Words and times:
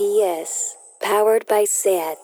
RPS, 0.00 0.76
powered 1.02 1.46
by 1.46 1.64
SAT. 1.64 2.16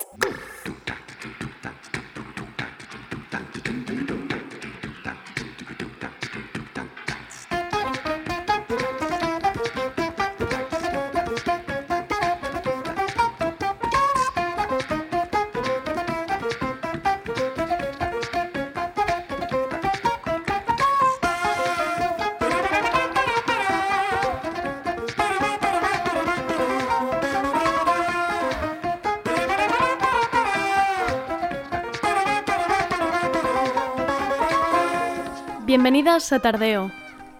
Bienvenidas 35.76 36.32
a 36.32 36.38
Tardeo. 36.38 36.90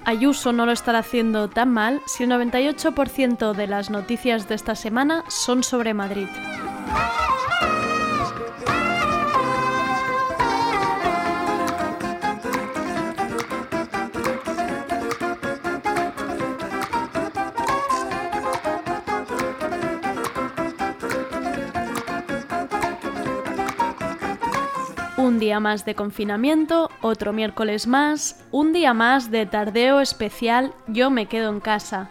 Ayuso 0.05 0.53
no 0.53 0.67
lo 0.67 0.73
estará 0.73 0.99
haciendo 0.99 1.49
tan 1.49 1.73
mal 1.73 2.03
si 2.05 2.25
el 2.25 2.31
98% 2.31 3.55
de 3.55 3.67
las 3.67 3.89
noticias 3.89 4.47
de 4.47 4.57
esta 4.57 4.75
semana 4.75 5.25
son 5.29 5.63
sobre 5.63 5.95
Madrid. 5.95 6.29
Día 25.57 25.61
más 25.61 25.87
de 25.87 25.95
confinamiento, 25.95 26.91
otro 27.01 27.33
miércoles 27.33 27.87
más, 27.87 28.45
un 28.51 28.75
día 28.75 28.93
más 28.93 29.31
de 29.31 29.47
tardeo 29.47 30.01
especial 30.03 30.75
Yo 30.87 31.09
me 31.09 31.29
quedo 31.29 31.49
en 31.51 31.61
casa. 31.61 32.11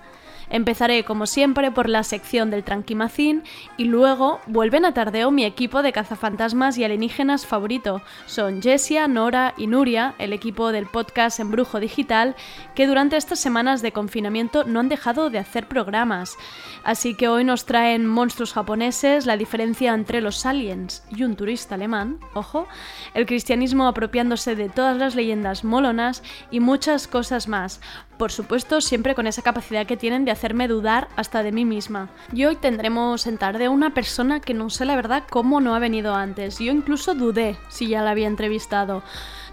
Empezaré, 0.49 1.03
como 1.03 1.25
siempre, 1.25 1.71
por 1.71 1.89
la 1.89 2.03
sección 2.03 2.51
del 2.51 2.63
Tranquimacín 2.63 3.43
y 3.77 3.85
luego 3.85 4.39
vuelven 4.47 4.85
a 4.85 4.93
tardeo 4.93 5.31
mi 5.31 5.45
equipo 5.45 5.81
de 5.81 5.91
cazafantasmas 5.91 6.77
y 6.77 6.83
alienígenas 6.83 7.45
favorito. 7.45 8.01
Son 8.25 8.61
Jessia, 8.61 9.07
Nora 9.07 9.53
y 9.57 9.67
Nuria, 9.67 10.15
el 10.19 10.33
equipo 10.33 10.71
del 10.71 10.85
podcast 10.85 11.39
Embrujo 11.39 11.79
Digital, 11.79 12.35
que 12.75 12.87
durante 12.87 13.17
estas 13.17 13.39
semanas 13.39 13.81
de 13.81 13.91
confinamiento 13.91 14.63
no 14.65 14.79
han 14.79 14.89
dejado 14.89 15.29
de 15.29 15.39
hacer 15.39 15.67
programas. 15.67 16.37
Así 16.83 17.15
que 17.15 17.27
hoy 17.27 17.43
nos 17.43 17.65
traen 17.65 18.05
monstruos 18.05 18.53
japoneses, 18.53 19.25
la 19.25 19.37
diferencia 19.37 19.93
entre 19.93 20.21
los 20.21 20.45
aliens 20.45 21.03
y 21.09 21.23
un 21.23 21.35
turista 21.35 21.75
alemán, 21.75 22.19
ojo, 22.33 22.67
el 23.13 23.25
cristianismo 23.25 23.87
apropiándose 23.87 24.55
de 24.55 24.69
todas 24.69 24.97
las 24.97 25.15
leyendas 25.15 25.63
molonas 25.63 26.21
y 26.51 26.59
muchas 26.59 27.07
cosas 27.07 27.47
más. 27.47 27.81
Por 28.17 28.31
supuesto, 28.31 28.79
siempre 28.79 29.13
con 29.13 29.27
esa 29.27 29.41
capacidad 29.41 29.85
que 29.85 29.97
tienen 29.97 30.23
de 30.23 30.31
hacerme 30.31 30.69
dudar 30.69 31.09
hasta 31.17 31.43
de 31.43 31.51
mí 31.51 31.65
misma. 31.65 32.09
Y 32.31 32.45
hoy 32.45 32.55
tendremos 32.55 33.27
en 33.27 33.37
tarde 33.37 33.67
una 33.67 33.93
persona 33.93 34.39
que 34.39 34.53
no 34.53 34.69
sé 34.69 34.85
la 34.85 34.95
verdad 34.95 35.23
cómo 35.29 35.59
no 35.59 35.75
ha 35.75 35.79
venido 35.79 36.15
antes. 36.15 36.59
Yo 36.59 36.71
incluso 36.71 37.13
dudé 37.13 37.57
si 37.67 37.87
ya 37.87 38.01
la 38.01 38.11
había 38.11 38.27
entrevistado. 38.27 39.03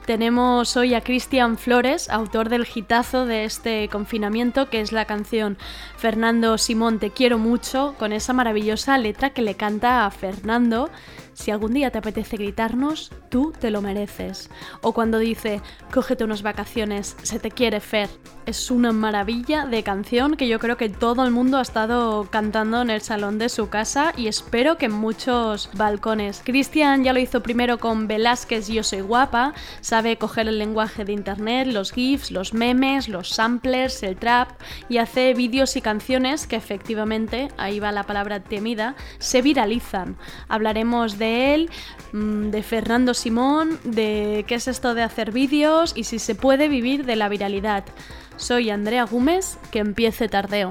Tenemos 0.06 0.76
hoy 0.76 0.94
a 0.94 1.00
Cristian 1.00 1.56
Flores, 1.58 2.10
autor 2.10 2.48
del 2.48 2.66
hitazo 2.72 3.24
de 3.24 3.44
este 3.44 3.88
confinamiento, 3.88 4.68
que 4.68 4.80
es 4.80 4.90
la 4.90 5.04
canción 5.04 5.56
Fernando 5.96 6.58
Simón 6.58 6.98
Te 6.98 7.10
quiero 7.10 7.38
mucho, 7.38 7.94
con 7.98 8.12
esa 8.12 8.32
maravillosa 8.32 8.98
letra 8.98 9.30
que 9.30 9.42
le 9.42 9.54
canta 9.54 10.04
a 10.04 10.10
Fernando 10.10 10.90
si 11.34 11.50
algún 11.50 11.74
día 11.74 11.90
te 11.90 11.98
apetece 11.98 12.36
gritarnos, 12.36 13.10
tú 13.28 13.52
te 13.58 13.70
lo 13.70 13.82
mereces. 13.82 14.50
O 14.80 14.92
cuando 14.92 15.18
dice, 15.18 15.60
cógete 15.92 16.24
unas 16.24 16.42
vacaciones, 16.42 17.16
se 17.22 17.38
te 17.38 17.50
quiere 17.50 17.80
Fer. 17.80 18.10
Es 18.44 18.70
una 18.70 18.92
maravilla 18.92 19.66
de 19.66 19.82
canción 19.82 20.36
que 20.36 20.48
yo 20.48 20.58
creo 20.58 20.76
que 20.76 20.88
todo 20.88 21.24
el 21.24 21.30
mundo 21.30 21.58
ha 21.58 21.62
estado 21.62 22.28
cantando 22.30 22.82
en 22.82 22.90
el 22.90 23.00
salón 23.00 23.38
de 23.38 23.48
su 23.48 23.68
casa 23.68 24.12
y 24.16 24.26
espero 24.26 24.78
que 24.78 24.86
en 24.86 24.92
muchos 24.92 25.70
balcones. 25.74 26.42
Cristian 26.44 27.04
ya 27.04 27.12
lo 27.12 27.20
hizo 27.20 27.42
primero 27.42 27.78
con 27.78 28.08
Velázquez 28.08 28.68
Yo 28.68 28.82
soy 28.82 29.00
guapa, 29.00 29.54
sabe 29.80 30.18
coger 30.18 30.48
el 30.48 30.58
lenguaje 30.58 31.04
de 31.04 31.12
internet, 31.12 31.68
los 31.68 31.92
GIFs, 31.92 32.30
los 32.30 32.52
memes, 32.52 33.08
los 33.08 33.28
samplers, 33.30 34.02
el 34.02 34.16
trap 34.16 34.50
y 34.88 34.98
hace 34.98 35.34
vídeos 35.34 35.76
y 35.76 35.80
canciones 35.80 36.46
que 36.46 36.56
efectivamente, 36.56 37.48
ahí 37.56 37.78
va 37.78 37.92
la 37.92 38.04
palabra 38.04 38.40
temida, 38.40 38.96
se 39.18 39.40
viralizan. 39.40 40.16
Hablaremos 40.48 41.18
de 41.18 41.21
él, 41.26 41.70
mm, 42.12 42.50
de 42.50 42.62
Fernando 42.62 43.14
Simón, 43.14 43.78
de 43.84 44.44
qué 44.46 44.56
es 44.56 44.68
esto 44.68 44.94
de 44.94 45.02
hacer 45.02 45.32
vídeos 45.32 45.92
y 45.96 46.04
si 46.04 46.18
se 46.18 46.34
puede 46.34 46.68
vivir 46.68 47.04
de 47.04 47.16
la 47.16 47.28
viralidad. 47.28 47.84
Soy 48.36 48.70
Andrea 48.70 49.04
Gómez, 49.04 49.58
que 49.70 49.78
empiece 49.78 50.28
tardeo. 50.28 50.70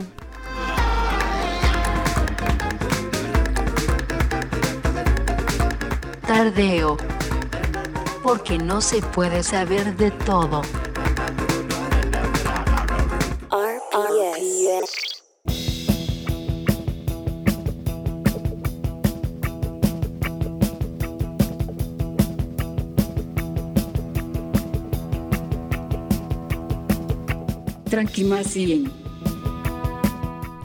Tardeo. 6.28 6.98
Porque 8.24 8.58
no 8.58 8.82
se 8.82 9.02
puede 9.02 9.44
saber 9.44 9.96
de 9.98 10.12
todo. 10.12 10.62
Bien. 28.56 28.92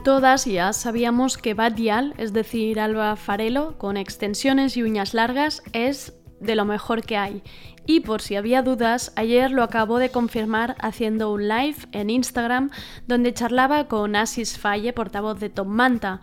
Todas 0.03 0.45
ya 0.45 0.71
sabíamos 0.71 1.37
que 1.37 1.53
Badial, 1.53 2.13
es 2.17 2.31
decir, 2.31 2.79
Alba 2.79 3.15
Farelo, 3.17 3.77
con 3.77 3.97
extensiones 3.97 4.77
y 4.77 4.83
uñas 4.83 5.13
largas, 5.13 5.61
es 5.73 6.13
de 6.39 6.55
lo 6.55 6.63
mejor 6.63 7.03
que 7.03 7.17
hay. 7.17 7.43
Y 7.85 8.01
por 8.01 8.21
si 8.21 8.35
había 8.35 8.61
dudas, 8.61 9.11
ayer 9.15 9.51
lo 9.51 9.63
acabó 9.63 9.97
de 9.97 10.09
confirmar 10.09 10.75
haciendo 10.79 11.31
un 11.31 11.47
live 11.47 11.77
en 11.91 12.09
Instagram 12.09 12.69
donde 13.07 13.33
charlaba 13.33 13.87
con 13.87 14.15
Asis 14.15 14.57
Falle, 14.57 14.93
portavoz 14.93 15.39
de 15.39 15.49
Tom 15.49 15.69
Manta. 15.69 16.21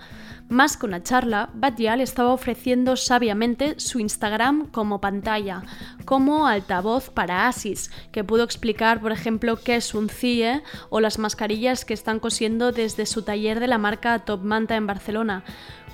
Más 0.48 0.76
que 0.76 0.86
una 0.86 1.02
charla, 1.02 1.48
Badial 1.54 2.00
estaba 2.00 2.32
ofreciendo 2.32 2.96
sabiamente 2.96 3.80
su 3.80 3.98
Instagram 3.98 4.66
como 4.70 5.00
pantalla, 5.00 5.62
como 6.04 6.46
altavoz 6.46 7.08
para 7.08 7.48
Asis, 7.48 7.90
que 8.12 8.24
pudo 8.24 8.44
explicar, 8.44 9.00
por 9.00 9.10
ejemplo, 9.10 9.56
qué 9.56 9.76
es 9.76 9.94
un 9.94 10.10
CIE 10.10 10.62
o 10.90 11.00
las 11.00 11.18
mascarillas 11.18 11.84
que 11.84 11.94
están 11.94 12.20
cosiendo 12.20 12.72
desde 12.72 13.06
su 13.06 13.22
taller 13.22 13.58
de 13.58 13.68
la 13.68 13.78
marca 13.78 14.18
Top 14.20 14.42
Manta 14.42 14.76
en 14.76 14.86
Barcelona. 14.86 15.44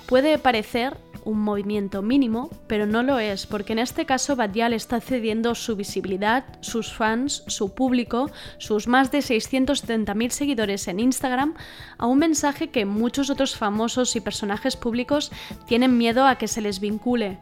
Puede 0.05 0.37
parecer 0.37 0.97
un 1.23 1.39
movimiento 1.39 2.01
mínimo, 2.01 2.49
pero 2.67 2.85
no 2.85 3.03
lo 3.03 3.19
es, 3.19 3.45
porque 3.45 3.73
en 3.73 3.79
este 3.79 4.05
caso 4.05 4.35
Badial 4.35 4.73
está 4.73 4.99
cediendo 5.01 5.55
su 5.55 5.75
visibilidad, 5.75 6.45
sus 6.61 6.93
fans, 6.93 7.43
su 7.47 7.73
público, 7.73 8.29
sus 8.57 8.87
más 8.87 9.11
de 9.11 9.19
670.000 9.19 10.29
seguidores 10.29 10.87
en 10.87 10.99
Instagram, 10.99 11.55
a 11.97 12.05
un 12.05 12.19
mensaje 12.19 12.69
que 12.69 12.85
muchos 12.85 13.29
otros 13.29 13.55
famosos 13.55 14.15
y 14.15 14.21
personajes 14.21 14.75
públicos 14.75 15.31
tienen 15.67 15.97
miedo 15.97 16.25
a 16.25 16.37
que 16.37 16.47
se 16.47 16.61
les 16.61 16.79
vincule. 16.79 17.39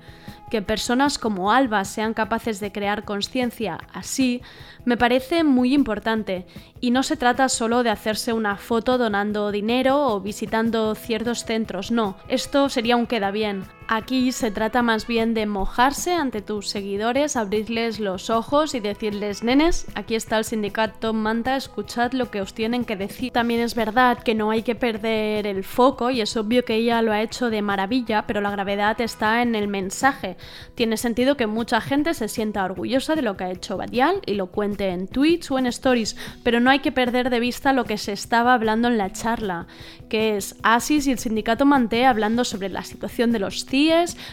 Que 0.49 0.61
personas 0.61 1.17
como 1.17 1.51
Alba 1.51 1.85
sean 1.85 2.13
capaces 2.13 2.59
de 2.59 2.71
crear 2.71 3.05
conciencia 3.05 3.77
así 3.93 4.41
me 4.85 4.97
parece 4.97 5.43
muy 5.43 5.73
importante 5.73 6.45
y 6.81 6.91
no 6.91 7.03
se 7.03 7.17
trata 7.17 7.49
solo 7.49 7.83
de 7.83 7.89
hacerse 7.89 8.33
una 8.33 8.57
foto 8.57 8.97
donando 8.97 9.51
dinero 9.51 10.07
o 10.07 10.21
visitando 10.21 10.95
ciertos 10.95 11.45
centros, 11.45 11.91
no, 11.91 12.17
esto 12.27 12.69
sería 12.69 12.95
un 12.95 13.05
queda 13.07 13.31
bien. 13.31 13.78
Aquí 13.91 14.31
se 14.33 14.51
trata 14.51 14.83
más 14.83 15.07
bien 15.07 15.33
de 15.33 15.47
mojarse 15.47 16.13
ante 16.13 16.43
tus 16.43 16.69
seguidores, 16.69 17.35
abrirles 17.35 17.99
los 17.99 18.29
ojos 18.29 18.75
y 18.75 18.79
decirles, 18.79 19.41
nenes, 19.41 19.87
aquí 19.95 20.13
está 20.13 20.37
el 20.37 20.45
sindicato 20.45 21.11
Manta, 21.11 21.55
escuchad 21.55 22.11
lo 22.11 22.29
que 22.29 22.39
os 22.39 22.53
tienen 22.53 22.85
que 22.85 22.95
decir. 22.95 23.33
También 23.33 23.61
es 23.61 23.73
verdad 23.73 24.19
que 24.19 24.35
no 24.35 24.51
hay 24.51 24.61
que 24.61 24.75
perder 24.75 25.47
el 25.47 25.63
foco 25.63 26.11
y 26.11 26.21
es 26.21 26.37
obvio 26.37 26.63
que 26.63 26.75
ella 26.75 27.01
lo 27.01 27.11
ha 27.11 27.23
hecho 27.23 27.49
de 27.49 27.63
maravilla, 27.63 28.27
pero 28.27 28.41
la 28.41 28.51
gravedad 28.51 29.01
está 29.01 29.41
en 29.41 29.55
el 29.55 29.67
mensaje. 29.67 30.37
Tiene 30.75 30.95
sentido 30.95 31.35
que 31.35 31.47
mucha 31.47 31.81
gente 31.81 32.13
se 32.13 32.27
sienta 32.27 32.65
orgullosa 32.65 33.15
de 33.15 33.23
lo 33.23 33.37
que 33.37 33.45
ha 33.45 33.51
hecho 33.51 33.75
Badial 33.75 34.21
y 34.27 34.35
lo 34.35 34.51
cuente 34.51 34.89
en 34.89 35.07
tweets 35.07 35.49
o 35.49 35.57
en 35.57 35.65
stories, 35.65 36.15
pero 36.43 36.59
no 36.59 36.69
hay 36.69 36.81
que 36.81 36.91
perder 36.91 37.31
de 37.31 37.39
vista 37.39 37.73
lo 37.73 37.85
que 37.85 37.97
se 37.97 38.11
estaba 38.11 38.53
hablando 38.53 38.87
en 38.87 38.99
la 38.99 39.11
charla, 39.13 39.65
que 40.09 40.37
es 40.37 40.55
ASIS 40.61 41.07
y 41.07 41.11
el 41.11 41.17
sindicato 41.17 41.65
Manté 41.65 42.05
hablando 42.05 42.45
sobre 42.45 42.69
la 42.69 42.83
situación 42.83 43.31
de 43.31 43.39
los 43.39 43.65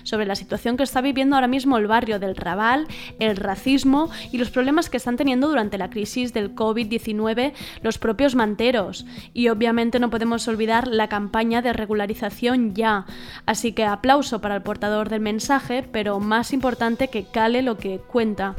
Sobre 0.03 0.27
la 0.27 0.35
situación 0.35 0.77
que 0.77 0.83
está 0.83 1.01
viviendo 1.01 1.37
ahora 1.37 1.47
mismo 1.47 1.79
el 1.79 1.87
barrio 1.87 2.19
del 2.19 2.35
Raval, 2.35 2.89
el 3.21 3.37
racismo 3.37 4.11
y 4.33 4.39
los 4.39 4.51
problemas 4.51 4.91
que 4.91 4.97
están 4.97 5.17
teniendo 5.17 5.49
durante 5.49 5.79
la 5.79 5.89
crisis 5.89 6.33
del 6.33 6.55
COVID-19 6.55 7.53
los 7.83 7.99
propios 7.99 8.35
manteros. 8.35 9.07
Y 9.33 9.49
obviamente 9.49 10.01
no 10.01 10.11
podemos 10.11 10.49
olvidar 10.49 10.89
la 10.89 11.09
campaña 11.09 11.63
de 11.63 11.73
regularización 11.73 12.75
ya. 12.75 13.07
Así 13.47 13.73
que 13.73 13.85
aplauso 13.85 14.41
para 14.41 14.57
el 14.57 14.63
portador 14.63 15.09
del 15.09 15.21
mensaje, 15.21 15.85
pero 15.93 16.19
más 16.19 16.53
importante 16.53 17.09
que 17.09 17.25
cale 17.25 17.63
lo 17.63 17.77
que 17.77 17.99
cuenta. 17.99 18.57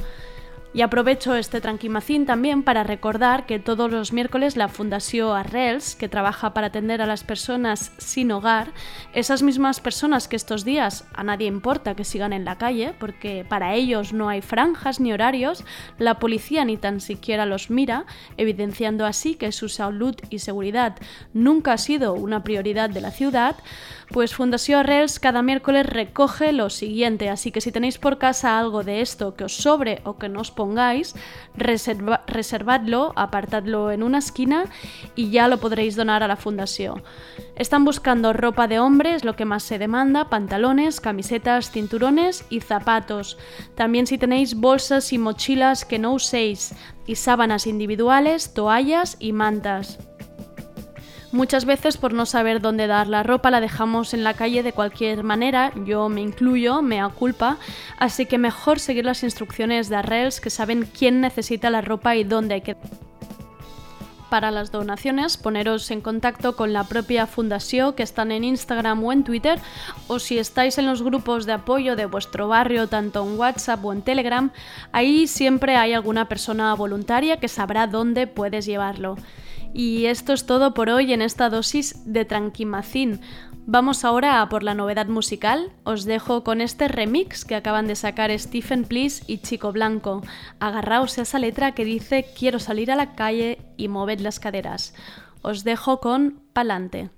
Y 0.78 0.84
aprovecho 0.84 1.36
este 1.36 1.60
tranquimacín 1.60 2.28
también 2.28 2.62
para 2.62 2.84
recordar 2.84 3.48
que 3.48 3.58
todos 3.58 3.90
los 3.90 4.14
miércoles 4.14 4.56
la 4.56 4.68
Fundación 4.68 5.36
Arrels, 5.36 5.96
que 5.96 6.08
trabaja 6.08 6.54
para 6.54 6.68
atender 6.68 7.02
a 7.02 7.08
las 7.08 7.24
personas 7.24 7.92
sin 7.98 8.32
hogar, 8.32 8.72
esas 9.12 9.42
mismas 9.42 9.80
personas 9.80 10.28
que 10.28 10.36
estos 10.36 10.66
días 10.66 11.06
a 11.16 11.24
nadie 11.24 11.48
importa 11.48 11.96
que 11.96 12.04
sigan 12.04 12.32
en 12.32 12.46
la 12.46 12.60
calle, 12.60 12.94
porque 13.00 13.44
para 13.50 13.74
ellos 13.74 14.14
no 14.14 14.30
hay 14.30 14.42
franjas 14.42 15.00
ni 15.00 15.12
horarios, 15.12 15.64
la 15.98 16.20
policía 16.20 16.64
ni 16.64 16.78
tan 16.78 17.02
siquiera 17.02 17.48
los 17.48 17.72
mira, 17.72 18.06
evidenciando 18.38 19.08
así 19.08 19.34
que 19.34 19.52
su 19.52 19.70
salud 19.70 20.14
y 20.30 20.38
seguridad 20.38 20.96
nunca 21.34 21.74
ha 21.74 21.80
sido 21.80 22.14
una 22.14 22.44
prioridad 22.44 22.92
de 22.92 23.02
la 23.02 23.10
ciudad, 23.10 23.56
pues 24.12 24.34
Fundación 24.34 24.80
Arrels 24.80 25.20
cada 25.20 25.42
miércoles 25.42 25.86
recoge 25.86 26.54
lo 26.54 26.70
siguiente, 26.70 27.30
así 27.30 27.52
que 27.52 27.62
si 27.62 27.72
tenéis 27.72 27.98
por 27.98 28.18
casa 28.18 28.58
algo 28.58 28.84
de 28.84 29.02
esto 29.02 29.36
que 29.36 29.44
os 29.44 29.56
sobre 29.56 30.02
o 30.06 30.18
que 30.18 30.30
no 30.30 30.42
os 30.42 30.52
pongáis, 30.52 31.16
reservadlo, 31.56 33.14
apartadlo 33.16 33.92
en 33.92 34.04
una 34.04 34.20
esquina 34.20 34.66
y 35.16 35.30
ya 35.30 35.48
lo 35.48 35.60
podréis 35.60 35.96
donar 35.96 36.24
a 36.24 36.28
la 36.28 36.38
fundación. 36.38 37.04
Están 37.56 37.86
buscando 37.86 38.34
ropa 38.34 38.68
de 38.68 38.80
hombres, 38.80 39.26
lo 39.26 39.36
que 39.36 39.46
más 39.46 39.64
se 39.64 39.80
demanda, 39.80 40.30
pantalones, 40.30 41.02
camisetas, 41.02 41.72
cinturones 41.72 42.46
y 42.50 42.62
zapatos. 42.62 43.38
También 43.76 44.08
si 44.08 44.18
tenéis 44.18 44.56
bolsas 44.56 45.12
y 45.12 45.18
mochilas 45.18 45.84
que 45.84 46.00
no 46.00 46.14
uséis, 46.14 46.74
y 47.06 47.16
sábanas 47.16 47.68
individuales, 47.68 48.54
toallas 48.54 49.18
y 49.20 49.34
mantas. 49.34 50.00
Muchas 51.34 51.66
veces 51.66 51.98
por 51.98 52.14
no 52.14 52.26
saber 52.26 52.62
dónde 52.62 52.88
dar 52.88 53.08
la 53.08 53.22
ropa 53.22 53.52
la 53.52 53.60
dejamos 53.60 54.14
en 54.14 54.24
la 54.24 54.34
calle 54.34 54.64
de 54.64 54.72
cualquier 54.72 55.24
manera, 55.24 55.74
yo 55.86 56.08
me 56.08 56.22
incluyo, 56.22 56.82
me 56.82 57.02
culpa, 57.10 57.58
así 58.00 58.26
que 58.26 58.38
mejor 58.38 58.80
seguir 58.80 59.04
las 59.04 59.24
instrucciones 59.24 59.90
de 59.90 59.98
Arrels 59.98 60.40
que 60.40 60.50
saben 60.50 60.90
quién 60.98 61.20
necesita 61.20 61.70
la 61.70 61.82
ropa 61.82 62.16
y 62.16 62.24
dónde 62.24 62.56
hay 62.56 62.62
que 62.62 62.78
para 64.30 64.52
las 64.52 64.72
donaciones, 64.72 65.38
poneros 65.38 65.90
en 65.92 66.02
contacto 66.02 66.56
con 66.56 66.74
la 66.74 66.84
propia 66.84 67.28
fundación 67.28 67.94
que 67.94 68.04
están 68.04 68.32
en 68.32 68.44
Instagram 68.44 69.04
o 69.04 69.14
en 69.14 69.24
Twitter, 69.24 69.60
o 70.08 70.20
si 70.20 70.38
estáis 70.38 70.78
en 70.78 70.86
los 70.86 71.02
grupos 71.02 71.46
de 71.46 71.54
apoyo 71.54 71.96
de 71.96 72.06
vuestro 72.06 72.48
barrio, 72.48 72.88
tanto 72.88 73.24
en 73.24 73.38
WhatsApp 73.38 73.84
o 73.86 73.94
en 73.94 74.02
Telegram, 74.02 74.52
ahí 74.92 75.28
siempre 75.28 75.76
hay 75.76 75.94
alguna 75.94 76.28
persona 76.28 76.74
voluntaria 76.76 77.38
que 77.38 77.48
sabrá 77.48 77.88
dónde 77.88 78.28
puedes 78.28 78.66
llevarlo. 78.66 79.18
Y 79.74 80.06
esto 80.06 80.34
es 80.34 80.46
todo 80.46 80.74
por 80.74 80.90
hoy 80.90 81.14
en 81.14 81.22
esta 81.22 81.50
dosis 81.50 82.02
de 82.06 82.26
Tranquimacín. 82.26 83.22
Vamos 83.66 84.06
ahora 84.06 84.42
a 84.42 84.48
por 84.48 84.64
la 84.64 84.74
novedad 84.74 85.08
musical. 85.08 85.74
Os 85.84 86.06
dejo 86.06 86.44
con 86.44 86.62
este 86.62 86.88
remix 86.88 87.44
que 87.44 87.56
acaban 87.56 87.88
de 87.88 87.96
sacar 87.96 88.32
Stephen 88.40 88.86
Please 88.86 89.24
y 89.28 89.40
Chico 89.40 89.74
Blanco. 89.74 90.22
Agarraos 90.60 91.18
a 91.18 91.24
esa 91.24 91.38
letra 91.38 91.74
que 91.74 91.84
dice 91.84 92.26
quiero 92.38 92.60
salir 92.60 92.92
a 92.92 92.96
la 92.96 93.14
calle 93.16 93.60
y 93.76 93.90
moved 93.90 94.22
las 94.22 94.40
caderas. 94.40 94.94
Os 95.42 95.64
dejo 95.64 96.00
con 96.00 96.42
Palante. 96.54 97.10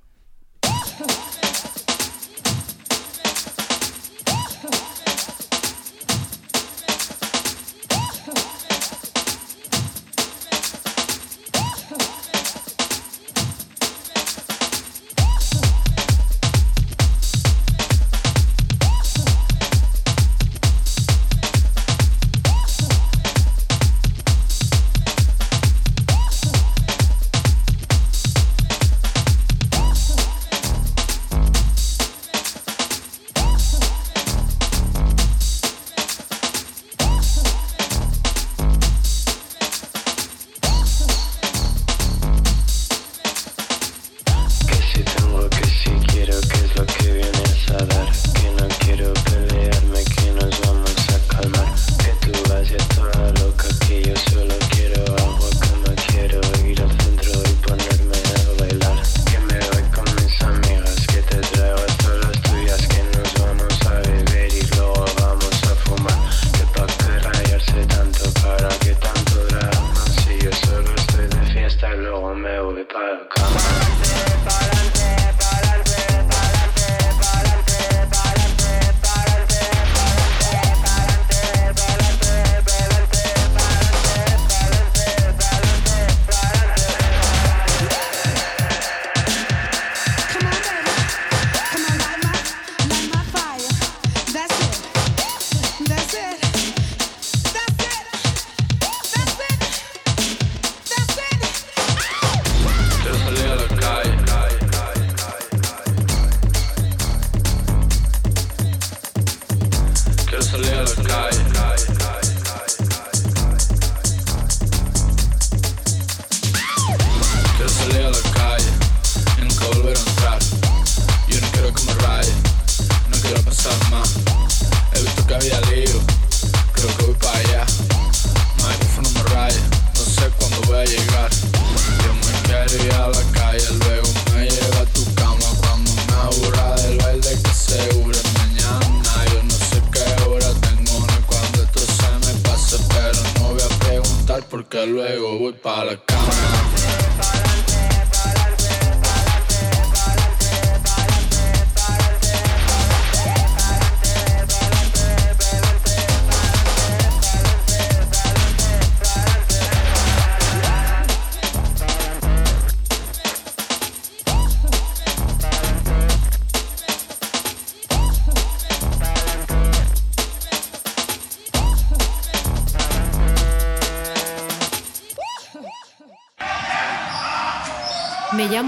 a 132.78 133.08
la 133.08 133.32
calle, 133.34 133.66
luego 133.80 134.08
me 134.32 134.48
lleva 134.48 134.82
a 134.82 134.86
tu 134.94 135.04
cama 135.16 135.40
cuando 135.60 135.92
me 135.92 136.14
aburra 136.14 136.76
del 136.76 136.98
baile 137.00 137.42
que 137.42 137.52
seguro 137.52 138.12
es 138.12 138.34
mañana. 138.34 139.26
Yo 139.34 139.44
no 139.44 139.52
sé 139.52 139.82
qué 139.92 140.24
hora 140.24 140.54
tengo 140.62 141.00
ni 141.08 141.24
cuando 141.26 141.64
esto 141.64 141.80
se 141.80 142.28
me 142.28 142.40
pase, 142.42 142.78
pero 142.90 143.40
no 143.40 143.54
voy 143.54 143.62
a 143.64 143.80
preguntar 143.80 144.44
porque 144.52 144.86
luego 144.86 145.40
voy 145.40 145.54
para 145.54 145.86
la 145.86 145.98
calle. 145.98 146.09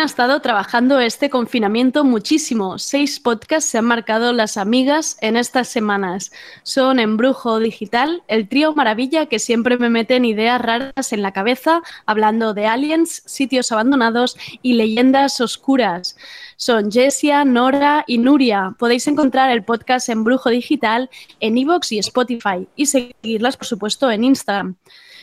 Ha 0.00 0.04
estado 0.04 0.40
trabajando 0.40 0.98
este 0.98 1.28
confinamiento 1.28 2.04
muchísimo. 2.04 2.78
Seis 2.78 3.20
podcasts 3.20 3.68
se 3.68 3.76
han 3.76 3.84
marcado 3.84 4.32
las 4.32 4.56
amigas 4.56 5.18
en 5.20 5.36
estas 5.36 5.68
semanas. 5.68 6.32
Son 6.62 6.98
Embrujo 6.98 7.58
Digital, 7.58 8.22
el 8.26 8.48
trío 8.48 8.74
maravilla 8.74 9.26
que 9.26 9.38
siempre 9.38 9.76
me 9.76 9.90
meten 9.90 10.24
ideas 10.24 10.58
raras 10.58 11.12
en 11.12 11.20
la 11.20 11.34
cabeza, 11.34 11.82
hablando 12.06 12.54
de 12.54 12.66
aliens, 12.66 13.22
sitios 13.26 13.72
abandonados 13.72 14.38
y 14.62 14.72
leyendas 14.72 15.38
oscuras. 15.42 16.16
Son 16.56 16.90
Jessia, 16.90 17.44
Nora 17.44 18.02
y 18.06 18.16
Nuria. 18.16 18.74
Podéis 18.78 19.06
encontrar 19.06 19.50
el 19.50 19.64
podcast 19.64 20.08
Embrujo 20.08 20.48
Digital 20.48 21.10
en 21.40 21.58
iVoox 21.58 21.92
y 21.92 21.98
Spotify 21.98 22.66
y 22.74 22.86
seguirlas, 22.86 23.58
por 23.58 23.66
supuesto, 23.66 24.10
en 24.10 24.24
Instagram. 24.24 24.76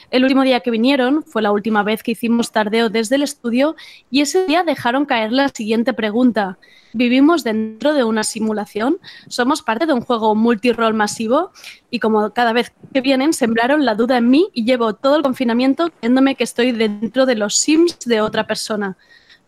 El 0.10 0.24
último 0.24 0.44
día 0.44 0.62
que 0.62 0.72
vinieron 0.72 1.24
fue 1.24 1.42
la 1.42 1.52
última 1.52 1.84
vez 1.84 2.02
que 2.02 2.12
hicimos 2.12 2.52
tardeo 2.52 2.90
desde 2.90 3.16
el 3.16 3.24
estudio 3.24 3.76
y 4.10 4.22
ese 4.22 4.46
día 4.46 4.64
dejaron 4.64 5.06
caer 5.06 5.34
la 5.34 5.50
siguiente 5.50 5.94
pregunta. 5.94 6.58
¿Vivimos 6.94 7.44
dentro 7.44 7.94
de 7.94 8.06
una 8.06 8.24
simulación? 8.24 9.00
¿Somos 9.28 9.62
parte 9.62 9.86
de 9.86 9.92
un 9.92 10.00
juego 10.00 10.34
multirol 10.34 10.94
masivo? 10.94 11.52
Y 11.92 12.00
como 12.00 12.32
cada 12.32 12.54
vez 12.54 12.72
que 12.94 13.02
vienen, 13.02 13.34
sembraron 13.34 13.84
la 13.84 13.96
duda 13.96 14.18
en 14.18 14.30
mí 14.30 14.48
y 14.54 14.64
llevo 14.64 14.94
todo 14.94 15.18
el 15.18 15.24
confinamiento 15.24 15.90
creyéndome 15.90 16.36
que 16.36 16.46
estoy 16.46 16.72
dentro 16.72 17.26
de 17.26 17.36
los 17.36 17.58
Sims 17.58 18.00
de 18.06 18.22
otra 18.22 18.48
persona. 18.48 18.98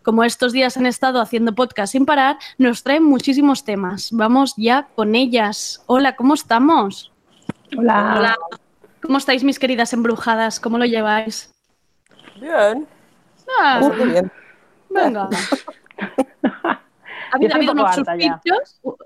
Como 0.03 0.25
estos 0.25 0.51
días 0.51 0.75
han 0.75 0.85
estado 0.85 1.21
haciendo 1.21 1.55
podcast 1.55 1.93
sin 1.93 2.05
parar, 2.05 2.37
nos 2.57 2.83
traen 2.83 3.03
muchísimos 3.03 3.63
temas. 3.63 4.09
Vamos 4.11 4.55
ya 4.57 4.89
con 4.95 5.15
ellas. 5.15 5.83
Hola, 5.85 6.17
¿cómo 6.17 6.33
estamos? 6.33 7.13
Hola. 7.77 8.15
Hola. 8.17 8.37
¿Cómo 9.01 9.17
estáis, 9.17 9.43
mis 9.43 9.59
queridas 9.59 9.93
embrujadas? 9.93 10.59
¿Cómo 10.59 10.77
lo 10.77 10.85
lleváis? 10.85 11.53
Bien. 12.39 12.87
Ah, 13.61 13.79
Muy 13.81 14.09
bien. 14.09 14.31
venga. 14.89 15.29
¿Ha 17.31 17.35
habido, 17.35 17.53
ha 17.53 17.57
habido 17.57 17.73
unos 17.73 18.01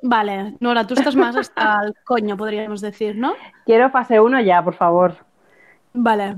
Vale, 0.02 0.56
Nora, 0.60 0.88
tú 0.88 0.94
estás 0.94 1.16
más 1.16 1.36
hasta 1.36 1.82
el 1.86 1.94
coño, 2.06 2.38
podríamos 2.38 2.80
decir, 2.80 3.18
¿no? 3.18 3.34
Quiero 3.66 3.90
fase 3.90 4.20
1 4.20 4.42
ya, 4.42 4.64
por 4.64 4.76
favor. 4.76 5.18
Vale. 5.94 6.38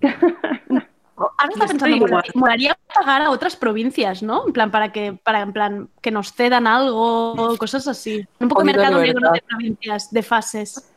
Ahora 1.16 1.52
está 1.52 1.66
pensando, 1.66 2.06
molaría, 2.34 2.78
pagar 2.94 3.22
a 3.22 3.30
otras 3.30 3.56
provincias, 3.56 4.22
¿no? 4.22 4.46
En 4.46 4.52
plan, 4.52 4.70
para 4.70 4.92
que, 4.92 5.14
para, 5.14 5.40
en 5.40 5.52
plan, 5.52 5.88
que 6.00 6.12
nos 6.12 6.32
cedan 6.32 6.66
algo, 6.68 7.56
cosas 7.58 7.88
así. 7.88 8.24
Un 8.38 8.48
poco 8.48 8.62
de 8.62 8.72
mercado 8.72 9.00
negro 9.00 9.32
de 9.32 9.42
provincias, 9.42 10.12
de 10.12 10.22
fases. 10.22 10.92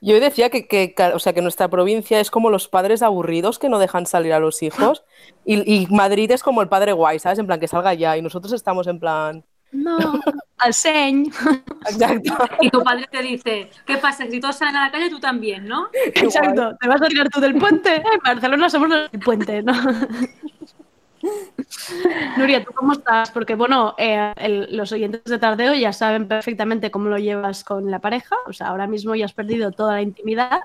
Yo 0.00 0.20
decía 0.20 0.50
que, 0.50 0.66
que, 0.66 0.94
que- 0.94 1.02
o 1.14 1.18
sea, 1.18 1.32
que 1.32 1.42
nuestra 1.42 1.68
provincia 1.68 2.20
es 2.20 2.30
como 2.30 2.50
los 2.50 2.68
padres 2.68 3.02
aburridos 3.02 3.58
que 3.58 3.68
no 3.68 3.78
dejan 3.78 4.06
salir 4.06 4.32
a 4.32 4.40
los 4.40 4.62
hijos 4.62 5.04
y, 5.44 5.56
y 5.72 5.86
Madrid 5.88 6.30
es 6.30 6.42
como 6.42 6.62
el 6.62 6.68
padre 6.68 6.92
guay, 6.92 7.18
¿sabes? 7.18 7.38
En 7.38 7.46
plan, 7.46 7.60
que 7.60 7.68
salga 7.68 7.94
ya 7.94 8.16
y 8.16 8.22
nosotros 8.22 8.52
estamos 8.52 8.86
en 8.86 9.00
plan... 9.00 9.44
No, 9.72 9.98
al 10.58 10.72
señ. 10.74 11.26
Exacto. 11.90 12.32
Y 12.60 12.70
tu 12.70 12.82
padre 12.82 13.06
te 13.10 13.20
dice, 13.22 13.68
¿qué 13.84 13.96
pasa? 13.98 14.24
Si 14.26 14.40
todos 14.40 14.56
salen 14.56 14.76
a 14.76 14.84
la 14.86 14.92
calle, 14.92 15.10
tú 15.10 15.18
también, 15.18 15.66
¿no? 15.66 15.88
Exacto. 16.14 16.76
¿Te 16.80 16.88
vas 16.88 17.02
a 17.02 17.06
tirar 17.06 17.28
tú 17.28 17.40
del 17.40 17.56
puente? 17.56 17.96
En 17.96 18.20
Barcelona 18.24 18.70
somos 18.70 18.88
los 18.88 19.10
del 19.10 19.20
puente, 19.20 19.62
¿no? 19.62 19.72
Nuria, 22.36 22.64
¿tú 22.64 22.72
cómo 22.74 22.92
estás? 22.92 23.30
Porque, 23.30 23.54
bueno, 23.54 23.94
eh, 23.98 24.32
el- 24.36 24.76
los 24.76 24.92
oyentes 24.92 25.22
de 25.24 25.38
Tardeo 25.38 25.74
ya 25.74 25.92
saben 25.92 26.28
perfectamente 26.28 26.90
cómo 26.90 27.08
lo 27.08 27.18
llevas 27.18 27.64
con 27.64 27.90
la 27.90 27.98
pareja. 28.00 28.36
O 28.46 28.52
sea, 28.52 28.68
ahora 28.68 28.86
mismo 28.86 29.14
ya 29.14 29.24
has 29.24 29.32
perdido 29.32 29.70
toda 29.72 29.94
la 29.94 30.02
intimidad. 30.02 30.62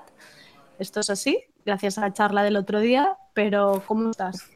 Esto 0.78 1.00
es 1.00 1.10
así, 1.10 1.44
gracias 1.64 1.98
a 1.98 2.02
la 2.02 2.12
charla 2.12 2.42
del 2.42 2.56
otro 2.56 2.80
día. 2.80 3.16
Pero, 3.34 3.82
¿cómo 3.86 4.10
estás? 4.10 4.50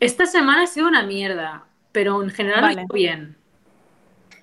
Esta 0.00 0.26
semana 0.26 0.64
ha 0.64 0.66
sido 0.66 0.88
una 0.88 1.02
mierda, 1.04 1.64
pero 1.92 2.22
en 2.22 2.30
general 2.30 2.62
Vale. 2.62 2.82
ido 2.82 2.86
bien. 2.92 3.36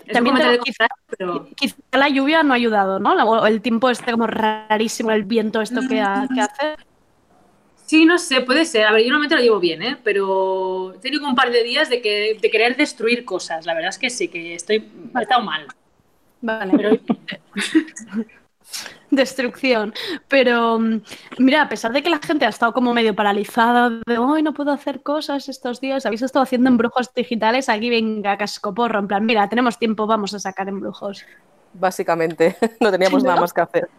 Es 0.05 0.13
También 0.13 0.35
te- 0.35 0.41
comentario 0.41 0.63
quizá- 0.63 0.87
pero 1.17 1.47
Quizá 1.55 1.75
la 1.91 2.09
lluvia 2.09 2.41
no 2.43 2.53
ha 2.53 2.55
ayudado, 2.55 2.99
¿no? 2.99 3.13
O 3.13 3.45
el 3.45 3.61
tiempo 3.61 3.89
este 3.89 4.11
como 4.11 4.25
rarísimo, 4.25 5.11
el 5.11 5.23
viento 5.25 5.61
esto 5.61 5.81
que, 5.87 6.01
ha- 6.01 6.27
que 6.33 6.41
hace. 6.41 6.75
Sí, 7.91 8.05
no 8.05 8.17
sé, 8.17 8.39
puede 8.39 8.63
ser. 8.63 8.85
A 8.85 8.93
ver, 8.93 9.01
yo 9.01 9.09
normalmente 9.09 9.35
lo 9.35 9.41
llevo 9.41 9.59
bien, 9.59 9.81
¿eh? 9.81 9.97
Pero 10.01 10.93
he 10.93 10.99
tenido 10.99 11.27
un 11.27 11.35
par 11.35 11.51
de 11.51 11.61
días 11.61 11.89
de, 11.89 12.01
que, 12.01 12.37
de 12.41 12.49
querer 12.49 12.77
destruir 12.77 13.25
cosas. 13.25 13.65
La 13.65 13.73
verdad 13.73 13.89
es 13.89 13.97
que 13.97 14.09
sí, 14.09 14.29
que 14.29 14.55
estoy, 14.55 14.77
he 15.13 15.21
estado 15.21 15.41
mal. 15.41 15.67
Vale. 16.39 16.71
Pero 16.77 16.97
destrucción. 19.09 19.93
Pero 20.29 20.79
mm, 20.79 21.01
mira, 21.39 21.63
a 21.63 21.67
pesar 21.67 21.91
de 21.91 22.01
que 22.01 22.09
la 22.09 22.19
gente 22.19 22.45
ha 22.45 22.49
estado 22.49 22.71
como 22.71 22.93
medio 22.93 23.13
paralizada, 23.13 23.89
de 24.07 24.17
hoy 24.17 24.41
no 24.41 24.53
puedo 24.53 24.71
hacer 24.71 25.01
cosas 25.01 25.49
estos 25.49 25.81
días, 25.81 26.05
habéis 26.05 26.21
estado 26.21 26.43
haciendo 26.43 26.69
embrujos 26.69 27.13
digitales, 27.13 27.67
aquí 27.67 27.89
venga 27.89 28.37
cascoporro, 28.37 28.99
en 28.99 29.07
plan, 29.09 29.25
mira, 29.25 29.49
tenemos 29.49 29.77
tiempo, 29.77 30.07
vamos 30.07 30.33
a 30.33 30.39
sacar 30.39 30.69
embrujos. 30.69 31.25
Básicamente, 31.73 32.55
no 32.79 32.89
teníamos 32.89 33.21
nada 33.21 33.41
más 33.41 33.51
que 33.51 33.59
hacer. 33.59 33.89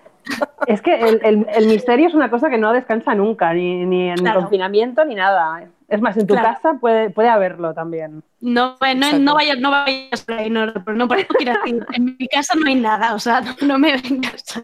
Es 0.66 0.80
que 0.80 0.94
el, 0.94 1.20
el- 1.24 1.46
el 1.52 1.66
misterio 1.66 2.08
es 2.08 2.14
una 2.14 2.30
cosa 2.30 2.48
que 2.48 2.58
no 2.58 2.72
descansa 2.72 3.14
nunca, 3.14 3.52
ni, 3.52 3.84
ni 3.84 4.10
en 4.10 4.16
Claro. 4.18 4.40
confinamiento 4.40 5.04
ni 5.04 5.14
nada. 5.14 5.66
Es 5.88 6.00
más, 6.00 6.16
en 6.16 6.26
tu 6.26 6.34
Claro. 6.34 6.54
casa 6.54 6.74
puede, 6.80 7.10
puede 7.10 7.28
haberlo 7.28 7.74
también. 7.74 8.22
No, 8.40 8.76
eh, 8.86 8.94
no, 8.94 9.34
vayas, 9.34 9.58
no 9.58 9.70
vayas 9.70 10.22
por 10.24 10.34
ahí, 10.38 10.48
no, 10.48 10.66
no 10.66 11.08
por 11.08 11.16
ahí 11.18 11.24
quiero 11.36 11.52
decir, 11.60 11.84
En 11.92 12.16
mi 12.18 12.28
casa 12.28 12.54
no 12.58 12.66
hay 12.66 12.76
nada, 12.76 13.14
o 13.14 13.18
sea, 13.18 13.40
no, 13.40 13.54
no 13.60 13.78
me 13.78 13.96
vengas. 14.00 14.62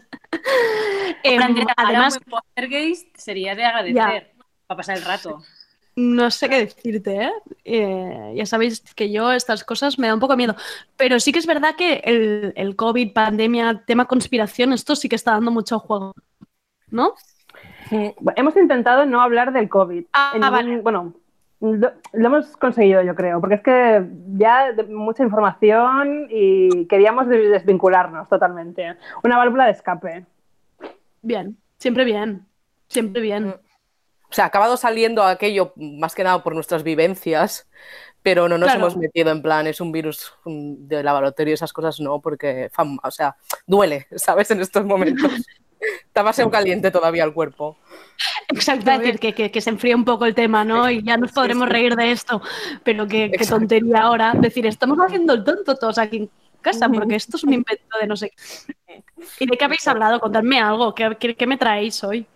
Em, 1.23 1.41
además, 1.75 2.17
un 2.25 2.95
sería 3.15 3.55
de 3.55 3.65
agradecer 3.65 4.31
para 4.67 4.77
pasar 4.77 4.97
el 4.97 5.03
rato. 5.05 5.43
No 5.95 6.31
sé 6.31 6.47
qué 6.49 6.59
decirte, 6.59 7.15
¿eh? 7.23 7.31
Eh, 7.65 8.33
Ya 8.35 8.45
sabéis 8.45 8.81
que 8.95 9.11
yo 9.11 9.31
estas 9.31 9.63
cosas 9.63 9.99
me 9.99 10.07
da 10.07 10.13
un 10.13 10.19
poco 10.19 10.37
miedo. 10.37 10.55
Pero 10.97 11.19
sí 11.19 11.31
que 11.31 11.39
es 11.39 11.47
verdad 11.47 11.75
que 11.77 11.95
el, 12.05 12.53
el 12.55 12.75
COVID, 12.75 13.11
pandemia, 13.13 13.83
tema 13.85 14.05
conspiración, 14.05 14.71
esto 14.73 14.95
sí 14.95 15.09
que 15.09 15.15
está 15.15 15.31
dando 15.31 15.51
mucho 15.51 15.79
juego. 15.79 16.13
¿No? 16.89 17.13
Bueno, 17.91 18.13
Hemos 18.35 18.55
intentado 18.55 19.05
no 19.05 19.21
hablar 19.21 19.51
del 19.51 19.67
COVID. 19.69 20.05
Ah, 20.13 20.31
En 20.35 20.41
ningún- 20.41 20.51
vale. 20.55 20.81
Bueno, 20.81 21.13
lo, 21.61 21.91
lo 22.13 22.25
hemos 22.27 22.55
conseguido, 22.55 23.01
yo 23.01 23.13
creo, 23.15 23.41
porque 23.41 23.55
es 23.55 23.61
que 23.61 24.05
ya 24.37 24.71
de- 24.71 24.83
mucha 24.85 25.23
información 25.23 26.27
y 26.29 26.85
queríamos 26.87 27.27
de- 27.27 27.49
desvincularnos 27.49 28.29
totalmente. 28.29 28.95
Una 29.23 29.37
válvula 29.37 29.65
de 29.65 29.71
escape. 29.71 30.25
Bien, 31.21 31.57
siempre 31.77 32.05
bien. 32.05 32.45
Siempre 32.87 33.21
bien. 33.21 33.53
O 34.29 34.33
sea, 34.33 34.45
ha 34.45 34.47
acabado 34.47 34.77
saliendo 34.77 35.23
aquello 35.23 35.73
más 35.75 36.13
que 36.13 36.23
nada 36.23 36.43
por 36.43 36.53
nuestras 36.53 36.83
vivencias, 36.83 37.67
pero 38.21 38.47
no 38.49 38.57
nos 38.57 38.67
Claro. 38.67 38.81
hemos 38.81 38.97
metido 38.97 39.31
en 39.31 39.41
plan, 39.41 39.65
es 39.65 39.81
un 39.81 39.91
virus 39.91 40.33
mm, 40.45 40.87
de 40.87 41.03
laboratorio, 41.03 41.53
esas 41.53 41.73
cosas 41.73 41.99
no, 41.99 42.19
porque, 42.19 42.69
fam- 42.71 42.99
o 43.01 43.11
sea, 43.11 43.35
duele, 43.65 44.07
¿sabes? 44.15 44.51
En 44.51 44.61
estos 44.61 44.85
momentos. 44.85 45.31
Está 45.79 46.19
demasiado 46.21 46.51
caliente 46.51 46.91
todavía 46.91 47.23
el 47.23 47.33
cuerpo. 47.33 47.77
Exacto, 48.49 48.91
es 48.91 48.99
decir, 48.99 49.17
que, 49.19 49.33
que- 49.33 49.49
que 49.49 49.61
se 49.61 49.69
enfríe 49.69 49.95
un 49.95 50.03
poco 50.03 50.25
el 50.25 50.35
tema, 50.35 50.65
¿no? 50.65 50.89
Y 50.91 51.01
ya 51.01 51.15
nos 51.15 51.31
podremos 51.31 51.67
sí. 51.67 51.71
reír 51.73 51.95
de 51.95 52.11
esto. 52.11 52.41
Pero 52.83 53.07
qué, 53.07 53.31
tontería 53.47 54.01
ahora. 54.01 54.33
Decir, 54.37 54.65
estamos 54.67 54.97
haciendo 54.99 55.33
el 55.33 55.43
tonto 55.45 55.75
todos 55.77 55.97
aquí 55.97 56.17
en 56.17 56.29
casa, 56.61 56.89
porque 56.89 57.15
esto 57.15 57.37
es 57.37 57.45
un 57.45 57.53
invento 57.53 57.97
de 57.97 58.07
no 58.07 58.17
sé 58.17 58.31
qué. 58.85 59.03
¿Y 59.39 59.45
de 59.47 59.57
qué 59.57 59.63
habéis 59.63 59.87
hablado? 59.87 60.19
Contadme 60.19 60.59
algo. 60.59 60.93
¿Qué, 60.93 61.15
qué- 61.17 61.35
qué 61.35 61.47
me 61.47 61.57
traéis 61.57 62.03
hoy? 62.03 62.27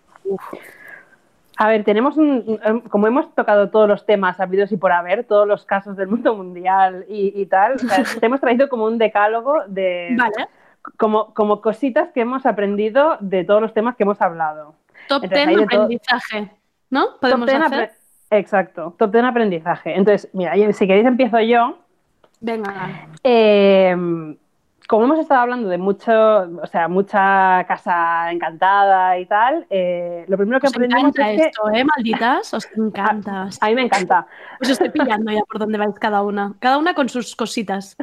A 1.57 1.67
ver, 1.67 1.83
tenemos 1.83 2.17
un, 2.17 2.59
como 2.89 3.07
hemos 3.07 3.33
tocado 3.35 3.69
todos 3.69 3.87
los 3.87 4.05
temas 4.05 4.39
habidos 4.39 4.71
y 4.71 4.77
por 4.77 4.91
haber, 4.91 5.23
todos 5.25 5.47
los 5.47 5.65
casos 5.65 5.95
del 5.95 6.07
mundo 6.07 6.35
mundial 6.35 7.05
y, 7.07 7.31
y 7.39 7.45
tal, 7.45 7.73
o 7.75 7.79
sea, 7.79 8.03
te 8.19 8.25
hemos 8.25 8.41
traído 8.41 8.69
como 8.69 8.85
un 8.85 8.97
decálogo 8.97 9.61
de 9.67 10.15
Vale. 10.17 10.47
como, 10.97 11.33
como 11.33 11.61
cositas 11.61 12.11
que 12.11 12.21
hemos 12.21 12.45
aprendido 12.45 13.17
de 13.19 13.43
todos 13.43 13.61
los 13.61 13.73
temas 13.73 13.95
que 13.95 14.03
hemos 14.03 14.21
hablado. 14.21 14.75
Top 15.07 15.23
Entonces, 15.23 15.29
10 15.45 15.47
hay 15.47 15.55
de 15.55 15.67
todo. 15.67 15.83
aprendizaje, 15.83 16.51
¿no? 16.89 17.17
Podemos 17.21 17.49
Top 17.49 17.61
hacer. 17.61 17.91
Exacto, 18.31 18.95
top 18.97 19.11
10 19.11 19.23
aprendizaje. 19.25 19.95
Entonces, 19.95 20.29
mira, 20.33 20.53
si 20.73 20.87
queréis 20.87 21.05
empiezo 21.05 21.39
yo. 21.39 21.77
Venga. 22.39 23.07
Eh, 23.23 23.95
como 24.87 25.05
hemos 25.05 25.19
estado 25.19 25.41
hablando 25.41 25.69
de 25.69 25.77
mucho, 25.77 26.11
o 26.11 26.67
sea, 26.67 26.87
mucha 26.87 27.65
casa 27.67 28.31
encantada 28.31 29.17
y 29.17 29.25
tal, 29.25 29.65
eh, 29.69 30.25
lo 30.27 30.37
primero 30.37 30.59
que 30.59 30.67
Os 30.67 30.73
aprendimos 30.73 31.15
encanta 31.15 31.31
es 31.31 31.41
que 31.41 31.47
esto, 31.47 31.71
¿eh, 31.71 31.83
malditas? 31.83 32.53
Os 32.53 32.67
encanta. 32.77 33.49
a 33.59 33.67
mí 33.67 33.75
me 33.75 33.83
encanta. 33.83 34.27
Os 34.61 34.69
estoy 34.69 34.89
pillando 34.89 35.31
ya 35.31 35.41
por 35.43 35.59
dónde 35.59 35.77
vais 35.77 35.97
cada 35.99 36.21
una. 36.21 36.53
Cada 36.59 36.77
una 36.77 36.93
con 36.93 37.09
sus 37.09 37.35
cositas. 37.35 37.97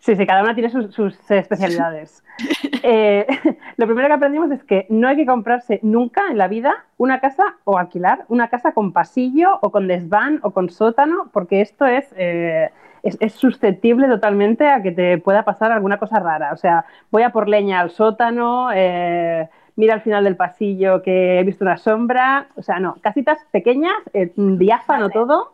Sí, 0.00 0.16
sí, 0.16 0.26
cada 0.26 0.42
una 0.42 0.54
tiene 0.54 0.70
sus, 0.70 0.94
sus 0.94 1.30
especialidades. 1.30 2.22
Eh, 2.84 3.26
lo 3.76 3.86
primero 3.86 4.06
que 4.06 4.14
aprendimos 4.14 4.52
es 4.52 4.62
que 4.62 4.86
no 4.88 5.08
hay 5.08 5.16
que 5.16 5.26
comprarse 5.26 5.80
nunca 5.82 6.28
en 6.30 6.38
la 6.38 6.46
vida 6.46 6.84
una 6.96 7.18
casa 7.18 7.56
o 7.64 7.76
alquilar 7.76 8.24
una 8.28 8.48
casa 8.48 8.72
con 8.72 8.92
pasillo 8.92 9.58
o 9.60 9.72
con 9.72 9.88
desván 9.88 10.38
o 10.42 10.52
con 10.52 10.70
sótano, 10.70 11.30
porque 11.32 11.60
esto 11.60 11.84
es, 11.84 12.06
eh, 12.16 12.70
es, 13.02 13.16
es 13.20 13.32
susceptible 13.34 14.08
totalmente 14.08 14.68
a 14.68 14.82
que 14.82 14.92
te 14.92 15.18
pueda 15.18 15.44
pasar 15.44 15.72
alguna 15.72 15.98
cosa 15.98 16.18
rara. 16.20 16.52
O 16.52 16.56
sea, 16.56 16.84
voy 17.10 17.22
a 17.22 17.30
por 17.30 17.48
leña 17.48 17.80
al 17.80 17.90
sótano, 17.90 18.70
eh, 18.74 19.48
mira 19.76 19.94
al 19.94 20.00
final 20.02 20.24
del 20.24 20.36
pasillo 20.36 21.02
que 21.02 21.38
he 21.40 21.44
visto 21.44 21.64
una 21.64 21.76
sombra. 21.76 22.48
O 22.56 22.62
sea, 22.62 22.78
no, 22.80 22.96
casitas 23.00 23.38
pequeñas, 23.50 23.94
eh, 24.12 24.32
diáfano 24.36 25.02
Vale. 25.08 25.12
todo, 25.14 25.52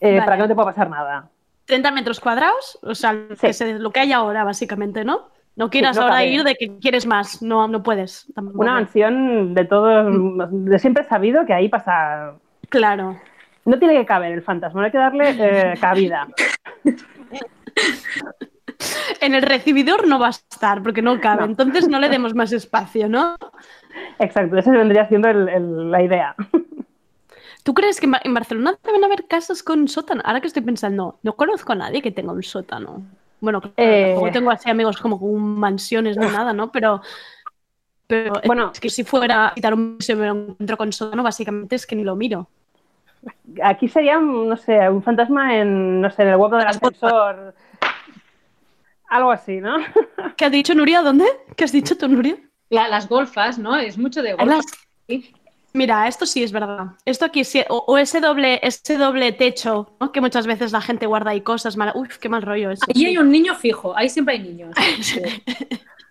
eh, 0.00 0.12
Vale. 0.14 0.22
para 0.22 0.36
que 0.36 0.42
no 0.42 0.48
te 0.48 0.54
pueda 0.54 0.66
pasar 0.66 0.88
nada. 0.90 1.28
30 1.66 1.90
metros 1.92 2.18
cuadrados, 2.20 2.78
o 2.82 2.94
sea, 2.94 3.14
que 3.40 3.52
se- 3.52 3.78
lo 3.78 3.90
que 3.92 4.00
hay 4.00 4.12
ahora, 4.12 4.42
básicamente, 4.44 5.04
¿no? 5.04 5.28
No 5.54 5.68
quieras 5.70 5.96
no 5.96 6.02
ahora 6.04 6.14
cabe. 6.14 6.28
ir 6.28 6.44
de 6.44 6.54
que 6.54 6.78
quieres 6.80 7.06
más, 7.06 7.42
no, 7.42 7.68
no 7.68 7.82
puedes. 7.82 8.26
tampoco. 8.34 8.58
Una 8.60 8.72
mansión 8.72 9.52
de 9.54 9.64
todos, 9.66 10.06
de 10.50 10.78
siempre 10.78 11.04
sabido 11.04 11.44
que 11.44 11.52
ahí 11.52 11.68
pasa. 11.68 12.32
Claro. 12.70 13.16
No 13.66 13.78
tiene 13.78 13.94
que 13.94 14.06
caber 14.06 14.32
el 14.32 14.42
fantasma, 14.42 14.80
no 14.80 14.86
hay 14.86 14.90
que 14.92 14.98
darle 14.98 15.36
eh, 15.38 15.74
cabida. 15.80 16.26
En 19.20 19.34
el 19.34 19.42
recibidor 19.42 20.06
no 20.08 20.18
va 20.18 20.26
a 20.28 20.30
estar 20.30 20.82
porque 20.82 21.02
no 21.02 21.20
cabe, 21.20 21.40
No. 21.42 21.46
entonces 21.46 21.88
no 21.88 22.00
le 22.00 22.08
demos 22.08 22.34
más 22.34 22.52
espacio, 22.52 23.08
¿no? 23.08 23.36
Exacto, 24.18 24.56
esa 24.56 24.70
vendría 24.72 25.06
siendo 25.08 25.28
el- 25.28 25.48
el- 25.48 25.90
la 25.90 26.02
idea. 26.02 26.34
¿Tú 27.62 27.74
crees 27.74 28.00
que 28.00 28.06
en 28.06 28.12
Ba- 28.12 28.20
en 28.24 28.34
Barcelona 28.34 28.74
deben 28.82 29.04
haber 29.04 29.26
casas 29.28 29.62
con 29.62 29.86
sótano? 29.86 30.20
Ahora 30.24 30.40
que 30.40 30.48
estoy 30.48 30.62
pensando, 30.62 31.18
no 31.22 31.34
conozco 31.34 31.72
a 31.72 31.76
nadie 31.76 32.02
que 32.02 32.10
tenga 32.10 32.32
un 32.32 32.42
sótano. 32.42 33.02
Bueno, 33.40 33.60
claro, 33.60 33.74
Eh. 33.76 34.06
tampoco 34.14 34.32
tengo 34.32 34.50
así 34.50 34.68
amigos 34.70 34.96
como 34.98 35.20
con 35.20 35.36
mansiones 35.40 36.16
ni 36.16 36.26
nada, 36.26 36.52
¿no? 36.52 36.72
Pero, 36.72 37.00
pero 38.08 38.32
Bueno. 38.44 38.70
es 38.72 38.80
que 38.80 38.90
si 38.90 39.04
fuera 39.04 39.48
a 39.48 39.54
quitar 39.54 39.74
un 39.74 39.96
piso 39.98 40.12
y 40.12 40.16
me 40.16 40.26
lo 40.26 40.32
encuentro 40.32 40.76
con 40.76 40.92
sótano, 40.92 41.22
básicamente 41.22 41.76
es 41.76 41.86
que 41.86 41.94
ni 41.94 42.02
lo 42.02 42.16
miro. 42.16 42.48
Aquí 43.62 43.88
sería, 43.88 44.18
no 44.18 44.56
sé, 44.56 44.88
un 44.88 45.02
fantasma 45.02 45.56
en, 45.56 46.00
no 46.00 46.10
sé, 46.10 46.22
en 46.22 46.28
el 46.28 46.36
hueco 46.36 46.56
del 46.56 46.66
ascensor. 46.68 47.54
Algo 49.08 49.30
así, 49.30 49.60
¿no? 49.60 49.76
¿Qué 50.36 50.44
has 50.46 50.52
dicho, 50.52 50.74
Nuria? 50.74 51.02
¿Dónde? 51.02 51.26
¿Qué 51.56 51.64
has 51.64 51.72
dicho 51.72 51.96
tú, 51.96 52.08
Nuria? 52.08 52.36
La- 52.70 52.88
las 52.88 53.08
golfas, 53.08 53.58
¿no? 53.58 53.76
Es 53.76 53.98
mucho 53.98 54.22
de 54.22 54.32
golfas. 54.32 54.64
las- 55.08 55.22
Mira, 55.74 56.06
esto 56.06 56.26
sí 56.26 56.42
es 56.42 56.52
verdad. 56.52 56.88
Esto 57.06 57.24
aquí 57.24 57.44
sí, 57.44 57.62
o, 57.70 57.78
o 57.86 57.96
ese 57.96 58.20
doble, 58.20 58.60
ese 58.62 58.98
doble 58.98 59.32
techo, 59.32 59.96
¿no? 60.00 60.12
que 60.12 60.20
muchas 60.20 60.46
veces 60.46 60.70
la 60.72 60.82
gente 60.82 61.06
guarda 61.06 61.30
ahí 61.30 61.40
cosas 61.40 61.76
malas. 61.78 61.94
Uf, 61.96 62.18
qué 62.18 62.28
mal 62.28 62.42
rollo 62.42 62.70
eso. 62.70 62.84
Ahí 62.94 63.06
hay 63.06 63.16
un 63.16 63.30
niño 63.30 63.54
fijo, 63.54 63.96
ahí 63.96 64.08
siempre 64.10 64.34
hay 64.34 64.40
niños. 64.42 64.74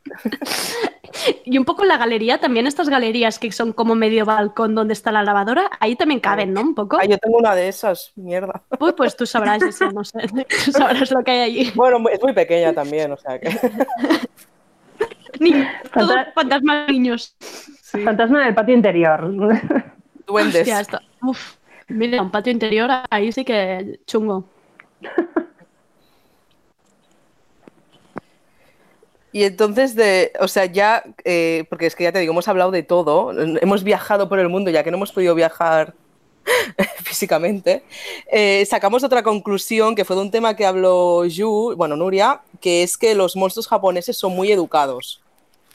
Y 1.43 1.57
un 1.57 1.65
poco 1.65 1.83
en 1.83 1.89
la 1.89 1.97
galería, 1.97 2.39
también 2.39 2.67
estas 2.67 2.89
galerías 2.89 3.37
que 3.37 3.51
son 3.51 3.73
como 3.73 3.95
medio 3.95 4.25
balcón 4.25 4.73
donde 4.75 4.93
está 4.93 5.11
la 5.11 5.23
lavadora, 5.23 5.69
ahí 5.79 5.95
también 5.95 6.19
caben, 6.19 6.53
¿no? 6.53 6.61
Un 6.61 6.73
poco. 6.73 6.97
Ah, 6.99 7.05
yo 7.05 7.17
tengo 7.17 7.37
una 7.37 7.53
de 7.53 7.67
esas, 7.67 8.11
mierda. 8.15 8.63
Uy, 8.79 8.93
pues 8.93 9.15
tú 9.15 9.25
sabrás 9.25 9.61
eso, 9.61 9.91
no 9.91 10.03
sé. 10.03 10.19
Tú 10.65 10.71
sabrás 10.71 11.11
lo 11.11 11.23
que 11.23 11.31
hay 11.31 11.39
allí. 11.41 11.71
Bueno, 11.75 11.97
es 12.09 12.21
muy 12.21 12.33
pequeña 12.33 12.73
también, 12.73 13.11
o 13.11 13.17
sea 13.17 13.39
que. 13.39 13.49
Ni, 15.39 15.51
todos 15.93 16.09
Fanta- 16.11 16.33
fantasmas 16.33 16.89
niños. 16.89 17.35
Fantasma 18.03 18.41
en 18.43 18.47
el 18.49 18.55
patio 18.55 18.73
interior. 18.75 19.29
Duendes. 20.25 20.61
Hostia, 20.61 20.79
esto. 20.79 20.99
Uf, 21.23 21.55
mira, 21.87 22.21
un 22.21 22.31
patio 22.31 22.53
interior 22.53 22.89
ahí 23.09 23.31
sí 23.31 23.43
que 23.43 23.99
chungo. 24.05 24.45
Y 29.33 29.43
entonces, 29.43 29.95
de, 29.95 30.33
o 30.39 30.47
sea, 30.47 30.65
ya, 30.65 31.03
eh, 31.23 31.65
porque 31.69 31.85
es 31.85 31.95
que 31.95 32.03
ya 32.03 32.11
te 32.11 32.19
digo, 32.19 32.31
hemos 32.31 32.47
hablado 32.47 32.71
de 32.71 32.83
todo, 32.83 33.31
hemos 33.59 33.83
viajado 33.83 34.27
por 34.27 34.39
el 34.39 34.49
mundo, 34.49 34.69
ya 34.71 34.83
que 34.83 34.91
no 34.91 34.97
hemos 34.97 35.11
podido 35.11 35.35
viajar 35.35 35.93
físicamente, 37.03 37.83
eh, 38.29 38.65
sacamos 38.65 39.03
otra 39.03 39.23
conclusión 39.23 39.95
que 39.95 40.03
fue 40.03 40.15
de 40.17 40.23
un 40.23 40.31
tema 40.31 40.55
que 40.55 40.65
habló 40.65 41.25
Yu, 41.25 41.75
bueno, 41.77 41.95
Nuria, 41.95 42.41
que 42.59 42.83
es 42.83 42.97
que 42.97 43.15
los 43.15 43.35
monstruos 43.35 43.67
japoneses 43.67 44.17
son 44.17 44.33
muy 44.33 44.51
educados, 44.51 45.21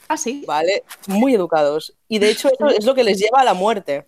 Ah, 0.07 0.17
sí. 0.17 0.43
¿vale? 0.47 0.83
Muy 1.07 1.33
educados. 1.33 1.93
Y 2.07 2.19
de 2.19 2.29
hecho 2.29 2.47
eso 2.47 2.69
es 2.69 2.85
lo 2.85 2.95
que 2.95 3.03
les 3.03 3.19
lleva 3.19 3.41
a 3.41 3.43
la 3.43 3.53
muerte, 3.53 4.05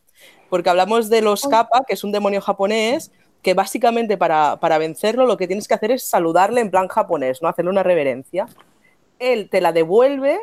porque 0.50 0.70
hablamos 0.70 1.10
de 1.10 1.22
los 1.22 1.42
kappa, 1.42 1.84
que 1.86 1.94
es 1.94 2.04
un 2.04 2.12
demonio 2.12 2.40
japonés, 2.40 3.12
que 3.42 3.54
básicamente 3.54 4.18
para, 4.18 4.60
para 4.60 4.78
vencerlo 4.78 5.26
lo 5.26 5.38
que 5.38 5.48
tienes 5.48 5.68
que 5.68 5.74
hacer 5.74 5.92
es 5.92 6.04
saludarle 6.04 6.62
en 6.62 6.72
plan 6.72 6.88
japonés, 6.88 7.42
¿no? 7.42 7.48
Hacerle 7.50 7.72
una 7.72 7.84
reverencia 7.84 8.48
él 9.20 9.50
te 9.50 9.62
la 9.62 9.72
devuelve 9.72 10.40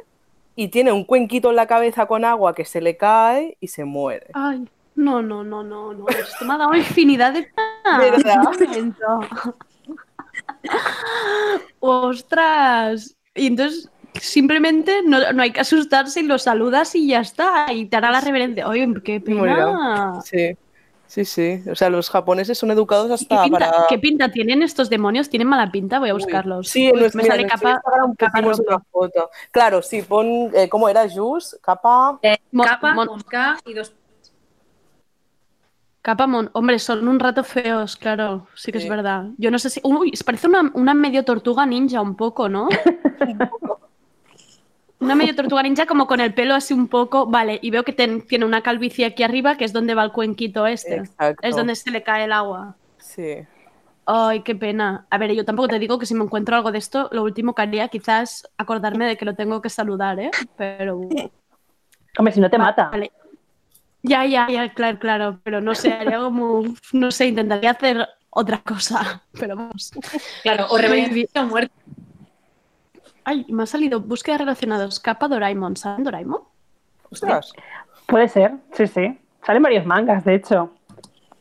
y 0.54 0.68
tiene 0.68 0.92
un 0.92 1.04
cuenquito 1.04 1.50
en 1.50 1.56
la 1.56 1.66
cabeza 1.66 2.06
con 2.06 2.24
agua 2.24 2.54
que 2.54 2.64
se 2.64 2.80
le 2.80 2.96
cae 2.96 3.56
y 3.60 3.68
se 3.68 3.84
muere. 3.84 4.28
Ay, 4.32 4.66
no, 4.94 5.22
no, 5.22 5.44
no, 5.44 5.62
no, 5.62 5.92
no. 5.92 6.08
Esto 6.08 6.44
me 6.44 6.54
ha 6.54 6.58
dado 6.58 6.74
infinidad 6.74 7.32
de 7.32 7.50
¿Verdad? 7.98 8.42
¡Ostras! 11.80 13.16
Y 13.34 13.48
entonces 13.48 13.90
simplemente 14.14 15.02
no, 15.04 15.32
no 15.32 15.42
hay 15.42 15.52
que 15.52 15.60
asustarse 15.60 16.20
y 16.20 16.24
lo 16.24 16.38
saludas 16.38 16.94
y 16.94 17.08
ya 17.08 17.20
está. 17.20 17.72
Y 17.72 17.86
te 17.86 17.96
hará 17.96 18.10
la 18.10 18.20
reverencia. 18.20 18.66
Oye, 18.66 18.88
qué 19.04 19.20
pena. 19.20 20.20
Sí, 20.24 20.56
sí, 21.06 21.24
sí. 21.24 21.62
O 21.70 21.74
sea, 21.74 21.90
los 21.90 22.10
japoneses 22.10 22.58
son 22.58 22.70
educados 22.70 23.06
¿Qué 23.08 23.14
hasta 23.14 23.44
pinta, 23.44 23.58
para... 23.58 23.86
qué 23.88 23.98
pinta 23.98 24.30
tienen 24.30 24.62
estos 24.62 24.88
demonios? 24.90 25.28
¿Tienen 25.28 25.48
mala 25.48 25.70
pinta? 25.70 25.98
Voy 25.98 26.10
a 26.10 26.14
buscarlos. 26.14 26.68
Sí, 26.68 26.86
en 26.86 26.94
Uy, 26.94 27.00
nuestro, 27.00 27.18
me 27.18 27.22
mira, 27.24 27.34
sale 27.36 27.46
capa, 27.48 27.82
capa 28.18 28.40
una 28.40 28.80
foto. 28.90 29.30
Claro, 29.50 29.82
sí, 29.82 30.02
pon... 30.02 30.50
eh, 30.54 30.68
¿Cómo 30.68 30.88
era, 30.88 31.08
Jus? 31.08 31.58
Capa... 31.62 32.18
Eh, 32.22 32.36
Mon- 32.52 32.66
capa 32.66 32.94
K 33.28 33.58
y 33.66 33.74
dos. 33.74 33.92
Capa 36.02 36.28
mon- 36.28 36.50
Hombre, 36.52 36.78
son 36.78 37.08
un 37.08 37.18
rato 37.18 37.42
feos, 37.42 37.96
claro. 37.96 38.46
Sí 38.54 38.70
que 38.70 38.78
Sí. 38.78 38.84
es 38.84 38.90
verdad. 38.90 39.26
Yo 39.38 39.50
no 39.50 39.58
sé 39.58 39.70
si. 39.70 39.80
Uy, 39.82 40.12
parece 40.24 40.46
una, 40.46 40.70
una 40.74 40.94
medio 40.94 41.24
tortuga 41.24 41.66
ninja, 41.66 42.00
un 42.00 42.14
poco, 42.14 42.48
¿no? 42.48 42.68
Una 44.98 45.14
medio 45.14 45.34
tortuga 45.36 45.62
ninja 45.62 45.84
como 45.86 46.06
con 46.06 46.20
el 46.20 46.32
pelo 46.32 46.54
así 46.54 46.72
un 46.72 46.88
poco. 46.88 47.26
Vale, 47.26 47.58
y 47.62 47.70
veo 47.70 47.82
que 47.84 47.92
ten- 47.92 48.26
tiene 48.26 48.44
una 48.46 48.62
calvicie 48.62 49.04
aquí 49.04 49.22
arriba, 49.22 49.56
que 49.56 49.64
es 49.64 49.72
donde 49.72 49.94
va 49.94 50.02
el 50.04 50.12
cuenquito 50.12 50.66
este. 50.66 50.96
Exacto. 50.96 51.46
Es 51.46 51.54
donde 51.54 51.74
se 51.76 51.90
le 51.90 52.02
cae 52.02 52.24
el 52.24 52.32
agua. 52.32 52.76
Sí. 52.98 53.36
Ay, 54.06 54.42
qué 54.42 54.54
pena. 54.54 55.06
A 55.10 55.18
ver, 55.18 55.32
yo 55.34 55.44
tampoco 55.44 55.68
te 55.68 55.78
digo 55.78 55.98
que 55.98 56.06
si 56.06 56.14
me 56.14 56.24
encuentro 56.24 56.56
algo 56.56 56.72
de 56.72 56.78
esto, 56.78 57.08
lo 57.12 57.22
último 57.24 57.54
que 57.54 57.62
haría 57.62 57.88
quizás 57.88 58.48
acordarme 58.56 59.04
de 59.06 59.16
que 59.16 59.24
lo 59.24 59.34
tengo 59.34 59.60
que 59.60 59.68
saludar, 59.68 60.18
¿eh? 60.20 60.30
Pero. 60.56 61.00
Hombre, 62.18 62.32
si 62.32 62.40
no 62.40 62.48
te 62.48 62.56
mata. 62.58 62.88
Vale. 62.90 63.12
Ya, 64.02 64.24
ya, 64.24 64.48
ya, 64.48 64.72
claro, 64.72 64.98
claro. 64.98 65.40
Pero 65.42 65.60
no 65.60 65.74
sé, 65.74 65.92
haría 65.92 66.20
como. 66.20 66.62
No 66.92 67.10
sé, 67.10 67.26
intentaría 67.26 67.72
hacer 67.72 68.08
otra 68.30 68.62
cosa. 68.62 69.22
Pero 69.38 69.56
vamos. 69.56 69.92
Claro, 70.42 70.66
o 70.68 70.72
Muy 70.74 70.82
reverencia 70.82 71.12
bien. 71.14 71.28
o 71.34 71.46
muerte. 71.48 71.74
Ay, 73.28 73.44
me 73.48 73.64
ha 73.64 73.66
salido 73.66 73.98
búsquedas 74.00 74.38
relacionadas. 74.38 75.00
Capa 75.00 75.26
Doraemon. 75.26 75.76
¿Saben 75.76 76.04
Doraemon? 76.04 76.42
Ostras. 77.10 77.52
Puede 78.06 78.28
ser, 78.28 78.54
sí, 78.72 78.86
sí. 78.86 79.18
Salen 79.44 79.64
varios 79.64 79.84
mangas, 79.84 80.24
de 80.24 80.36
hecho. 80.36 80.70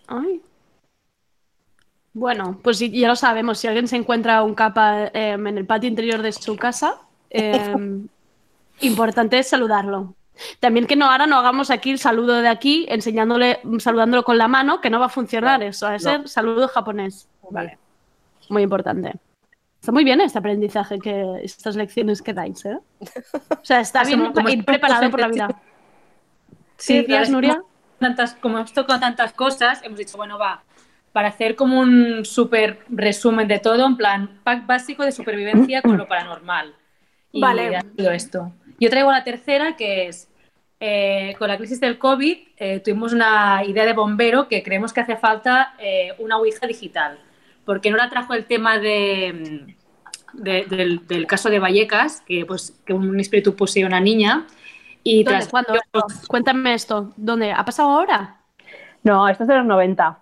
Ay. 0.08 0.42
Bueno, 2.12 2.60
pues 2.64 2.80
ya 2.80 3.08
lo 3.08 3.16
sabemos. 3.16 3.60
Si 3.60 3.68
alguien 3.68 3.88
se 3.88 3.98
encuentra 3.98 4.42
un 4.42 4.56
capa 4.56 5.04
eh, 5.14 5.34
en 5.34 5.46
el 5.46 5.68
patio 5.68 5.88
interior 5.88 6.24
de 6.24 6.32
su 6.32 6.58
casa, 6.58 7.02
eh, 7.30 7.76
importante 8.82 9.38
es 9.38 9.48
saludarlo. 9.48 10.16
También 10.60 10.88
que 10.88 10.96
no 10.96 11.06
ahora 11.06 11.28
no 11.28 11.38
hagamos 11.38 11.70
aquí 11.70 11.92
el 11.92 12.00
saludo 12.00 12.42
de 12.42 12.48
aquí, 12.48 12.88
enseñándole, 12.90 13.60
saludándolo 13.78 14.24
con 14.24 14.40
la 14.40 14.48
mano, 14.48 14.82
que 14.82 14.90
no 14.90 15.00
va 15.00 15.06
a 15.06 15.10
funcionar 15.10 15.62
eso, 15.62 15.86
va 15.86 15.94
a 15.94 16.00
ser 16.00 16.28
saludo 16.28 16.68
japonés. 16.68 17.30
Vale. 17.52 17.78
Muy 18.50 18.64
importante. 18.64 19.14
Está 19.86 19.92
muy 19.92 20.04
bien 20.04 20.20
este 20.20 20.40
aprendizaje 20.40 20.98
que 20.98 21.42
estas 21.44 21.76
lecciones 21.76 22.24
que 22.24 22.34
dais, 22.34 22.66
¿eh? 22.66 22.80
O 23.52 23.64
sea, 23.64 23.82
está 23.82 24.04
bien 24.04 24.18
como- 24.20 24.34
como 24.34 24.50
ir 24.50 24.62
estamos 24.62 24.80
preparado 24.80 25.12
por 25.12 25.20
la 25.20 25.28
vida. 25.28 25.62
Sí, 26.76 26.94
¿Qué 26.94 27.00
decías, 27.02 27.30
Nuria? 27.30 27.62
Tantas, 28.00 28.34
como 28.34 28.58
hemos 28.58 28.74
tocado 28.74 29.00
tantas 29.00 29.32
cosas, 29.34 29.84
hemos 29.84 30.00
dicho, 30.00 30.18
bueno, 30.18 30.40
va, 30.40 30.64
para 31.12 31.28
hacer 31.28 31.56
como 31.56 31.80
un 31.80 32.26
súper 32.26 32.80
resumen 32.90 33.48
de 33.48 33.60
todo, 33.60 33.86
en 33.86 33.96
plan, 33.96 34.40
pack 34.44 34.66
básico 34.66 35.04
de 35.04 35.12
supervivencia 35.12 35.84
con 35.84 35.98
lo 35.98 36.08
paranormal. 36.08 36.74
Y 37.32 37.40
Vale. 37.40 37.76
ha 37.76 37.82
sido 37.82 38.10
esto. 38.10 38.54
Yo 38.80 38.90
traigo 38.90 39.12
la 39.12 39.24
tercera, 39.24 39.76
que 39.76 40.08
es 40.08 40.32
eh, 40.80 41.36
con 41.38 41.48
la 41.48 41.58
crisis 41.60 41.80
del 41.80 42.00
COVID 42.00 42.38
eh, 42.58 42.80
tuvimos 42.80 43.14
una 43.14 43.64
idea 43.64 43.86
de 43.86 43.94
bombero 43.94 44.48
que 44.48 44.64
creemos 44.64 44.94
que 44.94 45.02
hace 45.02 45.16
falta 45.16 45.76
eh, 45.78 46.14
una 46.18 46.38
Ouija 46.38 46.66
digital, 46.66 47.20
porque 47.66 47.90
Nora 47.92 48.10
trajo 48.10 48.34
el 48.34 48.46
tema 48.46 48.78
de, 48.80 49.76
de- 50.34 50.66
del, 50.66 51.06
del 51.08 51.28
caso 51.28 51.50
de 51.50 51.60
Vallecas, 51.60 52.22
que, 52.22 52.46
pues, 52.46 52.80
que 52.86 52.94
un 52.94 53.20
espíritu 53.20 53.56
posee 53.56 53.84
a 53.84 53.88
una 53.88 54.00
niña. 54.00 54.46
Y 55.04 55.24
¿Dónde? 55.24 55.40
tras- 55.40 55.50
¿Cuándo? 55.50 55.74
Cuéntame 56.28 56.74
esto. 56.74 57.14
¿Dónde? 57.16 57.52
¿Ha 57.52 57.64
pasado 57.66 57.90
ahora? 57.90 58.42
No, 59.04 59.28
esto 59.28 59.44
es 59.44 59.50
de 59.50 59.56
los 59.58 59.66
90. 59.66 60.20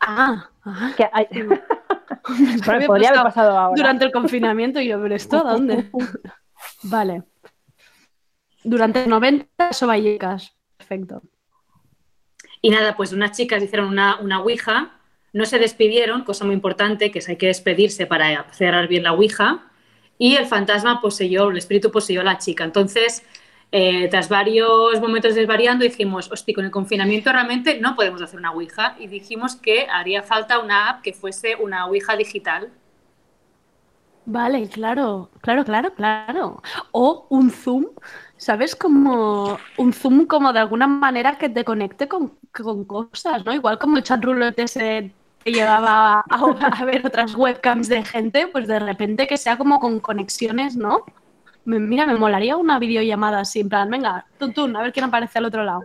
Ah, 0.00 0.48
ah. 0.64 0.92
Que 0.96 1.08
hay- 1.12 1.26
Bueno, 2.28 2.72
había 2.74 2.86
podría 2.86 3.08
haber 3.10 3.22
pasado 3.22 3.58
ahora. 3.58 3.74
Durante 3.76 4.04
el 4.04 4.12
confinamiento 4.12 4.80
y 4.80 4.88
yo, 4.88 5.00
pero 5.02 5.14
¿esto 5.14 5.42
dónde? 5.44 5.90
vale. 6.84 7.24
Durante 8.64 9.02
el 9.04 9.10
90, 9.10 9.70
eso 9.70 9.86
Vallecas. 9.86 10.54
Perfecto. 10.76 11.22
Y 12.60 12.70
nada, 12.70 12.96
pues 12.96 13.12
unas 13.12 13.36
chicas 13.36 13.60
hicieron 13.62 13.88
una, 13.88 14.20
una 14.20 14.40
Ouija, 14.40 15.00
no 15.32 15.46
se 15.46 15.58
despidieron, 15.58 16.24
cosa 16.24 16.44
muy 16.44 16.54
importante, 16.54 17.10
que 17.10 17.20
es 17.20 17.28
hay 17.28 17.36
que 17.36 17.46
despedirse 17.46 18.06
para 18.06 18.52
cerrar 18.52 18.88
bien 18.88 19.02
la 19.02 19.12
Ouija, 19.12 19.70
y 20.18 20.36
el 20.36 20.46
fantasma 20.46 21.00
poseyó, 21.00 21.50
el 21.50 21.56
espíritu 21.56 21.90
poseyó 21.90 22.20
a 22.20 22.24
la 22.24 22.38
chica. 22.38 22.64
Entonces, 22.64 23.24
eh, 23.72 24.08
tras 24.08 24.28
varios 24.28 25.00
momentos 25.00 25.34
desvariando, 25.34 25.84
dijimos, 25.84 26.30
hostia, 26.30 26.54
con 26.54 26.64
el 26.64 26.70
confinamiento 26.70 27.32
realmente 27.32 27.80
no 27.80 27.96
podemos 27.96 28.20
hacer 28.20 28.38
una 28.38 28.52
Ouija, 28.52 28.96
y 28.98 29.06
dijimos 29.06 29.56
que 29.56 29.86
haría 29.90 30.22
falta 30.22 30.58
una 30.58 30.90
app 30.90 31.02
que 31.02 31.12
fuese 31.12 31.56
una 31.56 31.86
Ouija 31.86 32.16
digital. 32.16 32.70
Vale, 34.24 34.68
claro, 34.68 35.30
claro, 35.40 35.64
claro, 35.64 35.94
claro. 35.94 36.62
O 36.92 37.26
un 37.28 37.50
Zoom, 37.50 37.86
¿sabes? 38.36 38.76
Como 38.76 39.58
un 39.78 39.92
Zoom 39.92 40.26
como 40.26 40.52
de 40.52 40.60
alguna 40.60 40.86
manera 40.86 41.38
que 41.38 41.48
te 41.48 41.64
conecte 41.64 42.06
con, 42.06 42.38
con 42.52 42.84
cosas, 42.84 43.44
¿no? 43.44 43.52
Igual 43.52 43.78
como 43.78 43.96
el 43.96 44.04
chat 44.04 44.22
roulette 44.22 44.60
ese 44.60 45.12
que 45.44 45.52
llevaba 45.52 46.20
a, 46.20 46.24
a 46.80 46.84
ver 46.84 47.06
otras 47.06 47.34
webcams 47.34 47.88
de 47.88 48.04
gente, 48.04 48.46
pues 48.48 48.66
de 48.68 48.78
repente 48.78 49.26
que 49.26 49.36
sea 49.36 49.56
como 49.58 49.80
con 49.80 50.00
conexiones, 50.00 50.76
¿no? 50.76 51.04
Me- 51.64 51.78
mira, 51.78 52.06
me 52.06 52.14
molaría 52.16 52.56
una 52.56 52.78
videollamada 52.78 53.40
así, 53.40 53.60
en 53.60 53.68
plan, 53.68 53.90
venga, 53.90 54.26
tun, 54.38 54.52
tun, 54.52 54.76
a 54.76 54.82
ver 54.82 54.92
quién 54.92 55.04
aparece 55.04 55.38
al 55.38 55.44
otro 55.46 55.64
lado. 55.64 55.84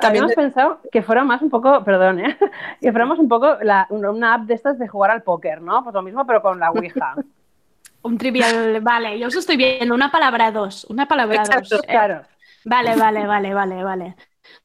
También 0.00 0.24
hemos 0.24 0.34
pensado 0.34 0.80
que 0.92 1.02
fuera 1.02 1.24
más 1.24 1.42
un 1.42 1.50
poco, 1.50 1.82
perdón, 1.84 2.20
¿eh? 2.20 2.38
que 2.80 2.90
fuéramos 2.92 3.18
un 3.18 3.28
poco 3.28 3.56
la- 3.62 3.86
una 3.90 4.10
una 4.10 4.34
app 4.34 4.42
de 4.42 4.54
estas 4.54 4.78
de 4.78 4.88
jugar 4.88 5.10
al 5.10 5.22
póker, 5.22 5.62
¿no? 5.62 5.82
Pues 5.82 5.94
lo 5.94 6.02
mismo, 6.02 6.26
pero 6.26 6.42
con 6.42 6.58
la 6.60 6.70
Ouija. 6.70 7.14
Un 8.02 8.16
trivial, 8.16 8.80
vale, 8.80 9.18
yo 9.18 9.28
os 9.28 9.36
estoy 9.36 9.56
viendo, 9.58 9.94
una 9.94 10.10
palabra 10.10 10.50
dos, 10.50 10.86
una 10.86 11.06
palabra 11.06 11.42
Exacto, 11.42 11.76
dos. 11.76 11.82
eh, 11.84 11.86
Claro. 11.88 12.22
Vale, 12.64 12.96
vale, 12.96 13.26
vale, 13.26 13.54
vale, 13.54 13.84
vale. 13.84 14.16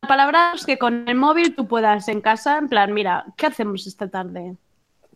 Palabras 0.07 0.65
que 0.65 0.77
con 0.77 1.07
el 1.07 1.15
móvil 1.15 1.55
tú 1.55 1.67
puedas 1.67 2.07
en 2.07 2.21
casa, 2.21 2.57
en 2.57 2.69
plan, 2.69 2.93
mira, 2.93 3.25
¿qué 3.37 3.47
hacemos 3.47 3.87
esta 3.87 4.07
tarde? 4.09 4.55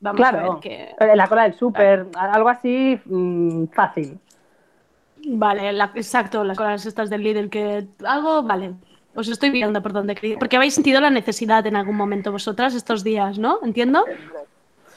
Vamos 0.01 0.21
a 0.21 0.29
Claro. 0.31 0.53
ver 0.53 0.61
qué. 0.61 0.95
En 0.99 1.17
la 1.17 1.27
cola 1.27 1.43
del 1.43 1.53
súper, 1.55 2.07
algo 2.17 2.49
así 2.49 2.99
mm, 3.05 3.65
fácil. 3.67 4.17
Vale, 5.25 5.73
la- 5.73 5.91
exacto, 5.95 6.43
las 6.43 6.57
cosas 6.57 6.85
estas 6.85 7.09
del 7.09 7.23
líder 7.23 7.49
que 7.49 7.87
algo, 8.05 8.41
vale. 8.43 8.73
Os 9.15 9.27
estoy 9.27 9.49
viendo 9.49 9.81
por 9.81 9.91
dónde 9.91 10.15
queréis. 10.15 10.37
Porque 10.37 10.55
habéis 10.55 10.75
sentido 10.75 11.01
la 11.01 11.09
necesidad 11.09 11.65
en 11.67 11.75
algún 11.75 11.97
momento 11.97 12.31
vosotras 12.31 12.73
estos 12.73 13.03
días, 13.03 13.37
¿no? 13.37 13.59
¿Entiendo? 13.63 14.05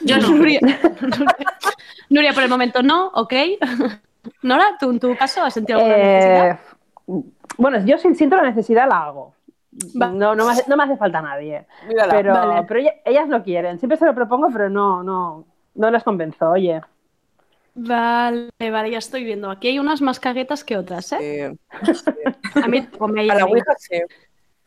Yo 0.00 0.18
no. 0.18 0.28
Nuria, 0.30 0.60
Nuria, 2.10 2.32
por 2.32 2.42
el 2.42 2.48
momento 2.48 2.82
no, 2.82 3.08
ok. 3.08 3.32
Nora, 4.42 4.76
¿tú 4.78 4.90
en 4.90 5.00
tu 5.00 5.16
caso 5.16 5.42
has 5.42 5.54
sentido 5.54 5.78
alguna 5.80 5.96
necesidad? 5.96 6.60
Eh, 7.08 7.22
bueno, 7.58 7.84
yo 7.84 7.98
si 7.98 8.14
siento 8.14 8.36
la 8.36 8.42
necesidad 8.44 8.88
la 8.88 9.04
hago. 9.04 9.34
Va. 10.00 10.08
No, 10.08 10.34
no, 10.34 10.44
me 10.46 10.52
hace, 10.52 10.64
no 10.68 10.76
me 10.76 10.84
hace 10.84 10.96
falta 10.96 11.22
nadie. 11.22 11.66
Mírala. 11.88 12.12
Pero, 12.14 12.34
Vale. 12.34 12.64
pero 12.68 12.80
ella- 12.80 12.94
ellas 13.04 13.28
no 13.28 13.42
quieren. 13.42 13.78
Siempre 13.78 13.96
se 13.96 14.04
lo 14.04 14.14
propongo, 14.14 14.48
pero 14.52 14.68
no, 14.68 15.02
no, 15.02 15.46
no 15.74 15.90
les 15.90 16.02
convenzo. 16.02 16.50
Oye, 16.50 16.80
Vale, 17.74 18.50
vale, 18.70 18.90
ya 18.90 18.98
estoy 18.98 19.24
viendo. 19.24 19.50
Aquí 19.50 19.68
hay 19.68 19.78
unas 19.78 20.02
más 20.02 20.20
caguetas 20.20 20.62
que 20.62 20.76
otras, 20.76 21.10
¿eh? 21.12 21.46
Eh, 21.46 21.56
A 22.62 22.68
mí 22.68 22.82
tampoco 22.82 23.08
me 23.08 23.20
a 23.22 23.24
la 23.24 23.34
llaméis. 23.38 23.52
Ouija 23.66 23.74
sí. 23.78 23.96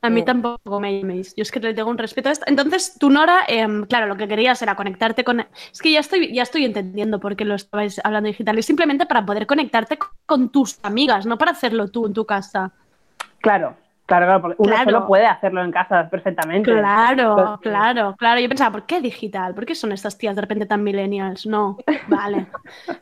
A 0.02 0.10
mí 0.10 0.24
tampoco 0.24 0.80
me 0.80 1.00
llaméis. 1.02 1.34
Yo 1.36 1.42
es 1.44 1.52
que 1.52 1.60
le 1.60 1.74
tengo 1.74 1.90
un 1.90 1.98
respeto 2.00 2.30
a 2.30 2.32
esto. 2.32 2.46
Entonces, 2.48 2.96
tú, 3.00 3.10
Nora, 3.12 3.40
em, 3.48 3.86
claro, 3.86 4.06
lo 4.08 4.16
que 4.18 4.28
querías 4.28 4.60
era 4.62 4.76
conectarte 4.76 5.24
con. 5.24 5.40
Es 5.72 5.82
que 5.82 5.92
ya 5.92 6.00
estoy, 6.00 6.34
ya 6.34 6.44
estoy 6.44 6.66
entendiendo 6.66 7.20
por 7.20 7.36
qué 7.36 7.46
lo 7.46 7.54
estabais 7.56 8.02
hablando 8.04 8.28
digital. 8.28 8.58
Es 8.58 8.66
simplemente 8.66 9.06
para 9.06 9.24
poder 9.26 9.46
conectarte 9.48 9.98
con- 9.98 10.10
con 10.26 10.50
tus 10.50 10.80
amigas, 10.84 11.26
no 11.28 11.38
para 11.38 11.52
hacerlo 11.52 11.88
tú 11.90 12.06
en 12.08 12.14
tu 12.14 12.26
casa. 12.26 12.72
claro, 13.40 13.76
claro, 14.06 14.26
claro, 14.26 14.42
porque 14.42 14.56
uno 14.60 14.72
Claro. 14.72 14.92
solo 14.92 15.08
puede 15.08 15.26
hacerlo 15.26 15.64
en 15.64 15.72
casa 15.72 16.10
perfectamente. 16.10 16.72
Claro, 16.72 17.36
Pero- 17.36 17.60
claro, 17.62 18.16
claro. 18.18 18.40
Yo 18.42 18.48
pensaba, 18.50 18.72
¿por 18.72 18.86
qué 18.86 19.02
digital? 19.02 19.54
¿Por 19.56 19.66
qué 19.66 19.76
son 19.76 19.92
estas 19.92 20.18
tías 20.18 20.36
de 20.36 20.42
repente 20.42 20.66
tan 20.66 20.84
millennials? 20.84 21.46
No, 21.46 21.78
vale. 22.08 22.48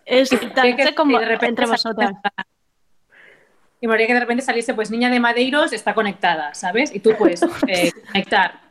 Es 0.06 0.30
tan 0.54 0.76
que 0.76 0.96
como 0.96 1.20
de 1.20 1.26
repente 1.26 1.48
entre 1.48 1.66
vosotras. 1.68 2.14
Y 3.82 3.88
me 3.88 3.96
haría 3.96 4.08
que 4.08 4.14
de 4.14 4.20
repente 4.22 4.42
saliese, 4.44 4.74
pues 4.74 4.90
niña 4.92 5.10
de 5.10 5.20
Madeiros 5.20 5.74
está 5.74 5.94
conectada, 5.94 6.54
¿sabes? 6.54 6.96
Y 6.96 7.02
tú 7.02 7.12
puedes 7.18 7.42
eh, 7.68 7.92
conectar. 8.08 8.63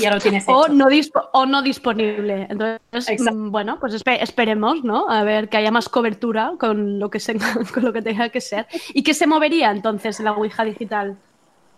Ya 0.00 0.10
lo 0.12 0.20
tienes 0.20 0.44
hecho. 0.44 0.56
O 0.56 0.68
no, 0.68 0.86
dispo- 0.86 1.28
o 1.32 1.46
no 1.46 1.62
disponible. 1.62 2.46
Entonces, 2.48 3.08
Exacto. 3.08 3.34
mm, 3.34 3.50
bueno, 3.50 3.78
pues 3.80 3.94
espe- 3.94 4.18
esperemos, 4.22 4.82
¿no? 4.84 5.08
A 5.08 5.22
ver 5.24 5.48
que 5.48 5.56
haya 5.56 5.70
más 5.70 5.88
cobertura 5.88 6.52
con 6.58 6.98
lo 6.98 7.10
que, 7.10 7.20
se- 7.20 7.36
con 7.74 7.84
lo 7.84 7.92
que 7.92 8.02
tenga 8.02 8.28
que 8.28 8.40
ser. 8.40 8.66
¿Y 8.94 9.02
qué 9.02 9.14
se 9.14 9.26
movería 9.26 9.70
entonces 9.70 10.18
en 10.18 10.26
la 10.26 10.32
Ouija 10.32 10.64
digital? 10.64 11.16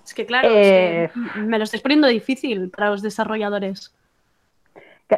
Es 0.04 0.12
que 0.14 0.26
claro, 0.26 0.48
es 0.48 0.54
Eh, 0.66 1.10
que 1.34 1.40
me 1.40 1.56
lo 1.58 1.64
estáis 1.64 1.82
poniendo 1.82 2.06
difícil 2.08 2.70
para 2.70 2.90
los 2.90 3.00
desarrolladores. 3.02 3.94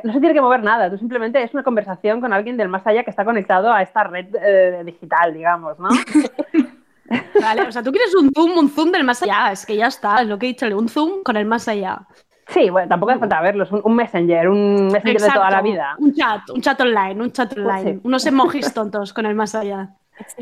No 0.02 0.12
se 0.12 0.18
tiene 0.20 0.34
que 0.34 0.40
mover 0.40 0.62
nada, 0.64 0.90
tú 0.90 0.98
simplemente 0.98 1.42
es 1.42 1.54
una 1.54 1.62
conversación 1.62 2.20
con 2.20 2.32
alguien 2.32 2.56
del 2.56 2.68
más 2.68 2.86
allá 2.86 3.04
que 3.04 3.10
está 3.10 3.24
conectado 3.24 3.72
a 3.72 3.82
esta 3.82 4.02
red 4.04 4.26
eh, 4.42 4.82
digital, 4.84 5.32
digamos, 5.32 5.78
¿no? 5.78 5.88
Vale, 7.40 7.62
o 7.62 7.72
sea, 7.72 7.82
tú 7.84 7.92
quieres 7.92 8.12
un 8.16 8.32
zoom, 8.34 8.58
un 8.58 8.68
zoom 8.68 8.90
del 8.90 9.04
más 9.04 9.22
allá, 9.22 9.52
es 9.52 9.64
que 9.64 9.76
ya 9.76 9.86
está, 9.86 10.22
es 10.22 10.26
lo 10.28 10.38
que 10.38 10.46
he 10.46 10.48
dicho, 10.50 10.66
un 10.76 10.88
zoom 10.88 11.22
con 11.22 11.36
el 11.36 11.46
más 11.46 11.68
allá. 11.68 12.00
Sí, 12.48 12.70
bueno, 12.70 12.88
tampoco 12.88 13.10
hace 13.10 13.20
falta 13.20 13.40
verlos, 13.40 13.72
un, 13.72 13.80
un 13.82 13.96
messenger, 13.96 14.48
un 14.48 14.86
messenger 14.86 15.20
de 15.20 15.30
toda 15.30 15.50
la 15.50 15.62
vida. 15.62 15.96
Un 15.98 16.14
chat, 16.14 16.48
un 16.50 16.60
chat 16.60 16.80
online, 16.80 17.20
un 17.20 17.32
chat 17.32 17.56
online. 17.58 17.94
sí. 17.94 18.00
Unos 18.04 18.24
emojis 18.26 18.72
tontos 18.72 19.12
con 19.12 19.26
el 19.26 19.34
más 19.34 19.54
allá. 19.54 19.90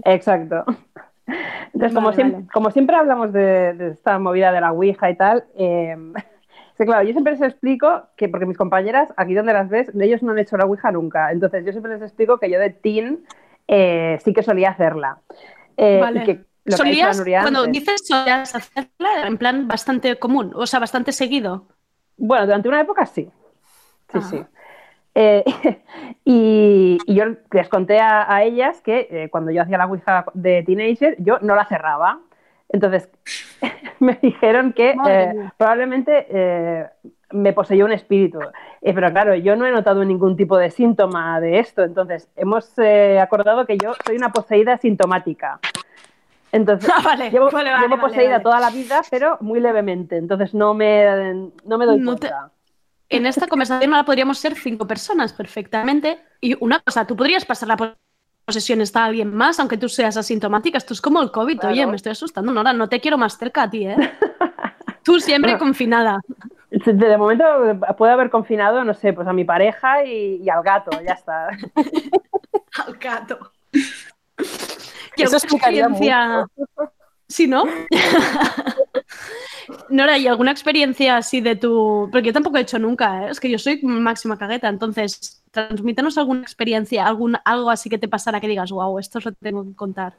Exacto. 0.05 0.65
Entonces, 1.27 1.95
como, 1.95 2.09
Vale, 2.09 2.17
siempre, 2.17 2.53
como 2.53 2.71
siempre 2.71 2.97
hablamos 2.97 3.33
de, 3.33 3.73
de 3.73 3.91
esta 3.93 4.19
movida 4.19 4.53
de 4.53 4.61
la 4.61 4.73
Ouija 4.73 5.11
y 5.11 5.17
tal, 5.17 5.45
eh, 5.57 5.97
es 6.15 6.79
que, 6.79 6.85
claro, 6.85 7.03
yo 7.05 7.13
siempre 7.13 7.33
les 7.33 7.43
explico 7.43 8.09
que, 8.17 8.29
porque 8.29 8.47
mis 8.47 8.59
compañeras, 8.59 9.13
aquí 9.17 9.35
donde 9.35 9.55
las 9.55 9.71
ves, 9.71 9.91
ellos 9.99 10.23
no 10.23 10.33
han 10.33 10.39
hecho 10.39 10.57
la 10.57 10.67
Ouija 10.67 10.93
nunca. 10.93 11.33
Entonces, 11.33 11.65
yo 11.65 11.73
siempre 11.73 11.95
les 11.95 12.03
explico 12.03 12.39
que 12.39 12.51
yo 12.51 12.61
de 12.61 12.71
teen 12.71 13.25
eh, 13.67 14.19
sí 14.23 14.35
que 14.35 14.43
solía 14.43 14.71
hacerla. 14.71 15.19
Eh, 15.77 16.01
Vale. 16.01 16.21
y 16.21 16.25
que 16.25 16.45
lo 16.65 16.77
ha 16.77 17.43
cuando 17.43 17.67
dices 17.67 18.07
solías 18.07 18.55
hacerla 18.55 19.27
en 19.27 19.37
plan 19.37 19.69
bastante 19.69 20.19
común, 20.19 20.53
o 20.55 20.67
sea, 20.67 20.81
bastante 20.81 21.13
seguido. 21.13 21.67
Bueno, 22.17 22.47
durante 22.47 22.69
una 22.69 22.81
época 22.81 23.07
sí. 23.07 23.31
Sí, 24.13 24.19
Ah. 24.19 24.21
sí. 24.23 24.45
Eh, 25.17 25.45
y, 26.25 26.99
y 27.07 27.15
yo 27.15 27.25
les 27.53 27.69
conté 27.69 28.01
a, 28.01 28.33
a 28.33 28.43
ellas 28.43 28.81
que 28.81 29.07
eh, 29.11 29.29
cuando 29.31 29.51
yo 29.51 29.63
hacía 29.63 29.79
la 29.79 29.87
Ouija 29.87 30.25
de 30.35 30.63
teenager, 30.65 31.17
yo 31.19 31.39
no 31.41 31.55
la 31.55 31.65
cerraba. 31.67 32.21
Entonces, 32.69 33.09
me 34.01 34.19
dijeron 34.21 34.73
que 34.73 34.97
eh, 35.09 35.51
probablemente 35.57 36.27
eh, 36.31 36.87
me 37.31 37.53
poseyó 37.53 37.85
un 37.85 37.93
espíritu. 37.93 38.41
Eh, 38.83 38.93
pero 38.93 39.11
claro, 39.13 39.35
yo 39.37 39.55
no 39.55 39.67
he 39.67 39.71
notado 39.71 40.05
ningún 40.05 40.37
tipo 40.37 40.57
de 40.59 40.71
síntoma 40.71 41.41
de 41.41 41.59
esto. 41.61 41.83
Entonces, 41.85 42.29
hemos 42.37 42.77
eh, 42.79 43.21
acordado 43.21 43.67
que 43.67 43.77
yo 43.79 43.93
soy 44.05 44.17
una 44.17 44.33
poseída 44.33 44.79
sintomática. 44.79 45.61
Entonces, 46.55 46.89
Ah, 46.95 47.03
vale, 47.05 47.31
llevo, 47.31 47.51
vale, 47.51 47.71
vale, 47.71 47.83
llevo 47.83 47.97
vale, 47.97 48.09
poseída 48.15 48.41
toda 48.41 48.61
la 48.61 48.71
vida, 48.71 49.03
pero 49.11 49.37
muy 49.41 49.59
levemente. 49.59 50.17
Entonces, 50.17 50.55
no 50.55 50.73
me, 50.73 51.51
no 51.65 51.79
me 51.79 51.85
doy 51.87 51.99
No 51.99 52.15
te- 52.15 52.29
cuenta. 52.29 52.51
En 53.09 53.27
esta 53.27 53.47
conversación 53.49 53.93
ahora 53.93 54.05
podríamos 54.07 54.39
ser 54.39 54.55
cinco 54.55 54.87
personas 54.87 55.33
perfectamente. 55.33 56.19
Y 56.41 56.57
una 56.65 56.79
cosa, 56.81 57.07
tú 57.07 57.17
podrías 57.17 57.45
pasar 57.45 57.69
la 57.69 57.97
posesión 58.45 58.81
a 58.81 59.05
alguien 59.05 59.35
más, 59.35 59.59
aunque 59.59 59.77
tú 59.77 59.89
seas 59.89 60.17
asintomática. 60.17 60.79
Esto 60.79 60.95
es 60.95 61.01
como 61.01 61.21
el 61.21 61.31
COVID. 61.33 61.59
Claro. 61.59 61.73
Oye, 61.75 61.87
me 61.87 61.97
estoy 61.97 62.13
asustando, 62.13 62.53
Nora, 62.53 62.73
no 62.73 62.89
te 62.89 63.01
quiero 63.01 63.19
más 63.19 63.37
cerca 63.37 63.65
a 63.65 63.71
ti, 63.71 63.87
¿eh? 63.89 63.97
Tú 65.03 65.21
siempre 65.21 65.53
Bueno. 65.53 65.65
confinada. 65.67 66.21
De 66.71 67.19
momento 67.19 67.45
puedo 67.99 68.13
haber 68.13 68.31
confinado, 68.31 68.85
no 68.85 68.95
sé, 68.95 69.13
pues 69.13 69.29
a 69.29 69.33
mi 69.33 69.45
pareja 69.45 70.05
y, 70.05 70.41
y 70.43 70.49
al 70.49 70.63
gato, 70.63 70.91
ya 71.03 71.13
está. 71.13 71.49
Al 72.87 72.95
gato. 72.95 73.39
¿Y 75.17 75.23
Eso 75.23 75.37
explicaría 75.37 75.87
experiencia? 75.87 76.47
Sí, 77.29 77.47
¿no? 77.47 77.65
Nora, 79.89 80.19
¿y 80.19 80.27
alguna 80.27 80.51
experiencia 80.51 81.17
así 81.17 81.41
de 81.41 81.57
tu...? 81.57 82.09
Porque 82.13 82.27
yo 82.29 82.33
tampoco 82.33 82.59
he 82.59 82.61
hecho 82.61 82.79
nunca, 82.79 83.27
¿eh? 83.27 83.31
es 83.31 83.41
que 83.41 83.51
yo 83.51 83.59
soy 83.59 83.81
máxima 83.83 84.39
cagueta, 84.39 84.69
entonces 84.69 85.43
transmítenos 85.51 86.19
alguna 86.19 86.43
experiencia, 86.43 87.07
algún, 87.07 87.37
algo 87.45 87.71
así 87.71 87.89
que 87.89 87.99
te 87.99 88.09
pasara 88.09 88.41
que 88.41 88.49
digas, 88.49 88.71
wow, 88.71 88.99
esto 88.99 89.19
os 89.19 89.25
lo 89.25 89.33
tengo 89.33 89.65
que 89.65 89.75
contar. 89.75 90.15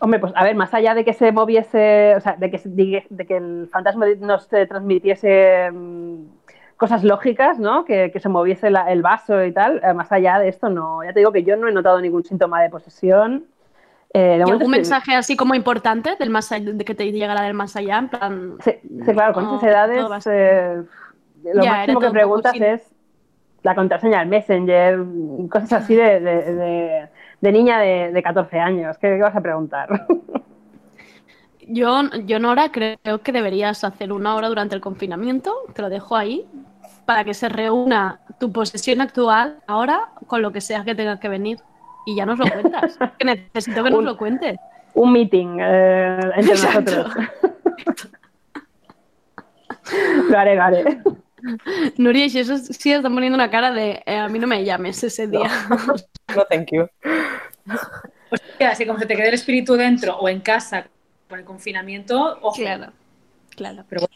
Hombre, 0.00 0.20
pues 0.20 0.32
a 0.36 0.44
ver, 0.44 0.54
más 0.54 0.72
allá 0.74 0.94
de 0.94 1.04
que 1.04 1.14
se 1.14 1.32
moviese, 1.32 2.14
o 2.16 2.20
sea, 2.20 2.36
de 2.36 2.50
que, 2.50 2.58
se- 2.58 2.68
de 2.68 3.26
que 3.26 3.36
el 3.36 3.68
fantasma 3.72 4.06
nos 4.20 4.52
eh, 4.52 4.66
transmitiese 4.66 5.70
mm, 5.72 6.16
cosas 6.76 7.04
lógicas, 7.04 7.58
¿no? 7.58 7.84
Que, 7.84 8.10
que 8.12 8.20
se 8.20 8.28
moviese 8.28 8.70
la- 8.70 8.90
el 8.92 9.02
vaso 9.02 9.44
y 9.44 9.52
tal, 9.52 9.80
eh, 9.84 9.94
más 9.94 10.10
allá 10.12 10.38
de 10.38 10.48
esto, 10.48 10.68
no. 10.68 11.02
Ya 11.04 11.12
te 11.12 11.20
digo 11.20 11.32
que 11.32 11.42
yo 11.44 11.56
no 11.56 11.68
he 11.68 11.72
notado 11.72 12.00
ningún 12.00 12.24
síntoma 12.24 12.62
de 12.62 12.70
posesión. 12.70 13.46
Eh, 14.14 14.38
¿Y 14.46 14.50
algún 14.50 14.70
mensaje 14.70 15.14
así 15.14 15.36
como 15.36 15.54
importante 15.54 16.16
del 16.18 16.30
más 16.30 16.52
allá, 16.52 16.72
de 16.72 16.84
que 16.84 16.94
te 16.94 17.10
llegara 17.10 17.42
del 17.42 17.54
más 17.54 17.74
allá? 17.76 17.98
En 17.98 18.08
plan, 18.08 18.58
Sí, 18.60 18.72
sí, 18.82 19.12
claro, 19.12 19.34
con 19.34 19.44
esas 19.44 19.62
edades 19.62 20.26
eh, 20.26 20.82
lo 21.52 21.62
Ya, 21.62 21.70
máximo 21.72 22.00
que 22.00 22.10
preguntas 22.10 22.54
es 22.60 22.94
la 23.62 23.74
contraseña 23.74 24.20
del 24.20 24.28
Messenger, 24.28 25.00
cosas 25.50 25.72
así 25.74 25.94
de, 25.96 26.20
de- 26.20 26.54
de- 26.54 27.08
de 27.40 27.52
niña 27.52 27.80
de, 27.80 28.12
de 28.12 28.22
14 28.22 28.58
años. 28.60 28.98
¿Qué, 28.98 29.08
qué 29.08 29.22
vas 29.22 29.36
a 29.36 29.40
preguntar? 29.42 29.88
Yo, 31.66 32.02
yo, 32.26 32.38
Nora, 32.38 32.70
creo 32.70 33.22
que 33.22 33.32
deberías 33.32 33.84
hacer 33.84 34.12
una 34.12 34.34
hora 34.36 34.48
durante 34.48 34.74
el 34.74 34.80
confinamiento, 34.82 35.54
te 35.72 35.80
lo 35.82 35.88
dejo 35.88 36.14
ahí, 36.16 36.46
para 37.06 37.24
que 37.24 37.32
se 37.32 37.48
reúna 37.48 38.20
tu 38.38 38.52
posesión 38.52 39.00
actual 39.00 39.58
ahora 39.66 40.10
con 40.26 40.42
lo 40.42 40.52
que 40.52 40.60
sea 40.60 40.84
que 40.84 40.94
tenga 40.94 41.18
que 41.20 41.28
venir. 41.28 41.58
Y 42.06 42.16
ya 42.16 42.26
nos 42.26 42.38
lo 42.38 42.46
cuentas. 42.46 42.98
que 43.18 43.24
necesito 43.24 43.82
que 43.82 43.90
nos 43.90 44.04
lo 44.04 44.16
cuentes. 44.16 44.56
Un 44.94 45.12
meeting 45.12 45.58
eh, 45.60 46.20
entre 46.36 46.54
Exacto. 46.54 46.96
nosotros. 46.96 47.26
lo 50.30 50.38
haré, 50.38 50.56
lo 50.56 50.62
haré. 50.62 50.98
Nuria 51.98 52.26
y 52.26 52.38
eso 52.38 52.56
sí 52.56 52.92
están 52.92 53.12
poniendo 53.12 53.36
una 53.36 53.50
cara 53.50 53.70
de 53.70 54.02
eh, 54.06 54.16
a 54.16 54.28
mí 54.28 54.38
no 54.38 54.46
me 54.46 54.64
llames 54.64 55.02
ese 55.04 55.26
día. 55.26 55.50
No, 56.34 56.42
thank 56.46 56.68
you. 56.72 56.88
Hostia, 58.30 58.70
Así 58.70 58.86
como 58.86 58.98
se 58.98 59.06
te 59.06 59.14
quede 59.14 59.28
el 59.28 59.34
espíritu 59.34 59.74
dentro 59.74 60.16
o 60.16 60.28
en 60.28 60.40
casa 60.40 60.88
con 61.28 61.38
el 61.38 61.44
confinamiento, 61.44 62.38
ojo. 62.40 62.56
claro, 62.56 62.92
claro. 63.50 63.84
Pero 63.88 64.08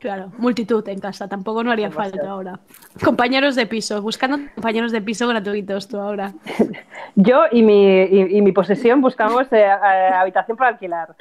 Claro, 0.00 0.32
multitud 0.38 0.88
en 0.88 0.98
casa, 0.98 1.28
tampoco 1.28 1.62
no 1.62 1.70
haría 1.70 1.90
Demasiado. 1.90 2.12
falta 2.16 2.30
ahora. 2.30 2.60
Compañeros 3.04 3.54
de 3.54 3.66
piso, 3.66 4.00
buscando 4.00 4.38
compañeros 4.54 4.92
de 4.92 5.02
piso 5.02 5.28
gratuitos 5.28 5.88
tú 5.88 5.98
ahora. 5.98 6.32
Yo 7.14 7.42
y 7.52 7.62
mi, 7.62 8.04
y, 8.04 8.38
y 8.38 8.40
mi 8.40 8.52
posesión 8.52 9.02
buscamos 9.02 9.42
eh, 9.52 9.60
eh, 9.60 10.10
habitación 10.14 10.56
para 10.56 10.70
alquilar. 10.70 11.14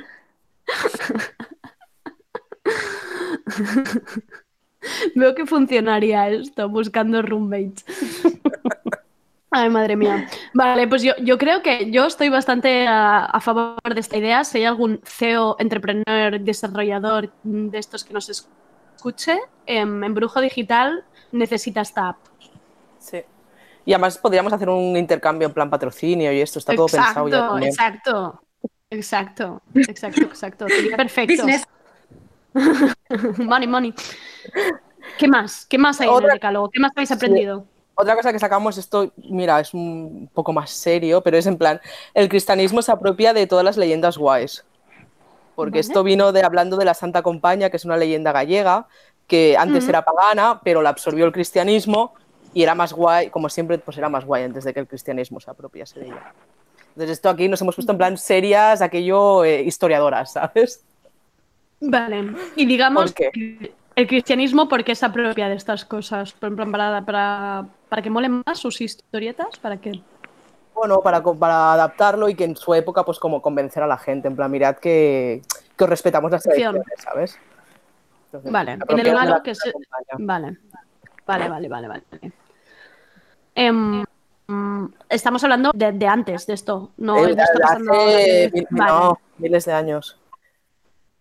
Veo 5.15 5.35
que 5.35 5.45
funcionaría 5.45 6.29
esto, 6.29 6.69
buscando 6.69 7.21
roommates. 7.21 7.85
Ay, 9.51 9.69
madre 9.69 9.95
mía. 9.95 10.27
Vale, 10.53 10.87
pues 10.87 11.01
yo, 11.01 11.13
yo 11.23 11.39
creo 11.39 11.63
que 11.63 11.89
yo 11.89 12.05
estoy 12.05 12.29
bastante 12.29 12.85
a, 12.87 13.25
a 13.25 13.39
favor 13.41 13.79
de 13.93 13.99
esta 13.99 14.17
idea. 14.17 14.43
Si 14.43 14.59
hay 14.59 14.65
algún 14.65 15.01
CEO, 15.03 15.55
entrepreneur, 15.59 16.39
desarrollador 16.39 17.31
mm, 17.43 17.69
de 17.69 17.79
estos 17.79 18.03
que 18.03 18.13
nos 18.13 18.29
escuche, 18.99 19.39
em, 19.65 20.03
en 20.03 20.13
Brujo 20.13 20.41
Digital 20.41 21.05
necesita 21.31 21.79
esta 21.79 22.09
app. 22.09 22.17
Sí. 22.99 23.21
Y 23.85 23.93
además 23.93 24.17
podríamos 24.17 24.51
hacer 24.51 24.67
un 24.67 24.97
intercambio 24.97 25.47
en 25.47 25.53
plan 25.53 25.69
patrocinio 25.69 26.33
y 26.33 26.41
esto 26.41 26.59
está 26.59 26.75
todo 26.75 26.87
pensado 26.87 27.29
ya 27.29 27.37
exacto, 27.37 27.47
también. 27.47 27.71
exacto, 27.71 28.41
exacto, 28.89 29.61
exacto, 29.75 30.21
exacto. 30.23 30.67
Sería 30.67 30.97
perfecto. 30.97 31.43
business. 31.43 31.63
money, 33.37 33.67
money. 33.67 33.93
¿Qué 35.17 35.29
más? 35.29 35.65
¿Qué 35.65 35.77
más 35.77 36.01
hay 36.01 36.07
en 36.07 36.13
el 36.13 36.17
Otra- 36.17 36.33
decálogo? 36.33 36.69
¿Qué 36.69 36.79
más 36.81 36.91
habéis 36.93 37.11
aprendido? 37.11 37.65
Otra 37.95 38.15
cosa 38.15 38.33
que 38.33 38.39
sacamos, 38.39 38.77
esto, 38.77 39.13
mira, 39.29 39.61
es 39.61 39.73
un 39.73 40.29
poco 40.33 40.51
más 40.51 40.71
serio, 40.71 41.21
pero 41.21 41.37
es 41.37 41.45
en 41.47 41.57
plan, 41.57 41.79
el 42.13 42.27
cristianismo 42.27 42.81
se 42.81 42.91
apropia 42.91 43.33
de 43.33 43.47
todas 43.47 43.63
las 43.63 43.77
leyendas 43.77 44.17
guays. 44.17 44.65
Porque 45.59 45.79
Vale. 45.79 45.81
esto 45.81 46.03
vino 46.05 46.31
de 46.31 46.41
hablando 46.41 46.77
de 46.77 46.85
la 46.85 46.93
Santa 46.93 47.21
Compaña, 47.21 47.69
que 47.69 47.75
es 47.75 47.83
una 47.83 47.97
leyenda 47.97 48.31
gallega, 48.31 48.87
que 49.27 49.57
antes 49.57 49.89
era 49.89 50.05
pagana, 50.05 50.61
pero 50.63 50.81
la 50.81 50.87
absorbió 50.87 51.25
el 51.25 51.33
cristianismo 51.33 52.13
y 52.53 52.63
era 52.63 52.75
más 52.75 52.93
guay, 52.93 53.29
como 53.29 53.49
siempre, 53.49 53.77
pues 53.77 53.97
era 53.97 54.07
más 54.07 54.23
guay 54.23 54.43
antes 54.43 54.63
de 54.63 54.73
que 54.73 54.79
el 54.79 54.87
cristianismo 54.87 55.41
se 55.41 55.51
apropiase 55.51 55.99
de 55.99 56.05
ella. 56.05 56.33
Entonces 56.87 57.09
esto 57.09 57.27
aquí 57.27 57.49
nos 57.49 57.59
hemos 57.59 57.75
puesto 57.75 57.91
en 57.91 57.97
plan 57.97 58.17
serias, 58.17 58.81
aquello 58.81 59.43
eh, 59.43 59.61
historiadoras, 59.63 60.31
¿sabes? 60.31 60.81
Vale. 61.81 62.35
Y 62.55 62.65
digamos 62.65 63.11
que 63.11 63.29
el 63.97 64.07
cristianismo, 64.07 64.69
¿por 64.69 64.85
qué 64.85 64.95
se 64.95 65.07
apropia 65.07 65.49
de 65.49 65.55
estas 65.55 65.83
cosas? 65.83 66.31
Para, 66.31 67.03
para, 67.03 67.65
para 67.89 68.01
que 68.01 68.09
molen 68.09 68.43
más 68.45 68.59
sus 68.59 68.79
historietas, 68.79 69.59
¿para 69.59 69.75
qué? 69.75 69.91
Bueno, 70.79 71.01
para, 71.01 71.21
para 71.21 71.73
adaptarlo 71.73 72.29
y 72.29 72.35
que 72.35 72.45
en 72.45 72.55
su 72.55 72.73
época, 72.73 73.03
pues 73.03 73.19
como 73.19 73.41
convencer 73.41 73.83
a 73.83 73.87
la 73.87 73.97
gente, 73.97 74.29
en 74.29 74.35
plan, 74.37 74.49
mirad 74.49 74.77
que, 74.77 75.41
que 75.75 75.83
os 75.83 75.89
respetamos 75.89 76.31
las 76.31 76.41
tradiciones, 76.41 76.83
¿sabes? 77.03 77.37
Entonces, 78.27 78.49
Vale, 78.53 78.71
en 78.71 78.77
el 78.77 78.83
apropiarse 78.83 79.09
de 79.09 79.13
malo 79.19 79.31
la 79.31 79.43
que 79.43 79.55
se... 79.55 79.71
Compaña. 79.73 80.07
Vale, 80.19 80.57
vale, 81.27 81.49
vale, 81.49 81.67
vale, 81.67 81.87
vale. 81.89 82.03
Em, 83.55 84.05
estamos 85.09 85.43
hablando 85.43 85.71
de, 85.75 85.91
de 85.91 86.07
antes 86.07 86.47
de 86.47 86.53
esto, 86.53 86.91
no 86.95 87.17
Eh, 87.17 87.35
de 87.35 87.41
esto 87.41 87.57
de 87.57 87.61
pasando 87.61 87.91
hace 87.91 87.99
ahora 88.01 88.17
de- 88.19 88.51
mil- 88.53 88.67
Vale, 88.69 88.91
no, 88.93 89.19
miles 89.37 89.65
de 89.65 89.73
años. 89.73 90.17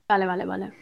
vale, 0.09 0.25
vale, 0.25 0.45
vale. 0.45 0.73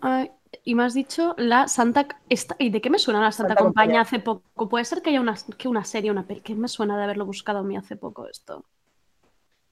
Ay, 0.00 0.32
y 0.64 0.74
me 0.74 0.84
has 0.84 0.94
dicho 0.94 1.34
la 1.38 1.68
Santa... 1.68 2.06
esta- 2.28 2.56
¿Y 2.58 2.70
de 2.70 2.80
qué 2.80 2.90
me 2.90 2.98
suena 2.98 3.20
la 3.20 3.32
Santa, 3.32 3.50
Santa 3.54 3.62
Compañía 3.64 4.00
hace 4.02 4.18
poco? 4.18 4.68
Puede 4.68 4.84
ser 4.84 5.00
que 5.02 5.10
haya 5.10 5.20
una, 5.20 5.34
que 5.56 5.68
una 5.68 5.84
serie, 5.84 6.10
una 6.10 6.24
peli. 6.24 6.40
¿Qué 6.40 6.54
me 6.54 6.68
suena 6.68 6.96
de 6.96 7.04
haberlo 7.04 7.24
buscado 7.26 7.60
a 7.60 7.62
mí 7.62 7.76
hace 7.76 7.96
poco 7.96 8.26
esto? 8.28 8.64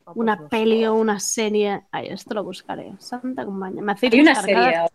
Ah, 0.07 0.12
pues 0.12 0.17
Una 0.17 0.37
sé. 0.38 0.45
peli 0.49 0.87
o 0.87 0.95
una 0.95 1.21
serie. 1.21 1.83
Ay, 1.91 2.09
esto 2.09 2.35
lo 2.35 2.45
buscaré. 2.45 2.93
Santa 2.99 3.45
Compañía. 3.45 3.83
Me 3.83 3.93
hacéis 3.93 4.12
Hay 4.14 4.21
una 4.21 4.35
serie 4.35 4.55
cada. 4.55 4.91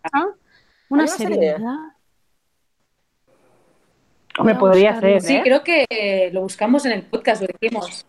Una 0.89 1.03
una 1.03 1.07
serie? 1.07 1.51
¿verdad? 1.53 1.77
A 4.39 4.57
podría 4.57 4.99
ser, 4.99 5.21
Sí, 5.21 5.35
¿eh? 5.35 5.41
creo 5.43 5.63
que 5.63 6.29
lo 6.33 6.41
buscamos 6.41 6.85
en 6.85 6.93
el 6.93 7.03
podcast, 7.03 7.41
lo 7.43 7.47
dijimos. 7.59 8.05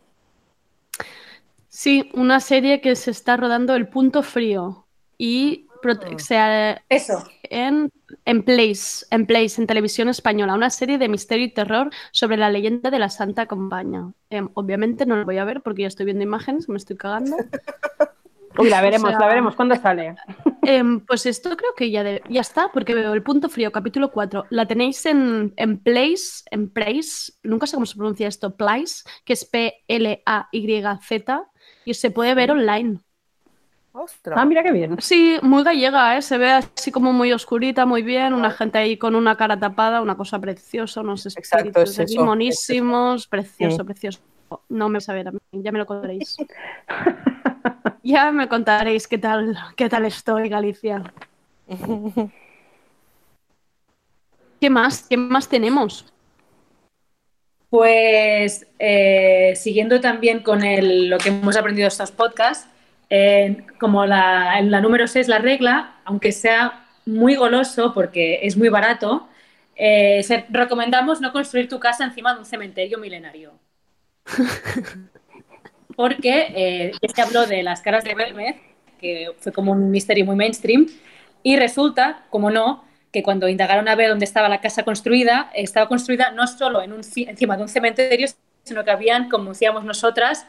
Sí, 1.68 2.10
una 2.14 2.40
serie 2.40 2.80
que 2.80 2.96
se 2.96 3.10
está 3.10 3.36
rodando 3.36 3.74
El 3.74 3.88
Punto 3.88 4.22
Frío 4.22 4.86
y 5.18 5.63
Ah. 5.92 6.18
se- 6.18 6.82
Eso. 6.88 7.22
en, 7.44 7.90
en 8.24 8.42
Place, 8.42 9.06
en 9.10 9.26
Place, 9.26 9.60
en 9.60 9.66
televisión 9.66 10.08
española, 10.08 10.54
una 10.54 10.70
serie 10.70 10.98
de 10.98 11.08
misterio 11.08 11.46
y 11.46 11.50
terror 11.52 11.90
sobre 12.12 12.36
la 12.36 12.50
leyenda 12.50 12.90
de 12.90 12.98
la 12.98 13.08
Santa 13.10 13.46
Compañía. 13.46 14.08
Em, 14.30 14.48
obviamente 14.54 15.06
no 15.06 15.16
la 15.16 15.24
voy 15.24 15.38
a 15.38 15.44
ver 15.44 15.60
porque 15.62 15.82
ya 15.82 15.88
estoy 15.88 16.06
viendo 16.06 16.24
imágenes, 16.24 16.68
me 16.68 16.76
estoy 16.76 16.96
cagando. 16.96 17.36
Uy, 18.56 18.70
la 18.70 18.80
veremos, 18.82 19.08
O 19.08 19.10
sea- 19.10 19.18
la 19.18 19.26
veremos. 19.26 19.56
¿Cuándo 19.56 19.74
sale? 19.74 20.14
Em, 20.62 21.00
pues 21.00 21.26
esto 21.26 21.56
creo 21.56 21.72
que 21.76 21.90
ya, 21.90 22.04
de- 22.04 22.22
ya 22.30 22.40
está, 22.40 22.70
porque 22.72 22.94
veo 22.94 23.12
el 23.12 23.22
punto 23.24 23.48
frío, 23.48 23.72
capítulo 23.72 24.12
4. 24.12 24.44
La 24.50 24.64
tenéis 24.66 25.04
en, 25.06 25.52
en 25.56 25.78
Place, 25.80 26.44
en 26.52 26.70
Place, 26.70 27.32
nunca 27.42 27.66
sé 27.66 27.74
cómo 27.74 27.84
se 27.84 27.96
pronuncia 27.96 28.28
esto, 28.28 28.56
Place, 28.56 29.02
que 29.24 29.32
es 29.32 29.44
P-L-A-Y-Z, 29.44 31.44
y 31.84 31.94
se 31.94 32.10
puede 32.10 32.34
ver 32.34 32.50
online. 32.52 33.00
Ostras. 33.96 34.36
Ah, 34.36 34.44
mira 34.44 34.64
qué 34.64 34.72
bien. 34.72 34.96
Sí, 35.00 35.36
muy 35.42 35.62
gallega, 35.62 36.16
¿eh? 36.16 36.22
se 36.22 36.36
ve 36.36 36.50
así 36.50 36.90
como 36.90 37.12
muy 37.12 37.32
oscurita, 37.32 37.86
muy 37.86 38.02
bien, 38.02 38.34
una 38.34 38.50
gente 38.50 38.76
ahí 38.78 38.96
con 38.96 39.14
una 39.14 39.36
cara 39.36 39.56
tapada, 39.56 40.00
una 40.02 40.16
cosa 40.16 40.40
preciosa, 40.40 41.00
unos 41.02 41.24
Exacto, 41.26 41.68
espíritus 41.68 41.82
es 42.00 42.10
eso, 42.10 42.20
es 42.20 42.26
monísimos, 42.26 43.28
precioso, 43.28 43.76
Sí. 43.78 43.84
precioso. 43.84 44.18
No 44.68 44.88
me 44.88 45.00
saber 45.00 45.28
a 45.28 45.30
mí, 45.30 45.38
ya 45.52 45.70
me 45.70 45.78
lo 45.78 45.86
contaréis. 45.86 46.36
ya 48.02 48.32
me 48.32 48.48
contaréis 48.48 49.06
qué 49.06 49.18
tal, 49.18 49.56
qué 49.76 49.88
tal 49.88 50.04
estoy, 50.06 50.48
Galicia. 50.48 51.14
¿Qué 54.60 54.70
más? 54.70 55.06
¿Qué 55.08 55.16
más 55.16 55.48
tenemos? 55.48 56.12
Pues 57.70 58.66
eh, 58.80 59.52
siguiendo 59.56 60.00
también 60.00 60.40
con 60.42 60.64
el- 60.64 61.08
lo 61.10 61.18
que 61.18 61.28
hemos 61.28 61.56
aprendido 61.56 61.86
estos 61.88 62.10
podcasts, 62.12 62.68
eh, 63.14 63.64
como 63.80 64.06
la, 64.06 64.60
la 64.62 64.80
número 64.80 65.06
6, 65.06 65.28
la 65.28 65.38
regla, 65.38 65.96
aunque 66.04 66.32
sea 66.32 66.86
muy 67.06 67.34
goloso 67.36 67.92
porque 67.94 68.40
es 68.42 68.56
muy 68.56 68.68
barato, 68.70 69.28
eh, 69.76 70.22
se- 70.22 70.46
recomendamos 70.50 71.20
no 71.20 71.32
construir 71.32 71.68
tu 71.68 71.78
casa 71.80 72.04
encima 72.04 72.32
de 72.34 72.40
un 72.40 72.46
cementerio 72.46 72.98
milenario. 72.98 73.52
Porque 75.96 76.46
eh, 76.56 76.92
ya 77.00 77.08
se 77.14 77.22
habló 77.22 77.46
de 77.46 77.62
las 77.62 77.80
caras 77.80 78.04
de 78.04 78.14
Belmez, 78.14 78.56
que 79.00 79.32
fue 79.38 79.52
como 79.52 79.72
un 79.72 79.90
misterio 79.90 80.24
muy 80.24 80.36
mainstream, 80.36 80.86
y 81.42 81.56
resulta, 81.56 82.24
como 82.30 82.50
no, 82.50 82.84
que 83.12 83.22
cuando 83.22 83.48
indagaron 83.48 83.86
a 83.88 83.94
ver 83.94 84.08
dónde 84.08 84.24
estaba 84.24 84.48
la 84.48 84.60
casa 84.60 84.82
construida, 84.82 85.50
estaba 85.54 85.88
construida 85.88 86.32
no 86.32 86.46
solo 86.46 86.82
en 86.82 86.92
un, 86.92 87.00
ci- 87.02 87.28
encima 87.28 87.56
de 87.56 87.62
un 87.62 87.68
cementerio, 87.68 88.26
sino 88.64 88.82
que 88.84 88.90
habían, 88.90 89.28
como 89.28 89.50
decíamos 89.50 89.84
nosotras, 89.84 90.46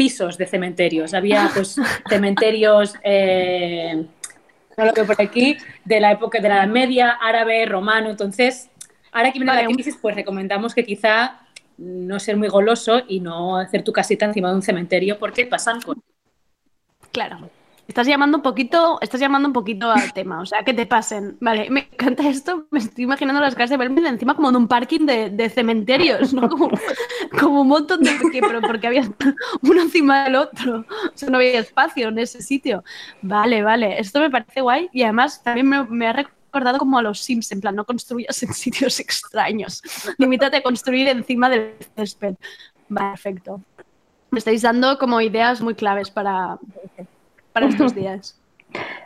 pisos 0.00 0.38
de 0.38 0.46
cementerios. 0.46 1.12
Había 1.12 1.50
pues 1.52 1.76
cementerios, 2.08 2.94
eh, 3.02 4.06
no 4.78 4.84
lo 4.86 4.92
veo 4.94 5.04
por 5.04 5.20
aquí, 5.20 5.58
de 5.84 6.00
la 6.00 6.12
época 6.12 6.40
de 6.40 6.48
la 6.48 6.66
Media, 6.66 7.18
árabe, 7.20 7.66
romano. 7.66 8.08
Entonces, 8.08 8.70
ahora 9.12 9.30
que 9.30 9.38
viene 9.38 9.52
Vale, 9.52 9.68
la 9.68 9.74
crisis, 9.74 9.98
pues 10.00 10.14
recomendamos 10.14 10.74
que 10.74 10.86
quizá 10.86 11.42
no 11.76 12.18
ser 12.18 12.38
muy 12.38 12.48
goloso 12.48 13.02
y 13.08 13.20
no 13.20 13.58
hacer 13.58 13.84
tu 13.84 13.92
casita 13.92 14.24
encima 14.24 14.48
de 14.48 14.54
un 14.54 14.62
cementerio 14.62 15.18
porque 15.18 15.44
pasan 15.44 15.82
cosas. 15.82 16.02
Claro. 17.12 17.50
Estás 17.90 18.06
llamando 18.06 18.36
un 18.36 18.42
poquito, 18.44 18.98
estás 19.00 19.20
llamando 19.20 19.48
un 19.48 19.52
poquito 19.52 19.90
al 19.90 20.12
tema, 20.14 20.40
o 20.40 20.46
sea, 20.46 20.62
que 20.62 20.72
te 20.72 20.86
pasen. 20.86 21.36
Vale, 21.40 21.68
me 21.70 21.88
encanta 21.90 22.28
esto, 22.28 22.68
me 22.70 22.78
estoy 22.78 23.02
imaginando 23.02 23.40
las 23.40 23.56
casas 23.56 23.70
de 23.70 23.78
Berlín 23.78 24.06
encima 24.06 24.36
como 24.36 24.52
de 24.52 24.58
un 24.58 24.68
parking 24.68 25.06
de, 25.06 25.28
de 25.30 25.50
cementerios, 25.50 26.32
¿no? 26.32 26.48
Como, 26.48 26.70
como 27.40 27.62
un 27.62 27.66
montón 27.66 28.04
de... 28.04 28.12
pero 28.42 28.60
porque 28.60 28.86
había 28.86 29.02
uno 29.62 29.82
encima 29.82 30.22
del 30.22 30.36
otro, 30.36 30.84
o 30.86 31.16
sea, 31.16 31.30
no 31.30 31.38
había 31.38 31.58
espacio 31.58 32.10
en 32.10 32.20
ese 32.20 32.42
sitio. 32.42 32.84
Vale, 33.22 33.60
vale, 33.64 33.98
esto 33.98 34.20
me 34.20 34.30
parece 34.30 34.60
guay 34.60 34.88
y 34.92 35.02
además 35.02 35.42
también 35.42 35.68
me, 35.68 35.82
me 35.82 36.06
ha 36.06 36.12
recordado 36.12 36.78
como 36.78 36.96
a 36.96 37.02
los 37.02 37.18
Sims, 37.18 37.50
en 37.50 37.60
plan, 37.60 37.74
no 37.74 37.84
construyas 37.84 38.40
en 38.44 38.54
sitios 38.54 39.00
extraños, 39.00 39.82
limítate 40.16 40.58
a 40.58 40.62
construir 40.62 41.08
encima 41.08 41.50
del 41.50 41.74
césped. 41.96 42.36
Vale, 42.88 43.10
perfecto. 43.10 43.60
Me 44.30 44.38
estáis 44.38 44.62
dando 44.62 44.96
como 44.96 45.20
ideas 45.20 45.60
muy 45.60 45.74
claves 45.74 46.08
para, 46.08 46.56
para 47.52 47.66
estos 47.68 47.94
días. 47.94 48.40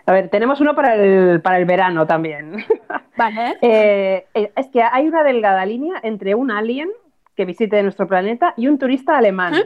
A 0.07 0.12
ver, 0.12 0.28
tenemos 0.28 0.61
uno 0.61 0.74
para 0.74 0.94
el, 0.94 1.40
para 1.40 1.59
el 1.59 1.64
verano 1.64 2.07
también. 2.07 2.64
Vale. 3.16 3.57
Eh, 3.62 4.26
eh, 4.35 4.52
es 4.54 4.66
que 4.68 4.83
hay 4.83 5.09
una 5.09 5.22
delgada 5.22 5.64
línea 5.64 5.94
entre 6.02 6.35
un 6.35 6.50
alien 6.50 6.90
que 7.35 7.44
visite 7.44 7.83
nuestro 7.83 8.07
planeta 8.07 8.54
y 8.57 8.68
un 8.68 8.78
turista 8.78 9.16
alemán. 9.16 9.54
¿Eh? 9.54 9.64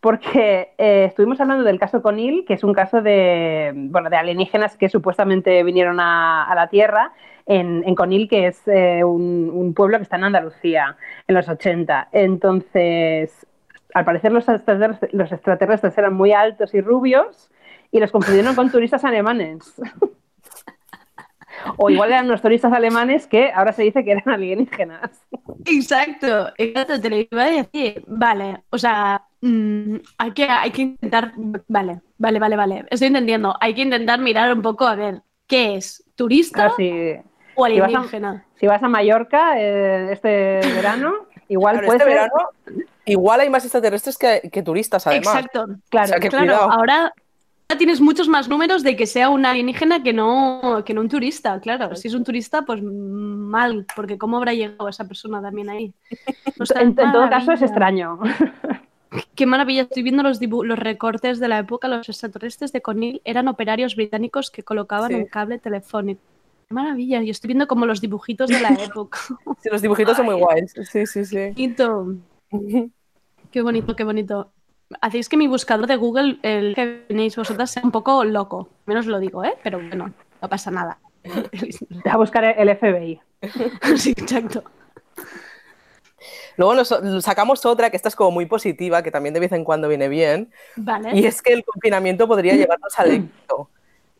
Porque 0.00 0.72
eh, 0.78 1.06
estuvimos 1.08 1.40
hablando 1.40 1.64
del 1.64 1.80
caso 1.80 2.00
Conil, 2.00 2.44
que 2.46 2.54
es 2.54 2.62
un 2.62 2.72
caso 2.72 3.02
de, 3.02 3.72
bueno, 3.74 4.08
de 4.08 4.16
alienígenas 4.16 4.76
que 4.76 4.88
supuestamente 4.88 5.62
vinieron 5.64 5.98
a, 6.00 6.44
a 6.44 6.54
la 6.54 6.68
Tierra 6.68 7.12
en, 7.46 7.82
en 7.84 7.94
Conil, 7.94 8.28
que 8.28 8.46
es 8.46 8.62
eh, 8.68 9.02
un, 9.02 9.50
un 9.52 9.74
pueblo 9.74 9.96
que 9.96 10.04
está 10.04 10.16
en 10.16 10.24
Andalucía, 10.24 10.96
en 11.26 11.34
los 11.34 11.48
80. 11.48 12.08
Entonces, 12.12 13.46
al 13.94 14.04
parecer 14.04 14.32
los 14.32 14.48
extraterrestres, 14.48 15.12
los 15.12 15.32
extraterrestres 15.32 15.98
eran 15.98 16.14
muy 16.14 16.32
altos 16.32 16.74
y 16.74 16.80
rubios 16.80 17.50
y 17.90 18.00
los 18.00 18.10
confundieron 18.10 18.54
con 18.54 18.70
turistas 18.70 19.04
alemanes. 19.04 19.74
O 21.78 21.90
igual 21.90 22.10
eran 22.10 22.26
unos 22.26 22.42
turistas 22.42 22.72
alemanes 22.72 23.26
que 23.26 23.50
ahora 23.50 23.72
se 23.72 23.82
dice 23.82 24.04
que 24.04 24.12
eran 24.12 24.28
alienígenas. 24.28 25.10
Exacto, 25.64 26.52
exacto, 26.58 27.00
te 27.00 27.10
lo 27.10 27.16
iba 27.16 27.42
a 27.44 27.50
decir. 27.50 28.04
Vale, 28.06 28.62
o 28.70 28.78
sea, 28.78 29.22
mm, 29.40 29.96
hay, 30.18 30.30
que, 30.32 30.44
hay 30.44 30.70
que 30.70 30.82
intentar. 30.82 31.32
Vale, 31.66 32.02
vale, 32.18 32.38
vale, 32.38 32.56
vale. 32.56 32.84
Estoy 32.90 33.08
entendiendo. 33.08 33.56
Hay 33.60 33.74
que 33.74 33.82
intentar 33.82 34.20
mirar 34.20 34.52
un 34.52 34.62
poco 34.62 34.86
a 34.86 34.94
ver 34.94 35.22
qué 35.46 35.76
es, 35.76 36.04
turista 36.14 36.68
o 36.68 36.76
si 36.76 36.90
vas 37.56 37.58
a- 37.58 37.64
alienígena. 37.64 38.44
si 38.60 38.66
vas 38.66 38.82
a 38.82 38.88
Mallorca 38.88 39.58
eh, 39.58 40.12
este 40.12 40.60
verano, 40.74 41.14
igual 41.48 41.74
Claro, 41.76 41.86
puede 41.86 41.98
este 41.98 42.10
ser- 42.10 42.18
verano 42.20 42.48
igual 43.06 43.40
hay 43.40 43.50
más 43.50 43.64
extraterrestres 43.64 44.18
que, 44.18 44.48
que 44.52 44.62
turistas, 44.62 45.06
además. 45.06 45.26
Exacto. 45.36 45.66
Claro, 45.88 46.04
O 46.04 46.08
sea, 46.08 46.20
que 46.20 46.28
Claro, 46.28 46.44
cuidado. 46.46 46.70
ahora 46.70 47.12
tienes 47.74 48.00
muchos 48.00 48.28
más 48.28 48.48
números 48.48 48.82
de 48.82 48.96
que 48.96 49.06
sea 49.06 49.28
un 49.28 49.44
alienígena 49.44 50.02
que 50.02 50.12
no, 50.12 50.82
que 50.84 50.94
no 50.94 51.00
un 51.00 51.08
turista, 51.08 51.60
claro. 51.60 51.96
Si 51.96 52.08
es 52.08 52.14
un 52.14 52.22
turista, 52.24 52.62
pues 52.62 52.80
mal, 52.82 53.86
porque 53.96 54.16
¿cómo 54.18 54.36
habrá 54.36 54.54
llegado 54.54 54.88
esa 54.88 55.06
persona 55.08 55.42
también 55.42 55.68
ahí? 55.68 55.92
En, 56.80 56.88
en 56.98 57.12
todo 57.12 57.28
caso 57.28 57.52
es 57.52 57.62
extraño. 57.62 58.18
Qué 59.34 59.46
maravilla, 59.46 59.82
estoy 59.82 60.02
viendo 60.02 60.22
los, 60.22 60.40
los 60.40 60.78
recortes 60.78 61.38
de 61.38 61.48
la 61.48 61.58
época. 61.58 61.86
Los 61.88 62.08
extraterrestres 62.08 62.72
de 62.72 62.80
Conil 62.82 63.20
eran 63.24 63.48
operarios 63.48 63.94
británicos 63.96 64.50
que 64.50 64.62
colocaban 64.62 65.10
Sí. 65.10 65.14
un 65.16 65.26
cable 65.26 65.58
telefónico. 65.58 66.20
Qué 66.68 66.74
maravilla, 66.74 67.22
yo 67.22 67.30
estoy 67.30 67.48
viendo 67.48 67.66
como 67.66 67.86
los 67.86 68.00
dibujitos 68.00 68.48
de 68.50 68.60
la 68.60 68.68
época. 68.82 69.18
Sí, 69.62 69.68
los 69.70 69.82
dibujitos 69.82 70.16
son 70.16 70.26
muy 70.26 70.34
guays. 70.34 70.74
Sí, 70.90 71.06
sí, 71.06 71.24
sí. 71.24 71.36
bonito. 71.50 72.14
Qué 73.50 73.62
bonito, 73.62 73.94
qué 73.96 74.04
bonito. 74.04 74.52
Hacéis 75.00 75.28
que 75.28 75.36
mi 75.36 75.48
buscador 75.48 75.86
de 75.86 75.96
Google, 75.96 76.38
el 76.42 76.74
que 76.74 77.04
tenéis 77.08 77.36
vosotras, 77.36 77.70
sea 77.70 77.82
un 77.82 77.90
poco 77.90 78.24
loco. 78.24 78.68
Menos 78.86 79.06
lo 79.06 79.18
digo, 79.18 79.44
¿eh? 79.44 79.54
Pero 79.62 79.78
bueno, 79.78 80.12
no 80.40 80.48
pasa 80.48 80.70
nada. 80.70 80.98
A 82.10 82.16
buscar 82.16 82.44
el 82.44 82.76
FBI. 82.76 83.20
sí, 83.96 84.10
exacto. 84.10 84.62
Luego 86.56 86.74
nos 86.74 86.94
sacamos 87.22 87.66
otra 87.66 87.90
que 87.90 87.96
esta 87.96 88.08
es 88.08 88.16
como 88.16 88.30
muy 88.30 88.46
positiva, 88.46 89.02
que 89.02 89.10
también 89.10 89.34
de 89.34 89.40
vez 89.40 89.52
en 89.52 89.64
cuando 89.64 89.88
viene 89.88 90.08
bien, 90.08 90.50
Vale. 90.76 91.14
y 91.14 91.26
es 91.26 91.42
que 91.42 91.52
el 91.52 91.64
confinamiento 91.64 92.26
podría 92.26 92.54
llevarnos 92.54 92.98
al 92.98 93.10
éxito. 93.10 93.68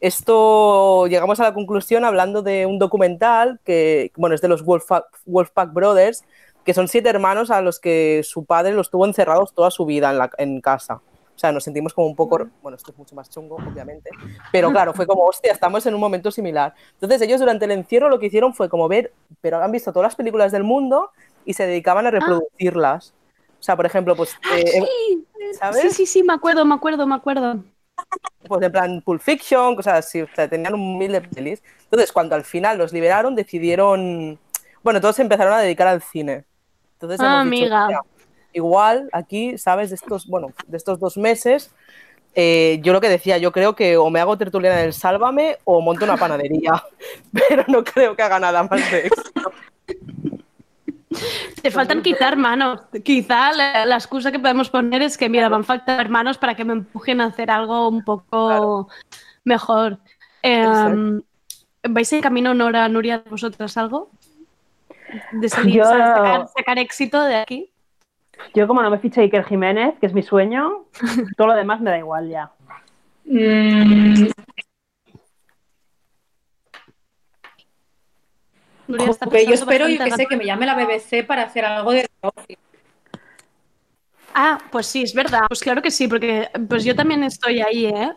Esto 0.01 1.07
llegamos 1.07 1.41
a 1.41 1.45
la 1.45 1.55
conclusión 1.55 2.05
hablando 2.05 2.43
de 2.43 2.67
un 2.67 2.79
documental 2.79 3.61
que, 3.65 4.13
bueno, 4.17 4.35
es 4.35 4.43
de 4.43 4.49
los 4.49 4.63
Wolfpack, 4.63 5.07
Wolfpack 5.25 5.73
Brothers, 5.73 6.25
que 6.67 6.75
son 6.75 6.89
siete 6.89 7.09
hermanos 7.09 7.51
a 7.51 7.63
los 7.63 7.81
que 7.81 8.23
su 8.25 8.45
padre 8.45 8.75
los 8.75 8.91
tuvo 8.91 9.07
encerrados 9.07 9.55
toda 9.55 9.71
su 9.71 9.87
vida 9.87 10.11
en, 10.11 10.19
la- 10.19 10.31
en 10.39 10.61
casa. 10.61 10.97
O 10.97 11.39
sea, 11.39 11.53
nos 11.53 11.65
sentimos 11.65 11.95
como 11.95 12.07
un 12.09 12.17
poco, 12.17 12.49
bueno, 12.63 12.77
esto 12.77 12.93
es 12.93 12.99
mucho 12.99 13.15
más 13.15 13.31
chungo, 13.31 13.57
obviamente, 13.57 14.11
pero 14.51 14.71
claro, 14.73 14.95
fue 14.95 15.07
como, 15.07 15.25
hostia, 15.25 15.53
estamos 15.53 15.85
en 15.87 15.95
un 15.95 16.01
momento 16.01 16.31
similar. 16.31 16.75
Entonces 16.95 17.21
ellos 17.23 17.41
durante 17.41 17.67
el 17.67 17.73
encierro 17.73 18.09
lo 18.09 18.19
que 18.19 18.27
hicieron 18.27 18.55
fue 18.55 18.69
como 18.71 18.89
ver, 18.89 19.13
pero 19.43 19.63
han 19.63 19.71
visto 19.73 19.93
todas 19.93 20.09
las 20.09 20.17
películas 20.17 20.51
del 20.53 20.65
mundo 20.65 21.11
y 21.45 21.53
se 21.55 21.67
dedicaban 21.67 22.07
a 22.07 22.11
reproducirlas. 22.11 23.15
O 23.61 23.63
sea, 23.63 23.77
por 23.77 23.87
ejemplo, 23.87 24.17
pues, 24.17 24.35
eh, 24.57 24.65
Sí, 24.65 25.27
¿sabes? 25.59 25.83
sí, 25.83 25.91
sí, 25.91 26.07
sí, 26.07 26.23
me 26.23 26.33
acuerdo, 26.35 26.65
me 26.65 26.75
acuerdo, 26.75 27.07
me 27.07 27.15
acuerdo. 27.15 27.63
pues 28.49 28.63
en 28.63 28.73
plan 28.73 29.03
Pulp 29.03 29.21
Fiction, 29.21 29.77
cosas 29.77 29.95
así, 30.07 30.23
o 30.23 30.29
sea, 30.35 30.49
tenían 30.49 30.75
un 30.75 30.99
mil 30.99 31.13
de 31.13 31.21
pelis. 31.21 31.63
Entonces, 31.85 32.13
cuando 32.13 32.35
al 32.35 32.45
final 32.45 32.79
los 32.79 32.93
liberaron, 32.93 33.35
decidieron, 33.35 34.39
bueno, 34.83 35.01
todos 35.01 35.17
se 35.17 35.23
empezaron 35.23 35.53
a 35.53 35.59
dedicar 35.61 35.89
al 35.89 36.03
cine. 36.03 36.45
Entonces, 36.97 37.21
Ah, 37.21 37.43
hemos 37.43 37.51
dicho, 37.51 37.65
amiga. 37.65 37.87
"Mira, 37.89 38.01
igual 38.53 39.09
aquí, 39.13 39.59
¿sabes? 39.59 39.91
De 39.91 39.97
estos, 39.97 40.27
bueno, 40.27 40.49
de 40.67 40.77
estos 40.77 40.99
dos 40.99 41.17
meses, 41.17 41.71
eh, 42.35 42.81
yo 42.83 42.93
lo 42.93 43.01
que 43.01 43.09
decía, 43.09 43.39
yo 43.39 43.53
creo 43.53 43.75
que 43.75 43.97
o 43.97 44.11
me 44.11 44.21
hago 44.21 44.37
tertuliana 44.39 44.77
del 44.79 44.93
Sálvame 44.93 45.59
o 45.65 45.81
monto 45.81 46.05
una 46.05 46.17
panadería, 46.17 46.83
pero 47.33 47.65
no 47.69 47.85
creo 47.85 48.17
que 48.17 48.23
haga 48.23 48.39
nada 48.39 48.63
más 48.63 48.91
de 48.91 49.07
eso. 49.07 49.23
Te 51.63 51.71
faltan 51.71 52.03
quitar 52.03 52.37
manos. 52.37 52.81
Quizá 53.03 53.53
la, 53.53 53.87
la 53.87 53.95
excusa 53.97 54.31
que 54.31 54.39
podemos 54.39 54.69
poner 54.69 55.01
es 55.03 55.17
que, 55.17 55.29
mira, 55.29 55.49
van 55.49 55.63
a 55.63 55.65
faltar 55.65 56.09
manos 56.11 56.37
para 56.37 56.55
que 56.55 56.65
me 56.65 56.75
empujen 56.75 57.21
a 57.21 57.27
hacer 57.27 57.51
algo 57.51 57.89
un 57.89 58.05
poco 58.05 58.89
mejor. 59.45 59.99
Eh. 60.43 61.21
¿Vais 61.89 62.13
en 62.13 62.21
camino, 62.21 62.53
Nora, 62.53 62.89
Nuria, 62.89 63.23
vosotras 63.31 63.77
algo? 63.77 64.11
De 65.33 65.49
salir, 65.49 65.75
Yo- 65.77 65.83
o 65.85 65.87
sea, 65.87 66.15
sacar, 66.15 66.49
sacar 66.57 66.79
éxito 66.79 67.23
de 67.23 67.37
aquí. 67.37 67.71
Yo 68.55 68.67
como 68.67 68.83
no 68.83 68.91
me 68.91 68.99
ficha 68.99 69.21
Iker 69.23 69.45
Jiménez, 69.45 69.99
que 69.99 70.07
es 70.07 70.13
mi 70.13 70.23
sueño, 70.23 70.85
todo 71.37 71.47
lo 71.49 71.55
demás 71.55 71.81
me 71.81 71.91
da 71.91 71.99
igual 71.99 72.29
ya. 72.29 72.51
Mm, 73.25 74.27
yo 78.89 78.97
pensando 79.07 79.55
espero, 79.55 79.89
yo 79.89 80.05
que 80.05 80.11
sé, 80.13 80.27
que 80.27 80.37
me 80.37 80.45
llame 80.45 80.67
la 80.67 80.75
BBC 80.75 81.25
para 81.25 81.43
hacer 81.43 81.65
algo 81.65 81.91
de 81.93 82.07
negocio. 82.23 82.57
Ah, 84.35 84.59
pues 84.71 84.87
sí, 84.87 85.03
es 85.03 85.15
verdad. 85.15 85.43
Pues 85.49 85.61
claro 85.61 85.81
que 85.83 85.91
sí, 85.91 86.09
porque 86.09 86.49
pues 86.69 86.85
yo 86.85 86.95
también 86.95 87.23
estoy 87.25 87.61
ahí, 87.61 87.87
¿eh? 87.87 88.13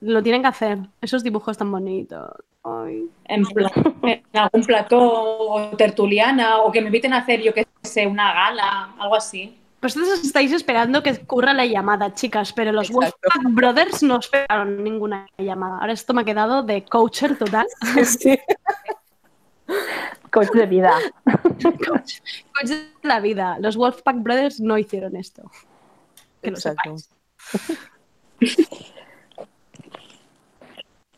Lo 0.00 0.22
tienen 0.22 0.42
que 0.42 0.48
hacer. 0.48 0.78
Esos 1.00 1.22
dibujos 1.24 1.56
tan 1.56 1.72
bonitos. 1.72 2.30
Ay. 2.64 3.10
en, 3.24 3.44
plan, 3.44 3.70
en 4.02 4.22
algún 4.34 4.62
plató 4.62 5.00
o 5.00 5.76
tertuliana 5.76 6.58
o 6.58 6.70
que 6.70 6.80
me 6.80 6.86
inviten 6.86 7.12
a 7.12 7.18
hacer, 7.18 7.42
yo 7.42 7.52
que 7.52 7.66
sé, 7.82 8.06
una 8.06 8.32
gala, 8.32 8.94
algo 8.98 9.16
así. 9.16 9.58
Vosotros 9.82 10.22
estáis 10.22 10.52
esperando 10.52 11.02
que 11.02 11.10
ocurra 11.10 11.52
la 11.52 11.66
llamada, 11.66 12.14
chicas, 12.14 12.52
pero 12.52 12.70
los. 12.70 12.88
Wolfpack 12.90 13.42
Brothers 13.48 14.04
no 14.04 14.20
esperaron 14.20 14.84
ninguna 14.84 15.26
llamada. 15.36 15.78
Ahora 15.80 15.92
esto 15.92 16.14
me 16.14 16.22
ha 16.22 16.24
quedado 16.24 16.62
de 16.62 16.84
coacher 16.84 17.36
total. 17.36 17.66
Sí. 18.04 18.38
Coach 20.30 20.50
de 20.50 20.66
vida. 20.66 20.92
coach, 21.24 22.20
coach 22.54 22.68
de 22.68 22.86
la 23.02 23.20
vida. 23.20 23.56
Los 23.58 23.76
Wolfpack 23.76 24.16
Brothers 24.22 24.60
no 24.60 24.78
hicieron 24.78 25.16
esto. 25.16 25.50
Que 26.42 26.50
lo 26.50 26.56
Exacto. 26.56 26.96
sepáis. 26.96 28.68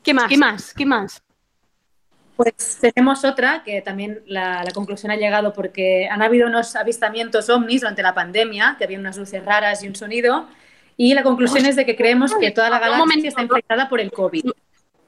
¿Qué 0.02 0.14
más? 0.14 0.28
¿Qué 0.28 0.36
más? 0.36 0.74
¿Qué 0.74 0.86
más? 0.86 1.23
Pues 2.36 2.78
tenemos 2.80 3.24
otra 3.24 3.62
que 3.64 3.80
también 3.80 4.20
la, 4.26 4.64
la 4.64 4.70
conclusión 4.72 5.12
ha 5.12 5.16
llegado 5.16 5.52
porque 5.52 6.08
han 6.10 6.20
habido 6.20 6.48
unos 6.48 6.74
avistamientos 6.74 7.48
ovnis 7.48 7.82
durante 7.82 8.02
la 8.02 8.14
pandemia, 8.14 8.74
que 8.76 8.84
había 8.84 8.98
unas 8.98 9.16
luces 9.16 9.44
raras 9.44 9.84
y 9.84 9.88
un 9.88 9.94
sonido, 9.94 10.46
y 10.96 11.14
la 11.14 11.22
conclusión 11.22 11.66
es 11.66 11.76
de 11.76 11.86
que 11.86 11.96
creemos 11.96 12.34
que 12.36 12.50
toda 12.50 12.70
la 12.70 12.78
galaxia 12.78 13.06
momento. 13.06 13.28
está 13.28 13.42
infectada 13.42 13.88
por 13.88 14.00
el 14.00 14.10
COVID. 14.12 14.44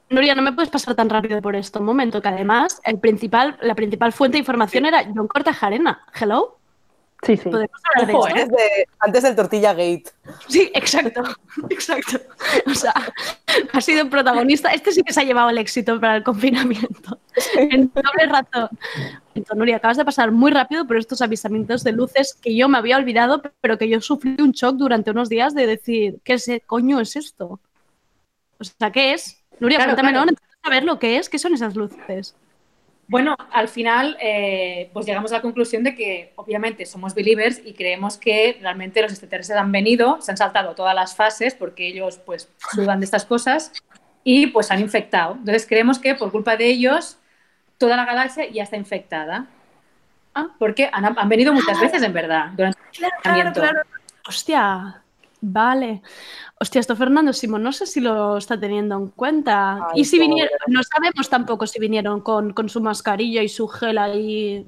Nuria, 0.09 0.35
no 0.35 0.41
me 0.41 0.53
puedes 0.53 0.69
pasar 0.69 0.95
tan 0.95 1.09
rápido 1.09 1.41
por 1.41 1.55
esto. 1.55 1.79
Un 1.79 1.85
momento, 1.85 2.21
que 2.21 2.29
además 2.29 2.79
el 2.85 2.99
principal, 2.99 3.57
la 3.61 3.75
principal 3.75 4.13
fuente 4.13 4.35
de 4.35 4.39
información 4.39 4.85
era 4.85 5.03
John 5.13 5.27
Cortajarena. 5.27 6.05
Hello. 6.19 6.57
Sí, 7.23 7.35
sí. 7.35 7.49
Podemos 7.49 7.81
hablar 7.95 8.07
de 8.07 8.13
Ojo, 8.13 8.27
esto? 8.27 8.37
¿eh? 8.37 8.41
Antes, 8.43 8.57
de- 8.57 8.87
antes 8.99 9.23
del 9.23 9.35
tortilla 9.35 9.73
gate. 9.73 10.03
Sí, 10.47 10.71
exacto, 10.73 11.23
exacto. 11.69 12.19
O 12.67 12.73
sea, 12.75 12.93
ha 13.73 13.81
sido 13.81 14.03
un 14.03 14.09
protagonista. 14.09 14.71
Este 14.71 14.91
sí 14.91 15.01
que 15.03 15.11
se 15.13 15.21
ha 15.21 15.23
llevado 15.23 15.49
el 15.49 15.57
éxito 15.57 15.99
para 15.99 16.17
el 16.17 16.23
confinamiento. 16.23 17.19
En 17.57 17.91
doble 17.93 18.25
razón. 18.27 18.69
Entonces, 19.33 19.57
Nuria, 19.57 19.77
acabas 19.77 19.97
de 19.97 20.05
pasar 20.05 20.31
muy 20.31 20.51
rápido 20.51 20.85
por 20.85 20.97
estos 20.97 21.21
avisamientos 21.21 21.83
de 21.83 21.91
luces 21.91 22.35
que 22.35 22.55
yo 22.55 22.69
me 22.69 22.77
había 22.77 22.97
olvidado, 22.97 23.41
pero 23.61 23.77
que 23.77 23.89
yo 23.89 23.99
sufrí 24.01 24.35
un 24.39 24.51
shock 24.51 24.75
durante 24.77 25.11
unos 25.11 25.27
días 25.29 25.55
de 25.55 25.65
decir, 25.67 26.19
¿qué 26.23 26.33
es, 26.33 26.49
coño 26.67 26.99
es 26.99 27.15
esto? 27.15 27.59
O 28.59 28.63
sea, 28.63 28.91
¿qué 28.91 29.13
es? 29.13 29.43
Nuria, 29.59 29.77
Claro, 29.77 29.91
cuéntamelo, 29.93 30.17
claro. 30.19 30.31
necesito 30.31 30.57
saber 30.63 30.83
lo 30.83 30.99
que 30.99 31.17
es, 31.17 31.29
¿qué 31.29 31.39
son 31.39 31.53
esas 31.55 31.75
luces? 31.75 32.35
Bueno, 33.07 33.37
al 33.51 33.69
final, 33.69 34.17
eh, 34.19 34.89
pues 34.91 35.05
llegamos 35.05 35.31
a 35.31 35.35
la 35.35 35.41
conclusión 35.41 35.83
de 35.83 35.95
que 35.95 36.33
obviamente 36.35 36.85
somos 36.85 37.15
believers 37.15 37.61
y 37.63 37.73
creemos 37.73 38.17
que 38.17 38.57
realmente 38.59 39.01
los 39.01 39.11
extraterrestres 39.11 39.57
han 39.57 39.71
venido, 39.71 40.21
se 40.21 40.31
han 40.31 40.37
saltado 40.37 40.75
todas 40.75 40.93
las 40.93 41.15
fases 41.15 41.55
porque 41.55 41.87
ellos 41.87 42.19
pues 42.25 42.49
sudan 42.73 42.99
de 42.99 43.05
estas 43.05 43.25
cosas 43.25 43.71
y 44.25 44.47
pues 44.47 44.71
han 44.71 44.81
infectado. 44.81 45.35
Entonces 45.35 45.65
creemos 45.65 45.99
que 45.99 46.15
por 46.15 46.31
culpa 46.31 46.57
de 46.57 46.65
ellos 46.65 47.17
toda 47.77 47.95
la 47.95 48.05
galaxia 48.05 48.49
ya 48.51 48.63
está 48.63 48.75
infectada. 48.75 49.47
Ah. 50.35 50.49
Porque 50.59 50.89
han, 50.91 51.17
han 51.17 51.29
venido 51.29 51.53
muchas 51.53 51.79
veces 51.79 52.03
en 52.03 52.11
verdad 52.11 52.49
durante 52.57 52.77
el 52.99 53.09
confinamiento. 53.23 53.61
Hostia, 54.27 55.01
vale. 55.39 56.01
Hostia, 56.59 56.79
esto 56.79 56.95
Fernando 56.95 57.33
Simón, 57.33 57.61
no 57.61 57.71
sé 57.71 57.85
si 57.85 57.99
lo 57.99 58.37
está 58.37 58.59
teniendo 58.59 58.95
en 58.95 59.09
cuenta. 59.09 59.75
Ay, 59.75 60.01
y 60.01 60.05
si 60.05 60.17
pobre. 60.17 60.27
vinieron, 60.27 60.57
no 60.67 60.81
sabemos 60.83 61.29
tampoco 61.29 61.67
si 61.67 61.79
vinieron 61.79 62.21
con, 62.21 62.53
con 62.53 62.67
su 62.67 62.81
mascarilla 62.81 63.43
y 63.43 63.49
su 63.49 63.67
gel 63.67 63.97
ahí. 63.99 64.67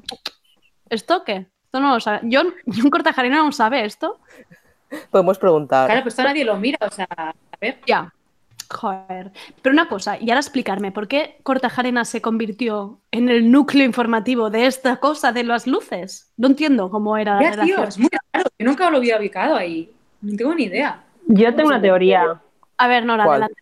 ¿Esto 0.90 1.24
qué? 1.24 1.48
Esto 1.66 1.80
no 1.80 1.94
lo 1.94 2.00
sabe. 2.00 2.28
John, 2.32 2.54
John 2.66 2.90
Cortajarena 2.90 3.38
no 3.38 3.52
sabe 3.52 3.86
esto. 3.86 4.20
Podemos 5.10 5.38
preguntar. 5.40 5.88
Claro, 5.88 6.04
pues 6.04 6.14
esto 6.14 6.24
nadie 6.24 6.46
lo 6.46 6.58
mira, 6.58 6.78
o 6.82 6.92
sea, 6.92 7.08
a 7.10 7.34
ver. 7.60 7.80
Ya. 7.88 8.14
Joder. 8.72 9.32
Pero 9.64 9.74
una 9.74 9.90
cosa, 9.90 10.20
y 10.20 10.30
ahora 10.30 10.42
explicarme, 10.42 10.92
¿por 10.92 11.08
qué 11.08 11.40
Cortajarena 11.42 12.06
se 12.06 12.22
convirtió 12.22 13.00
en 13.10 13.30
el 13.30 13.52
núcleo 13.52 13.84
informativo 13.84 14.52
de 14.52 14.68
esta 14.68 14.98
cosa 14.98 15.32
de 15.32 15.44
las 15.44 15.66
luces? 15.66 16.32
No 16.38 16.48
entiendo 16.48 16.92
cómo 16.92 17.18
era 17.18 17.42
la 17.42 17.64
tío, 17.64 17.84
es 17.84 17.98
muy 17.98 18.10
raro. 18.32 18.48
Yo 18.60 18.66
nunca 18.68 18.92
lo 18.92 18.98
había 18.98 19.18
ubicado 19.18 19.56
ahí. 19.56 19.92
No 20.22 20.38
tengo 20.38 20.54
ni 20.54 20.66
idea. 20.66 21.04
Yo 21.30 21.54
tengo 21.54 21.70
una 21.70 21.82
teoría. 21.82 22.42
A 22.78 22.88
ver, 22.88 23.06
Nora, 23.06 23.24
¿Cuál? 23.24 23.44
adelante. 23.44 23.62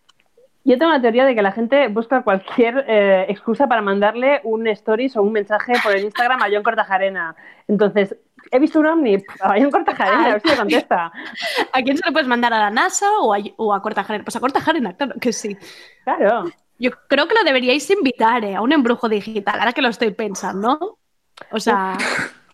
Yo 0.64 0.78
tengo 0.78 0.92
una 0.92 1.02
teoría 1.02 1.26
de 1.26 1.36
que 1.36 1.42
la 1.42 1.52
gente 1.52 1.88
busca 1.90 2.24
cualquier 2.24 2.86
eh, 2.88 3.26
excusa 3.30 3.68
para 3.68 3.82
mandarle 3.82 4.42
un 4.44 4.68
stories 4.68 5.16
o 5.16 5.22
un 5.22 5.32
mensaje 5.32 5.74
por 5.84 5.96
el 5.96 6.04
Instagram 6.04 6.42
a 6.42 6.48
John 6.52 6.64
Cortajarena. 6.64 7.36
Entonces, 7.68 8.16
he 8.52 8.60
visto 8.60 8.80
un 8.80 8.86
ovni, 8.86 9.16
a 9.42 9.56
John 9.58 9.72
Cortajarena, 9.72 10.26
a 10.26 10.34
ver 10.34 10.42
si 10.42 10.50
me 10.50 10.56
contesta. 10.58 11.12
¿A 11.72 11.82
quién 11.82 11.98
se 11.98 12.06
le 12.06 12.12
puedes 12.12 12.28
mandar? 12.28 12.54
¿A 12.54 12.60
la 12.60 12.70
NASA 12.70 13.06
o 13.22 13.34
a, 13.34 13.38
o 13.58 13.74
a 13.74 13.82
Cortajarena? 13.82 14.24
Pues 14.24 14.36
a 14.36 14.40
Cortajarena, 14.40 14.94
claro 14.96 15.16
que 15.20 15.34
sí. 15.34 15.58
Claro. 16.04 16.46
Yo 16.80 16.92
creo 17.08 17.28
que 17.28 17.36
lo 17.36 17.44
deberíais 17.44 17.90
invitar 17.90 18.44
eh, 18.46 18.56
a 18.56 18.62
un 18.62 18.72
embrujo 18.72 19.10
digital, 19.10 19.60
ahora 19.60 19.74
que 19.74 19.82
lo 19.82 19.90
estoy 19.90 20.12
pensando. 20.12 21.00
O 21.52 21.60
sea, 21.60 21.98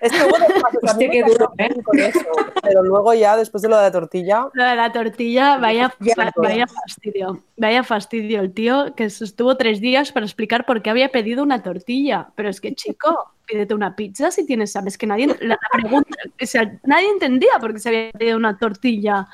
Es 0.00 0.12
que 0.12 0.18
hubo 0.18 0.38
dos 0.38 0.62
pasos. 0.62 0.90
A 0.90 0.96
mí 0.96 1.04
Hostia, 1.04 1.10
qué 1.10 1.22
duro, 1.22 1.52
con 1.84 1.98
eso, 1.98 2.20
pero 2.62 2.82
luego 2.82 3.12
ya, 3.12 3.36
después 3.36 3.62
de 3.62 3.68
lo 3.68 3.76
de 3.76 3.82
la 3.82 3.92
tortilla, 3.92 4.48
lo 4.52 4.64
de 4.64 4.76
la 4.76 4.92
tortilla, 4.92 5.58
vaya, 5.58 5.94
vaya 6.36 6.66
fastidio. 6.66 7.42
Vaya 7.56 7.84
fastidio 7.84 8.40
el 8.40 8.54
tío 8.54 8.94
que 8.94 9.10
se 9.10 9.24
estuvo 9.24 9.56
tres 9.56 9.80
días 9.80 10.12
para 10.12 10.24
explicar 10.24 10.64
por 10.64 10.80
qué 10.80 10.90
había 10.90 11.10
pedido 11.10 11.42
una 11.42 11.62
tortilla. 11.62 12.28
Pero 12.34 12.48
es 12.48 12.60
que, 12.60 12.74
chico, 12.74 13.34
pídete 13.46 13.74
una 13.74 13.94
pizza 13.94 14.30
si 14.30 14.46
tienes 14.46 14.74
hambre. 14.74 14.88
Es 14.88 14.98
que 14.98 15.06
nadie, 15.06 15.26
la, 15.40 15.58
pregunta, 15.72 16.16
o 16.40 16.46
sea, 16.46 16.78
nadie 16.84 17.08
entendía 17.10 17.58
por 17.60 17.74
qué 17.74 17.80
se 17.80 17.88
había 17.90 18.12
pedido 18.12 18.38
una 18.38 18.56
tortilla 18.56 19.28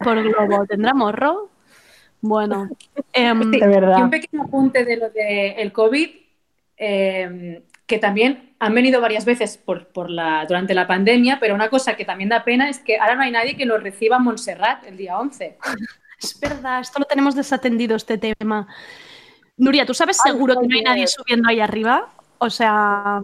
por 0.00 0.22
globo. 0.22 0.66
¿Tendrá 0.66 0.92
morro? 0.92 1.48
Bueno, 2.20 2.68
em, 3.12 3.50
De 3.50 3.66
verdad. 3.66 3.98
Y 3.98 4.02
un 4.02 4.10
pequeño 4.10 4.42
apunte 4.42 4.84
de 4.84 4.96
lo 4.96 5.10
del 5.10 5.72
COVID, 5.72 6.10
eh, 6.76 7.62
que 7.86 7.98
también 7.98 8.45
han 8.58 8.74
venido 8.74 9.00
varias 9.00 9.24
veces 9.24 9.58
por, 9.58 9.88
por 9.88 10.10
la, 10.10 10.44
durante 10.46 10.74
la 10.74 10.86
pandemia, 10.86 11.38
pero 11.40 11.54
una 11.54 11.68
cosa 11.68 11.96
que 11.96 12.04
también 12.04 12.30
da 12.30 12.44
pena 12.44 12.68
es 12.68 12.78
que 12.78 12.98
ahora 12.98 13.14
no 13.14 13.22
hay 13.22 13.30
nadie 13.30 13.56
que 13.56 13.66
lo 13.66 13.78
reciba 13.78 14.16
en 14.16 14.22
Montserrat 14.22 14.84
el 14.86 14.96
día 14.96 15.18
11. 15.18 15.58
Es 16.18 16.40
verdad, 16.40 16.80
esto 16.80 16.98
lo 16.98 17.04
tenemos 17.04 17.34
desatendido, 17.34 17.94
este 17.94 18.16
tema. 18.16 18.66
Nuria, 19.58 19.84
¿tú 19.84 19.92
sabes 19.92 20.18
Ay, 20.24 20.32
seguro 20.32 20.58
que 20.58 20.66
no 20.66 20.74
hay 20.74 20.82
nadie 20.82 21.06
subiendo 21.06 21.46
ahí 21.46 21.60
arriba? 21.60 22.08
O 22.38 22.48
sea, 22.48 23.22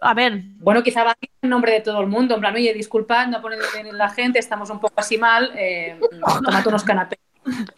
a 0.00 0.14
ver, 0.14 0.42
Bueno, 0.58 0.82
quizá 0.82 1.04
va 1.04 1.16
en 1.40 1.48
nombre 1.48 1.72
de 1.72 1.80
todo 1.80 2.02
el 2.02 2.06
mundo, 2.06 2.34
en 2.34 2.40
plan, 2.40 2.54
oye, 2.54 2.74
disculpad, 2.74 3.28
no 3.28 3.40
pone 3.40 3.56
bien 3.72 3.96
la 3.96 4.10
gente, 4.10 4.38
estamos 4.38 4.68
un 4.68 4.78
poco 4.78 4.92
así 4.96 5.16
mal, 5.16 5.52
eh, 5.56 5.98
tomad 6.44 6.66
unos 6.66 6.84
canapés. 6.84 7.18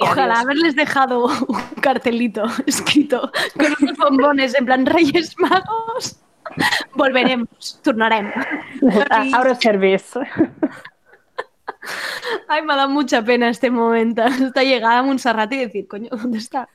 ojalá 0.00 0.34
adiós. 0.34 0.44
haberles 0.44 0.74
dejado 0.74 1.26
un 1.26 1.60
cartelito 1.80 2.44
escrito 2.66 3.30
con 3.56 3.66
unos 3.80 3.96
bombones 3.96 4.56
en 4.56 4.66
plan 4.66 4.84
Reyes 4.84 5.38
Magos. 5.38 6.18
Volveremos, 6.94 7.80
turnaremos. 7.82 8.34
Abro 9.32 9.54
service. 9.54 10.18
Ay, 12.48 12.62
me 12.62 12.72
ha 12.72 12.76
dado 12.76 12.88
mucha 12.88 13.22
pena 13.22 13.48
este 13.48 13.70
momento. 13.70 14.22
Esta 14.26 14.62
llegada 14.62 14.98
a 14.98 15.02
Montserrat 15.02 15.52
y 15.52 15.56
decir, 15.58 15.86
coño, 15.88 16.08
¿dónde 16.10 16.38
está? 16.38 16.68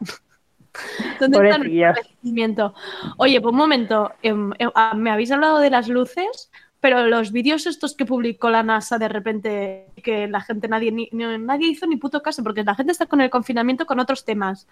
¿Dónde 1.19 1.37
está 1.37 1.39
nuestro 1.39 1.57
Pobrecillas. 1.57 1.97
recibimiento? 1.97 2.73
Oye, 3.17 3.41
pues 3.41 3.51
un 3.51 3.57
momento, 3.57 4.11
em, 4.21 4.51
em, 4.57 4.69
ah, 4.75 4.93
me 4.95 5.11
habéis 5.11 5.31
hablado 5.31 5.59
de 5.59 5.69
las 5.69 5.89
luces, 5.89 6.49
pero 6.79 7.05
los 7.07 7.31
vídeos 7.31 7.65
estos 7.67 7.95
que 7.95 8.05
publicó 8.05 8.49
la 8.49 8.63
NASA 8.63 8.97
de 8.97 9.07
repente, 9.09 9.87
que 10.01 10.27
la 10.27 10.41
gente, 10.41 10.67
nadie, 10.67 10.91
ni- 10.91 11.09
ni- 11.11 11.37
nadie 11.39 11.67
hizo 11.67 11.85
ni 11.87 11.97
puto 11.97 12.23
caso, 12.23 12.41
porque 12.41 12.63
la 12.63 12.73
gente 12.75 12.91
está 12.93 13.05
con 13.05 13.21
el 13.21 13.29
confinamiento 13.29 13.85
con 13.85 13.99
otros 13.99 14.23
temas. 14.25 14.67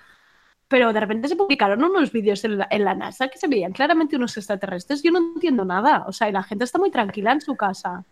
Pero 0.69 0.93
de 0.93 0.99
repente 0.99 1.27
se 1.27 1.35
publicaron 1.35 1.83
unos 1.83 2.11
vídeos 2.11 2.45
en 2.45 2.59
la, 2.59 2.67
en 2.69 2.85
la 2.85 2.93
NASA 2.95 3.27
que 3.27 3.37
se 3.37 3.47
veían 3.47 3.73
claramente 3.73 4.15
unos 4.15 4.37
extraterrestres. 4.37 5.03
Yo 5.03 5.11
no 5.11 5.17
entiendo 5.33 5.65
nada. 5.65 6.05
O 6.07 6.13
sea, 6.13 6.29
y 6.29 6.31
la 6.31 6.43
gente 6.43 6.63
está 6.63 6.77
muy 6.79 6.91
tranquila 6.91 7.33
en 7.33 7.41
su 7.41 7.57
casa. 7.57 8.03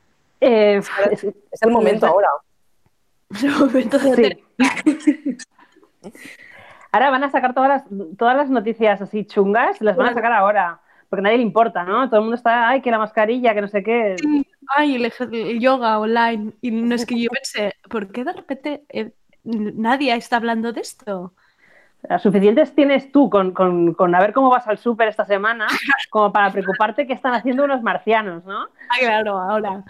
Eh, 0.42 0.82
es- 1.12 1.24
es 1.24 1.62
el 1.62 1.72
momento 1.72 2.08
ahora. 2.08 2.28
Es 3.30 3.44
el 3.44 3.52
momento 3.52 4.00
de 4.00 4.40
Sí. 4.60 5.38
Ahora 6.92 7.10
van 7.12 7.24
a 7.24 7.30
sacar 7.30 7.54
todas 7.54 7.70
las, 7.70 7.84
todas 8.18 8.36
las 8.36 8.50
noticias 8.50 9.02
así 9.02 9.26
chungas, 9.26 9.82
las 9.82 9.96
van 9.98 10.08
a 10.08 10.14
sacar 10.14 10.32
ahora. 10.32 10.80
Porque 11.10 11.22
a 11.22 11.24
nadie 11.24 11.38
le 11.38 11.44
importa, 11.44 11.84
¿no? 11.84 12.08
Todo 12.10 12.18
el 12.18 12.24
mundo 12.24 12.36
está, 12.36 12.68
ay, 12.70 12.82
que 12.82 12.92
la 12.92 12.98
mascarilla, 12.98 13.54
que 13.54 13.62
no 13.62 13.68
sé 13.68 13.84
qué. 13.84 14.16
Ay, 14.76 14.96
el, 14.96 15.60
yoga 15.60 16.00
online. 16.00 16.54
Y 16.62 16.72
no 16.72 16.96
es 16.96 17.06
que 17.06 17.20
yo 17.22 17.30
pensé, 17.30 17.76
¿por 17.90 18.12
qué 18.12 18.24
de 18.24 18.34
repente 18.34 18.84
eh, 18.90 19.12
nadie 19.44 20.14
está 20.16 20.38
hablando 20.38 20.74
de 20.74 20.82
esto? 20.82 21.34
Las 22.10 22.22
suficientes 22.22 22.74
tienes 22.74 23.12
tú 23.12 23.30
con, 23.30 23.52
con, 23.52 23.94
con 23.94 24.16
a 24.16 24.20
ver 24.20 24.32
cómo 24.32 24.50
vas 24.50 24.66
al 24.68 24.78
súper 24.78 25.10
esta 25.10 25.26
semana, 25.26 25.68
como 26.10 26.32
para 26.32 26.52
preocuparte 26.52 27.06
qué 27.06 27.14
están 27.14 27.34
haciendo 27.34 27.66
unos 27.66 27.82
marcianos, 27.82 28.46
¿no? 28.46 28.62
Ah, 28.64 28.96
claro, 29.00 29.38
ahora. 29.38 29.84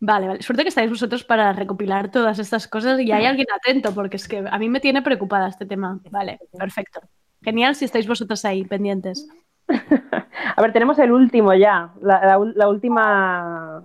Vale, 0.00 0.28
vale. 0.28 0.42
Suerte 0.42 0.62
que 0.62 0.68
estáis 0.68 0.88
vosotros 0.90 1.24
para 1.24 1.52
recopilar 1.52 2.10
todas 2.10 2.38
estas 2.38 2.68
cosas 2.68 3.00
y 3.00 3.10
hay 3.10 3.26
alguien 3.26 3.46
atento, 3.56 3.92
porque 3.94 4.16
es 4.16 4.28
que 4.28 4.44
a 4.48 4.58
mí 4.58 4.68
me 4.68 4.78
tiene 4.80 5.02
preocupada 5.02 5.48
este 5.48 5.66
tema. 5.66 5.98
Vale, 6.10 6.38
perfecto. 6.56 7.00
Genial 7.42 7.74
si 7.74 7.84
estáis 7.84 8.06
vosotros 8.06 8.44
ahí 8.44 8.64
pendientes. 8.64 9.28
A 10.56 10.62
ver, 10.62 10.72
tenemos 10.72 10.98
el 10.98 11.10
último 11.10 11.52
ya, 11.54 11.90
la, 12.00 12.24
la 12.24 12.38
ul- 12.38 12.52
la 12.54 12.68
última, 12.68 13.82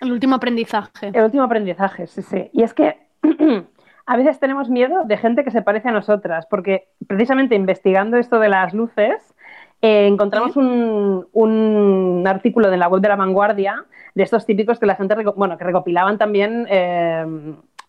El 0.00 0.12
último 0.12 0.36
aprendizaje. 0.36 1.08
el 1.12 1.22
último 1.24 1.42
aprendizaje, 1.42 2.06
sí, 2.06 2.22
sí. 2.22 2.50
Y 2.52 2.62
es 2.62 2.72
que 2.74 2.96
a 4.06 4.16
veces 4.16 4.38
tenemos 4.38 4.68
miedo 4.68 5.04
de 5.04 5.16
gente 5.16 5.44
que 5.44 5.50
se 5.50 5.62
parece 5.62 5.88
a 5.88 5.92
nosotras, 5.92 6.46
porque 6.46 6.88
precisamente 7.06 7.54
investigando 7.54 8.16
esto 8.16 8.38
de 8.38 8.48
las 8.48 8.74
luces, 8.74 9.34
eh, 9.82 10.06
encontramos 10.06 10.56
un, 10.56 11.26
un 11.32 12.24
artículo 12.26 12.70
de 12.70 12.76
la 12.76 12.88
web 12.88 13.00
de 13.00 13.08
la 13.08 13.16
vanguardia 13.16 13.84
de 14.14 14.22
estos 14.22 14.46
típicos 14.46 14.78
que 14.78 14.86
la 14.86 14.96
gente, 14.96 15.14
bueno, 15.36 15.58
que 15.58 15.64
recopilaban 15.64 16.18
también 16.18 16.66
eh, 16.70 17.24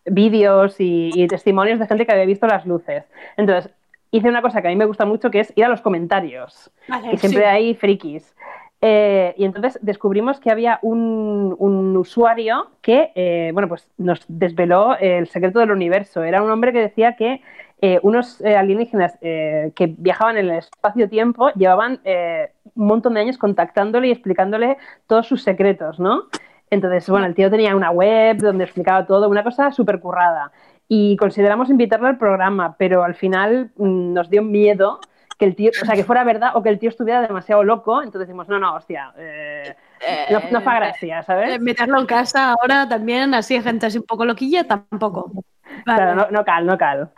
vídeos 0.06 0.80
y, 0.80 1.10
y 1.14 1.26
testimonios 1.28 1.78
de 1.78 1.86
gente 1.86 2.06
que 2.06 2.12
había 2.12 2.26
visto 2.26 2.46
las 2.46 2.66
luces. 2.66 3.04
Entonces, 3.36 3.72
hice 4.10 4.28
una 4.28 4.42
cosa 4.42 4.62
que 4.62 4.68
a 4.68 4.70
mí 4.70 4.76
me 4.76 4.84
gusta 4.86 5.04
mucho, 5.04 5.30
que 5.30 5.40
es 5.40 5.52
ir 5.56 5.64
a 5.64 5.68
los 5.68 5.80
comentarios. 5.80 6.70
Vale, 6.88 7.10
Y 7.12 7.16
siempre 7.18 7.42
sí. 7.42 7.46
hay 7.46 7.74
frikis. 7.74 8.34
Eh, 8.82 9.34
y 9.38 9.44
entonces 9.44 9.78
descubrimos 9.82 10.38
que 10.38 10.50
había 10.50 10.78
un, 10.82 11.96
usuario 11.96 12.70
que, 12.82 13.10
eh, 13.14 13.50
bueno, 13.52 13.68
pues 13.68 13.88
nos 13.96 14.20
desveló 14.28 14.96
el 14.98 15.26
secreto 15.28 15.60
del 15.60 15.70
universo. 15.70 16.22
Era 16.22 16.42
un 16.42 16.50
hombre 16.50 16.72
que 16.72 16.80
decía 16.80 17.16
que 17.16 17.40
eh, 17.80 17.98
unos 18.02 18.40
alienígenas 18.42 19.18
que 19.20 19.94
viajaban 19.98 20.38
en 20.38 20.50
el 20.50 20.58
espacio-tiempo 20.58 21.50
llevaban 21.50 22.00
un 22.04 22.86
montón 22.86 23.14
de 23.14 23.20
años 23.20 23.38
contactándole 23.38 24.08
y 24.08 24.12
explicándole 24.12 24.76
todos 25.06 25.26
sus 25.26 25.42
secretos, 25.42 25.98
¿no? 25.98 26.24
Entonces, 26.70 27.08
bueno, 27.08 27.26
el 27.26 27.34
tío 27.34 27.50
tenía 27.50 27.76
una 27.76 27.90
web 27.90 28.38
donde 28.38 28.64
explicaba 28.64 29.06
todo, 29.06 29.28
una 29.28 29.44
cosa 29.44 29.70
súper 29.72 30.00
currada. 30.00 30.52
Y 30.88 31.16
consideramos 31.16 31.70
invitarlo 31.70 32.08
al 32.08 32.18
programa, 32.18 32.76
pero 32.78 33.02
al 33.04 33.14
final 33.14 33.70
mm, 33.76 34.12
nos 34.12 34.30
dio 34.30 34.42
miedo 34.42 35.00
que 35.38 35.44
el 35.44 35.54
tío, 35.54 35.70
o 35.82 35.84
sea, 35.84 35.94
que 35.94 36.04
fuera 36.04 36.24
verdad 36.24 36.52
o 36.54 36.62
que 36.62 36.68
el 36.70 36.78
tío 36.78 36.88
estuviera 36.88 37.20
demasiado 37.20 37.62
loco. 37.62 37.98
Entonces 38.02 38.26
decimos, 38.28 38.48
no, 38.48 38.58
no, 38.58 38.74
hostia, 38.74 39.12
eh, 39.18 39.76
No, 40.30 40.40
no 40.50 40.60
fa 40.62 40.78
gràcia, 40.80 41.20
Eh, 41.20 41.22
¿sabes? 41.24 41.60
meterlo 41.60 41.98
en 42.00 42.06
casa 42.06 42.52
ahora 42.52 42.88
también, 42.88 43.34
así 43.34 43.60
gente 43.62 43.86
así 43.86 43.98
un 43.98 44.04
poco 44.04 44.24
loquilla, 44.24 44.64
tampoco. 44.64 45.30
Vale. 45.32 45.82
Claro, 45.84 46.14
no, 46.14 46.30
no 46.30 46.44
cal, 46.44 46.64
no 46.66 46.78
cal. 46.78 47.10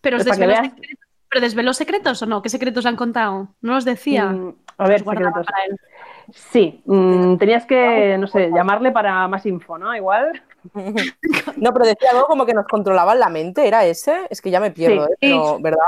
pero, 0.00 0.16
os 0.18 0.24
pues 0.24 0.36
desveló 0.38 0.52
veas- 0.52 0.66
secretos, 0.70 0.98
¿Pero 1.30 1.40
desveló 1.40 1.72
secretos 1.74 2.22
o 2.22 2.26
no? 2.26 2.42
¿Qué 2.42 2.48
secretos 2.48 2.86
han 2.86 2.94
contado? 2.96 3.48
¿No 3.60 3.74
los 3.74 3.84
decía? 3.84 4.26
Mm, 4.26 4.54
a 4.78 4.86
ver, 4.88 5.00
secretos. 5.02 5.46
para 5.46 5.64
él. 5.66 5.76
Sí, 6.32 6.80
mm, 6.86 7.36
tenías 7.38 7.66
que, 7.66 8.16
no 8.18 8.26
sé, 8.28 8.50
llamarle 8.54 8.92
para 8.92 9.26
más 9.26 9.44
info, 9.46 9.76
¿no? 9.78 9.94
Igual. 9.96 10.40
No, 11.56 11.72
pero 11.72 11.86
decía 11.86 12.10
algo 12.12 12.26
como 12.26 12.46
que 12.46 12.54
nos 12.54 12.66
controlaban 12.66 13.18
la 13.18 13.28
mente, 13.28 13.66
¿era 13.66 13.84
ese? 13.84 14.26
Es 14.30 14.40
que 14.40 14.50
ya 14.50 14.60
me 14.60 14.70
pierdo, 14.70 15.06
Sí. 15.06 15.12
¿eh? 15.12 15.16
Pero, 15.20 15.58
¿verdad? 15.60 15.80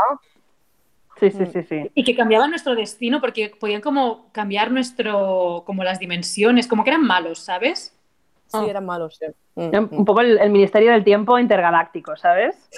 Sí, 1.19 1.31
sí, 1.31 1.47
sí, 1.47 1.63
sí. 1.63 1.91
Y 1.95 2.05
que 2.05 2.15
cambiaban 2.15 2.51
nuestro 2.51 2.75
destino 2.75 3.21
porque 3.21 3.51
podían 3.59 3.81
como 3.81 4.31
cambiar 4.33 4.71
nuestro, 4.71 5.63
como 5.65 5.83
las 5.83 5.99
dimensiones, 5.99 6.67
como 6.67 6.85
que 6.85 6.91
eran 6.91 7.05
malos, 7.07 7.39
¿sabes? 7.41 7.93
Sí, 8.49 8.59
Oh. 8.59 8.67
eran 8.69 8.85
malos, 8.87 9.17
sí. 9.19 9.27
Mm, 9.55 9.89
Un 9.99 10.05
poco 10.05 10.21
el, 10.21 10.39
el 10.39 10.51
Ministerio 10.51 10.93
del 10.93 11.03
Tiempo 11.05 11.39
intergaláctico, 11.39 12.17
¿sabes? 12.17 12.69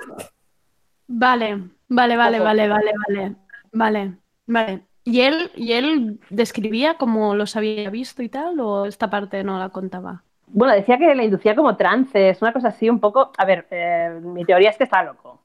Vale, 1.06 1.62
vale, 1.88 2.16
vale, 2.16 2.38
vale, 2.40 2.68
vale, 2.68 2.92
vale, 3.08 3.36
vale, 3.72 4.12
vale. 4.46 4.80
¿Y 5.04 5.22
él, 5.22 5.50
¿Y 5.56 5.72
él 5.72 6.20
describía 6.30 6.94
cómo 6.94 7.34
los 7.34 7.56
había 7.56 7.88
visto 7.90 8.22
y 8.22 8.28
tal? 8.28 8.60
¿O 8.60 8.84
esta 8.84 9.08
parte 9.08 9.42
no 9.42 9.58
la 9.58 9.70
contaba? 9.70 10.22
Bueno, 10.46 10.74
decía 10.74 10.98
que 10.98 11.14
le 11.14 11.24
inducía 11.24 11.54
como 11.54 11.76
trances, 11.76 12.40
una 12.42 12.52
cosa 12.52 12.68
así 12.68 12.88
un 12.90 13.00
poco. 13.00 13.32
A 13.38 13.44
ver, 13.44 13.66
eh, 13.70 14.20
mi 14.22 14.44
teoría 14.44 14.70
es 14.70 14.76
que 14.76 14.84
está 14.84 15.02
loco. 15.02 15.40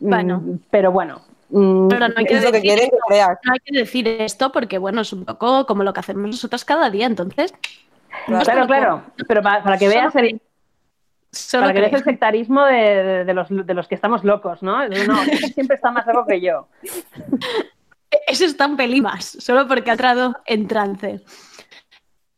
Mm, 0.00 0.08
Bueno. 0.08 0.42
Pero 0.70 0.92
bueno. 0.92 1.22
Mm, 1.50 1.88
Pero 1.88 2.08
no 2.08 2.14
hay 2.16 2.24
que 2.24 2.34
Es 2.36 2.44
lo 2.44 2.52
que 2.52 2.58
decir 2.58 2.70
quieren 2.70 2.90
que 2.90 2.96
creas. 3.08 3.38
No 3.44 3.52
hay 3.52 3.58
que 3.64 3.78
decir 3.78 4.08
esto 4.08 4.52
porque, 4.52 4.78
bueno, 4.78 5.00
es 5.02 5.12
un 5.12 5.24
poco 5.24 5.66
como 5.66 5.82
lo 5.84 5.92
que 5.92 6.00
hacemos 6.00 6.26
nosotros 6.26 6.64
cada 6.64 6.90
día, 6.90 7.06
entonces. 7.06 7.52
Claro, 8.26 8.66
claro. 8.66 9.02
Pero 9.28 9.42
para, 9.42 9.62
para 9.62 9.78
que 9.78 9.88
veas 9.88 10.14
el, 10.16 10.40
Solo 11.32 11.62
para 11.64 11.74
que 11.74 11.80
veas 11.80 11.92
el 11.94 12.04
sectarismo 12.04 12.64
de, 12.64 12.74
de- 13.02 13.24
de 13.24 13.34
los, 13.34 13.48
de 13.50 13.74
los 13.74 13.88
que 13.88 13.96
estamos 13.96 14.22
locos, 14.22 14.62
¿no? 14.62 14.86
No, 14.88 15.22
ese 15.32 15.48
siempre 15.48 15.74
está 15.76 15.90
más 15.90 16.06
loco 16.06 16.26
que 16.28 16.40
yo. 16.40 16.68
Eso 18.28 18.44
está 18.44 18.66
un 18.66 18.76
pelín 18.76 19.02
más, 19.02 19.24
solo 19.40 19.66
porque 19.66 19.90
ha 19.90 19.94
entrado 19.94 20.36
en 20.46 20.68
trance. 20.68 21.24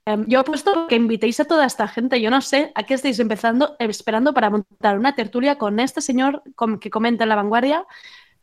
Em, 0.07 0.25
yo 0.27 0.41
he 0.41 0.45
puesto 0.45 0.87
que 0.87 0.95
invitéis 0.97 1.39
a 1.41 1.45
toda 1.45 1.67
esta 1.67 1.87
gente. 1.89 2.21
Yo 2.21 2.31
no 2.31 2.41
sé 2.41 2.73
a 2.75 2.85
qué 2.85 2.95
estáis 2.95 3.19
empezando, 3.19 3.77
esperando 3.79 4.33
para 4.33 4.49
montar 4.51 4.99
una 4.99 5.15
tertulia 5.15 5.59
con 5.59 5.79
este 5.79 6.01
señor 6.01 6.43
com- 6.55 6.79
que 6.79 6.89
comenta 6.91 7.25
en 7.25 7.29
La 7.29 7.37
Vanguardia, 7.37 7.85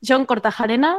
John 0.06 0.26
Cortajarena 0.26 0.97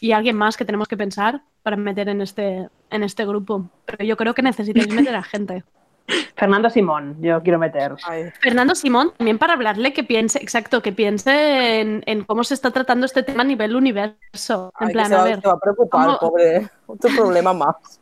y 0.00 0.12
alguien 0.12 0.36
más 0.36 0.56
que 0.56 0.64
tenemos 0.64 0.88
que 0.88 0.96
pensar 0.96 1.42
para 1.62 1.76
meter 1.76 2.08
en 2.08 2.20
este, 2.20 2.68
en 2.90 3.02
este 3.02 3.26
grupo. 3.26 3.68
Pero 3.84 4.04
yo 4.04 4.16
creo 4.16 4.34
que 4.34 4.42
necesitáis 4.42 4.88
meter 4.92 5.14
a 5.16 5.22
gente. 5.22 5.64
Fernando 6.36 6.70
Simón, 6.70 7.16
yo 7.20 7.42
quiero 7.42 7.58
meter. 7.58 7.94
Ay, 8.06 8.30
Fernando 8.40 8.74
Simón, 8.74 9.12
también 9.18 9.36
para 9.36 9.52
hablarle 9.52 9.92
que 9.92 10.04
piense, 10.04 10.38
exacto, 10.42 10.80
que 10.80 10.92
piense 10.92 11.80
en, 11.80 12.02
en 12.06 12.24
cómo 12.24 12.44
se 12.44 12.54
está 12.54 12.70
tratando 12.70 13.04
este 13.04 13.22
tema 13.22 13.42
a 13.42 13.46
nivel 13.46 13.76
universo. 13.76 14.72
En 14.80 14.86
ay, 14.86 14.88
que 14.88 14.92
plan, 14.94 15.08
se, 15.08 15.14
a 15.16 15.24
ver, 15.24 15.40
se 15.42 15.48
va 15.48 15.54
a 15.54 15.58
preocupar, 15.58 16.06
¿cómo- 16.06 16.18
pobre. 16.18 16.68
Otro 16.86 17.10
problema 17.14 17.52
más. 17.52 18.00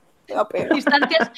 Distancias. 0.73 1.31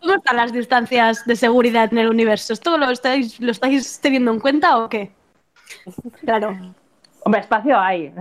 ¿Cómo 0.00 0.14
están 0.16 0.36
las 0.36 0.52
distancias 0.52 1.24
de 1.24 1.36
seguridad 1.36 1.90
en 1.90 1.98
el 1.98 2.08
universo? 2.10 2.52
¿Esto 2.52 2.76
lo 2.76 2.90
estáis, 2.90 3.40
lo 3.40 3.50
estáis 3.50 3.98
teniendo 4.00 4.30
en 4.32 4.40
cuenta 4.40 4.78
o 4.78 4.88
qué? 4.90 5.12
Claro. 6.20 6.74
Hombre, 7.24 7.40
espacio 7.40 7.78
hay. 7.78 8.12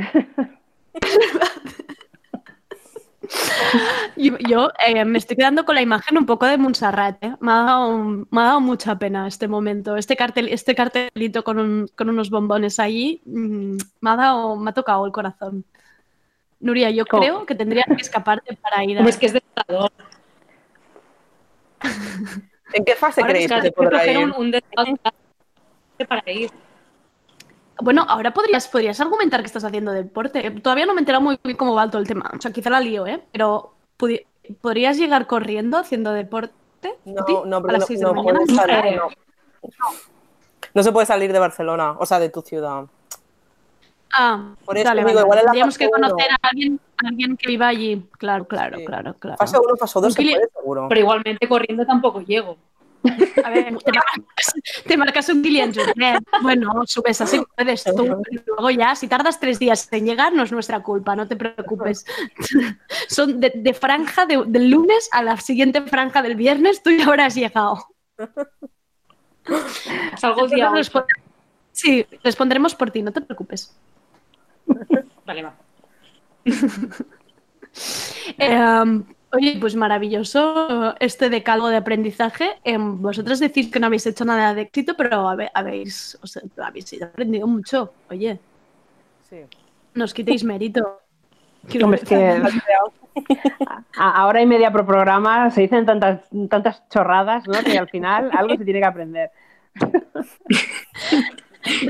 Yo, 4.15 4.37
yo, 4.47 4.69
eh, 4.85 5.03
me 5.05 5.17
estoy 5.17 5.35
quedando 5.35 5.65
con 5.65 5.73
la 5.75 5.81
imagen 5.81 6.17
un 6.17 6.25
poco 6.25 6.45
de 6.45 6.57
Montserrat. 6.57 7.21
¿eh? 7.23 7.35
Me, 7.39 7.51
ha 7.51 7.63
dado, 7.63 7.97
me 8.29 8.41
ha 8.41 8.43
dado 8.43 8.61
mucha 8.61 8.97
pena 8.99 9.27
este 9.27 9.47
momento. 9.47 9.95
Este, 9.97 10.15
cartel, 10.15 10.49
este 10.49 10.75
cartelito 10.75 11.43
con, 11.43 11.59
un- 11.59 11.87
con 11.95 12.09
unos 12.09 12.29
bombones 12.29 12.79
allí 12.79 13.21
mm, 13.25 13.77
me, 14.01 14.09
ha 14.09 14.15
dado, 14.15 14.55
me 14.55 14.69
ha 14.69 14.73
tocado 14.73 15.05
el 15.05 15.11
corazón. 15.11 15.65
Nuria, 16.59 16.89
yo 16.91 17.05
¿Cómo? 17.05 17.21
creo 17.23 17.45
que 17.45 17.55
tendrías 17.55 17.85
que 17.87 18.01
escaparte 18.01 18.55
para 18.55 18.83
ir 18.83 18.97
a... 18.97 18.99
Como 18.99 19.09
es 19.09 19.17
que 19.17 19.25
es 19.25 19.33
desolador. 19.33 19.91
¿En 22.73 22.85
qué 22.85 22.95
fase 22.95 23.21
Ahora 23.21 23.33
creéis 23.33 23.51
que 23.51 23.71
podrá 23.71 23.99
coger 23.99 24.17
ir? 24.19 24.31
un, 24.37 24.61
para 26.07 26.31
ir. 26.31 26.49
Bueno, 27.81 28.05
ahora 28.07 28.31
podrías, 28.33 28.67
podrías 28.67 28.99
argumentar 29.01 29.41
que 29.41 29.47
estás 29.47 29.63
haciendo 29.63 29.91
deporte. 29.91 30.49
Todavía 30.51 30.85
no 30.85 30.93
me 30.93 30.99
he 30.99 31.01
enterado 31.01 31.23
muy 31.23 31.39
bien 31.43 31.57
cómo 31.57 31.73
va 31.75 31.89
todo 31.89 32.01
el 32.01 32.07
tema. 32.07 32.29
O 32.37 32.41
sea, 32.41 32.51
quizá 32.51 32.69
la 32.69 32.79
lío, 32.79 33.07
¿eh? 33.07 33.23
Pero 33.31 33.73
¿podrías 34.61 34.97
llegar 34.97 35.27
corriendo 35.27 35.77
haciendo 35.77 36.11
deporte? 36.13 36.53
No, 37.05 37.25
¿Sí? 37.25 37.35
no, 37.45 37.59
las 37.61 37.79
no, 37.81 37.85
6 37.87 37.99
de 37.99 38.05
la 38.05 38.11
no 38.13 38.23
mañana. 38.23 38.39
puedes 38.45 38.55
salir, 38.55 38.95
no. 38.97 39.07
No 40.75 40.83
se 40.83 40.91
puede 40.91 41.05
salir 41.05 41.31
de 41.33 41.39
Barcelona, 41.39 41.95
o 41.99 42.05
sea, 42.05 42.19
de 42.19 42.29
tu 42.29 42.41
ciudad. 42.41 42.85
Ah, 44.15 44.53
Por 44.65 44.77
eso 44.77 44.91
digo, 44.93 45.03
vale. 45.05 45.11
igual 45.21 45.25
en 45.39 45.45
la 45.45 45.51
Tendríamos 45.51 45.77
que 45.77 45.87
uno. 45.87 45.93
conocer 46.09 46.31
a 46.31 46.47
alguien, 46.47 46.79
a 47.03 47.07
alguien 47.07 47.37
que 47.37 47.47
viva 47.47 47.67
allí. 47.67 48.05
Claro, 48.19 48.45
claro, 48.45 48.77
Sí. 48.77 48.85
claro, 48.85 49.15
claro. 49.15 49.37
Fase 49.37 49.57
1, 49.57 49.75
fase 49.77 49.99
2 49.99 50.13
se 50.13 50.21
puede, 50.21 50.47
seguro. 50.55 50.85
Pero 50.89 51.01
igualmente 51.01 51.47
corriendo 51.47 51.85
tampoco 51.85 52.21
llego. 52.21 52.57
A 53.43 53.49
ver, 53.49 53.77
te 53.77 53.91
marcas, 53.91 54.53
te 54.85 54.97
marcas 54.97 55.29
un 55.29 55.41
Kilian 55.43 55.73
Jornet. 55.73 56.23
Bueno, 56.41 56.71
subes 56.85 57.19
así, 57.21 57.41
puedes 57.57 57.83
tú. 57.83 58.21
Luego 58.47 58.69
ya, 58.69 58.95
si 58.95 59.07
tardas 59.07 59.39
tres 59.39 59.59
días 59.59 59.87
en 59.91 60.05
llegar, 60.05 60.33
no 60.33 60.43
es 60.43 60.51
nuestra 60.51 60.81
culpa, 60.81 61.15
no 61.15 61.27
te 61.27 61.35
preocupes. 61.35 62.05
Son 63.09 63.39
de, 63.39 63.51
de 63.55 63.73
franja 63.73 64.25
de- 64.25 64.43
del 64.47 64.69
lunes 64.69 65.09
a 65.11 65.21
la 65.21 65.37
siguiente 65.37 65.81
franja 65.81 66.21
del 66.21 66.35
viernes, 66.35 66.81
tú 66.81 66.91
ya 66.91 67.05
habrás 67.05 67.35
llegado. 67.35 67.85
Salgo 70.17 70.47
día 70.47 70.69
Nosotros 70.69 70.89
8. 70.95 71.05
respon- 71.05 71.05
Sí, 71.71 72.05
responderemos 72.23 72.75
por 72.75 72.91
ti, 72.91 73.01
no 73.01 73.11
te 73.11 73.19
preocupes. 73.21 73.75
Vale, 75.25 75.43
va. 75.43 75.55
Eh, 78.37 79.03
oye, 79.33 79.57
pues 79.59 79.75
maravilloso 79.75 80.95
este 80.99 81.29
decalgo 81.29 81.67
de 81.69 81.77
aprendizaje. 81.77 82.51
Eh, 82.63 82.77
vosotros 82.79 83.39
decís 83.39 83.69
que 83.71 83.79
no 83.79 83.87
habéis 83.87 84.05
hecho 84.05 84.25
nada 84.25 84.53
de 84.53 84.61
éxito, 84.63 84.95
pero 84.95 85.27
habéis, 85.53 86.17
o 86.21 86.27
sea, 86.27 86.41
habéis 86.63 87.01
aprendido 87.01 87.47
mucho. 87.47 87.93
Oye, 88.09 88.39
Sí. 89.29 89.37
no 89.95 90.03
os 90.05 90.13
quitéis 90.13 90.43
mérito. 90.43 90.99
Hombre, 91.81 91.99
es 92.03 92.07
que 92.09 92.41
ahora 93.97 94.41
y 94.41 94.45
media 94.45 94.71
por 94.71 94.85
programa 94.85 95.49
se 95.49 95.61
dicen 95.61 95.85
tantas, 95.85 96.21
tantas 96.49 96.87
chorradas, 96.89 97.47
¿no? 97.47 97.53
Que 97.63 97.77
al 97.77 97.87
final 97.89 98.29
algo 98.33 98.55
se 98.57 98.65
tiene 98.65 98.79
que 98.81 98.85
aprender. 98.85 99.31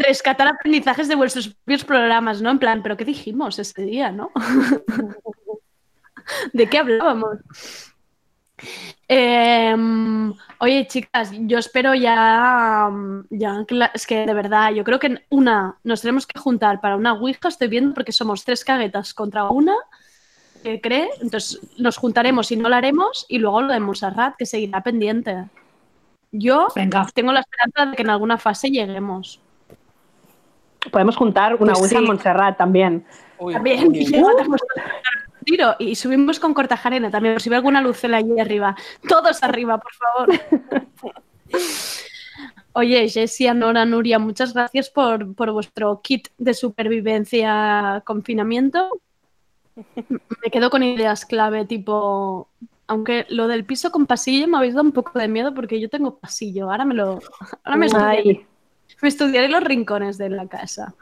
rescatar 0.08 0.48
aprendizajes 0.48 1.08
de 1.08 1.16
vuestros 1.16 1.48
propios 1.50 1.84
programas, 1.84 2.42
¿no? 2.42 2.52
En 2.52 2.60
plan, 2.60 2.84
¿pero 2.84 2.96
qué 2.98 3.06
dijimos 3.06 3.58
ese 3.60 3.82
día, 3.84 4.12
no? 4.12 4.32
¿De 6.54 6.68
qué 6.68 6.78
hablábamos? 6.80 7.38
Em, 9.08 10.34
oye, 10.60 10.88
chicas, 10.88 11.32
yo 11.34 11.58
espero 11.58 11.94
ya, 11.94 12.90
ya, 13.30 13.66
es 13.94 14.08
que 14.08 14.26
de 14.26 14.34
verdad, 14.34 14.72
yo 14.72 14.84
creo 14.84 15.00
que 15.00 15.22
una, 15.30 15.78
nos 15.84 16.02
tenemos 16.02 16.26
que 16.26 16.40
juntar 16.40 16.80
para 16.80 16.96
una 16.96 17.14
Ouija, 17.14 17.50
estoy 17.50 17.68
viendo, 17.68 17.94
porque 17.94 18.12
somos 18.12 18.46
tres 18.46 18.64
caguetas 18.64 19.14
contra 19.14 19.50
una, 19.50 19.76
que 20.64 20.80
cree, 20.80 21.10
entonces 21.22 21.60
nos 21.78 21.98
juntaremos 21.98 22.52
y 22.52 22.56
no 22.56 22.70
lo 22.70 22.76
haremos, 22.76 23.26
y 23.28 23.40
luego 23.40 23.62
lo 23.62 23.74
de 23.74 23.80
Montserrat, 23.82 24.36
que 24.38 24.46
seguirá 24.46 24.82
pendiente. 24.82 25.46
Yo 26.32 26.68
Venga. 26.76 27.06
tengo 27.14 27.32
la 27.32 27.42
esperanza 27.42 27.86
de 27.92 27.96
que 27.96 28.02
en 28.02 28.10
alguna 28.10 28.38
fase 28.38 28.72
lleguemos. 28.72 29.40
Podemos 30.92 31.16
juntar 31.16 31.56
una 31.56 31.74
Pues 31.74 31.84
Ouija 31.84 32.00
en. 32.00 32.06
Montserrat 32.06 32.58
también. 32.58 33.06
Uy, 33.38 33.54
También, 33.54 33.90
uy, 33.90 34.06
tiro. 35.44 35.76
Y 35.80 35.96
subimos 35.96 36.40
con 36.40 36.54
Cortajarena 36.54 37.12
también, 37.12 37.36
por 37.36 37.42
si 37.42 37.50
ve 37.50 37.56
alguna 37.58 37.82
lucela 37.82 38.18
allí 38.18 38.40
arriba. 38.40 38.76
Todos 39.08 39.44
arriba, 39.44 39.78
por 39.78 39.92
favor. 39.94 40.30
Oye, 42.76 43.08
Jessie, 43.08 43.54
Nora, 43.54 43.86
Nuria, 43.86 44.18
muchas 44.18 44.54
gracias 44.54 44.90
por, 44.90 45.36
por 45.36 45.52
vuestro 45.52 46.02
kit 46.02 46.30
de 46.40 46.56
supervivencia 46.56 48.02
confinamiento. 48.06 49.00
Me 49.76 50.52
quedo 50.52 50.70
con 50.70 50.84
ideas 50.84 51.26
clave, 51.26 51.66
tipo. 51.66 52.50
Aunque 52.88 53.26
lo 53.30 53.48
del 53.48 53.64
piso 53.66 53.92
con 53.92 54.06
pasillo 54.06 54.48
me 54.48 54.58
habéis 54.58 54.74
dado 54.74 54.86
un 54.86 54.92
poco 54.92 55.18
de 55.18 55.28
miedo 55.28 55.54
porque 55.54 55.80
yo 55.80 55.90
tengo 55.90 56.18
pasillo. 56.18 56.70
Ahora 56.70 56.86
me 56.86 56.96
lo. 56.96 57.20
Ahora 57.64 57.78
me 57.78 57.88
me 59.04 59.10
estudiaré 59.10 59.50
los 59.50 59.62
rincones 59.62 60.18
de 60.18 60.30
la 60.30 60.48
casa. 60.48 60.96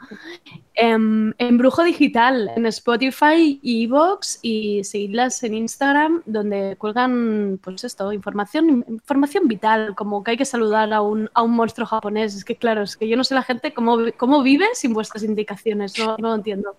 Em, 0.74 1.32
Embrujo 1.38 1.84
Digital 1.84 2.50
en 2.56 2.66
Spotify 2.66 3.60
y 3.62 3.84
Evox 3.84 4.40
y 4.42 4.82
seguidlas 4.82 5.40
en 5.44 5.54
Instagram 5.54 6.22
donde 6.26 6.74
cuelgan 6.76 7.60
pues 7.62 7.84
esto, 7.84 8.12
información, 8.12 8.84
información 8.88 9.46
vital, 9.46 9.94
como 9.94 10.24
que 10.24 10.32
hay 10.32 10.36
que 10.36 10.44
saludar 10.44 10.92
a 10.92 11.00
un, 11.00 11.30
a 11.32 11.42
un 11.42 11.52
monstruo 11.52 11.86
japonés. 11.86 12.34
Es 12.34 12.44
que 12.44 12.56
claro, 12.56 12.82
es 12.82 12.96
que 12.96 13.08
yo 13.08 13.16
no 13.16 13.22
sé 13.22 13.36
la 13.36 13.44
gente 13.44 13.72
cómo, 13.72 13.98
cómo 14.16 14.42
vive 14.42 14.66
sin 14.74 14.92
vuestras 14.92 15.22
indicaciones, 15.22 15.96
no, 15.96 16.16
no 16.18 16.30
lo 16.30 16.34
entiendo. 16.34 16.76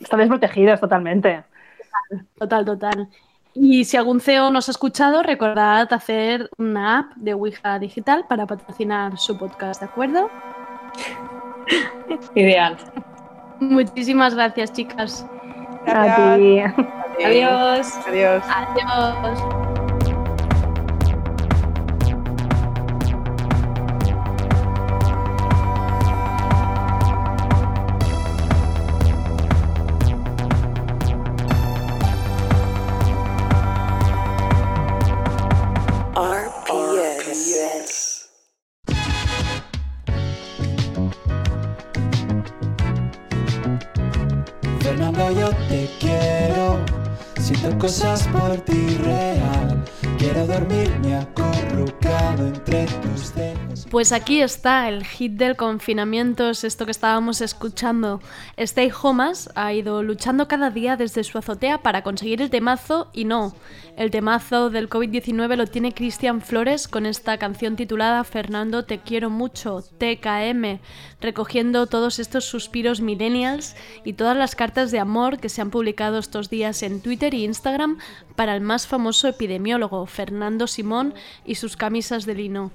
están 0.00 0.20
desprotegidos 0.20 0.78
totalmente. 0.78 1.42
Total, 2.38 2.64
total. 2.64 3.08
Y 3.58 3.84
si 3.86 3.96
algún 3.96 4.20
CEO 4.20 4.50
nos 4.50 4.68
ha 4.68 4.72
escuchado, 4.72 5.22
recordad 5.22 5.90
hacer 5.92 6.50
una 6.58 6.98
app 6.98 7.16
de 7.16 7.32
Ouija 7.32 7.78
Digital 7.78 8.26
para 8.28 8.46
patrocinar 8.46 9.18
su 9.18 9.38
podcast, 9.38 9.80
¿de 9.80 9.86
acuerdo? 9.86 10.30
Ideal. 12.34 12.76
Muchísimas 13.60 14.34
gracias, 14.34 14.72
chicas. 14.72 15.26
A 15.86 16.36
ti. 16.36 16.60
Adiós. 16.60 16.74
Adiós. 17.24 18.04
Adiós. 18.06 18.44
RPS. 18.44 19.65
Pues 53.96 54.12
aquí 54.12 54.42
está 54.42 54.90
el 54.90 55.06
hit 55.06 55.38
del 55.38 55.56
confinamiento, 55.56 56.50
es 56.50 56.64
esto 56.64 56.84
que 56.84 56.90
estábamos 56.90 57.40
escuchando. 57.40 58.20
Stay 58.58 58.92
Homas 59.02 59.48
ha 59.54 59.72
ido 59.72 60.02
luchando 60.02 60.48
cada 60.48 60.68
día 60.68 60.98
desde 60.98 61.24
su 61.24 61.38
azotea 61.38 61.78
para 61.78 62.02
conseguir 62.02 62.42
el 62.42 62.50
temazo 62.50 63.08
y 63.14 63.24
no. 63.24 63.56
El 63.96 64.10
temazo 64.10 64.68
del 64.68 64.90
COVID-19 64.90 65.56
lo 65.56 65.66
tiene 65.66 65.94
Cristian 65.94 66.42
Flores 66.42 66.88
con 66.88 67.06
esta 67.06 67.38
canción 67.38 67.74
titulada 67.74 68.22
Fernando 68.24 68.84
te 68.84 68.98
quiero 68.98 69.30
mucho, 69.30 69.82
TKM, 69.96 70.78
recogiendo 71.22 71.86
todos 71.86 72.18
estos 72.18 72.44
suspiros 72.44 73.00
millennials 73.00 73.76
y 74.04 74.12
todas 74.12 74.36
las 74.36 74.54
cartas 74.54 74.90
de 74.90 74.98
amor 74.98 75.38
que 75.38 75.48
se 75.48 75.62
han 75.62 75.70
publicado 75.70 76.18
estos 76.18 76.50
días 76.50 76.82
en 76.82 77.00
Twitter 77.00 77.32
e 77.32 77.38
Instagram 77.38 77.96
para 78.34 78.54
el 78.54 78.60
más 78.60 78.86
famoso 78.86 79.26
epidemiólogo, 79.26 80.04
Fernando 80.04 80.66
Simón, 80.66 81.14
y 81.46 81.54
sus 81.54 81.78
camisas 81.78 82.26
de 82.26 82.34
lino. 82.34 82.72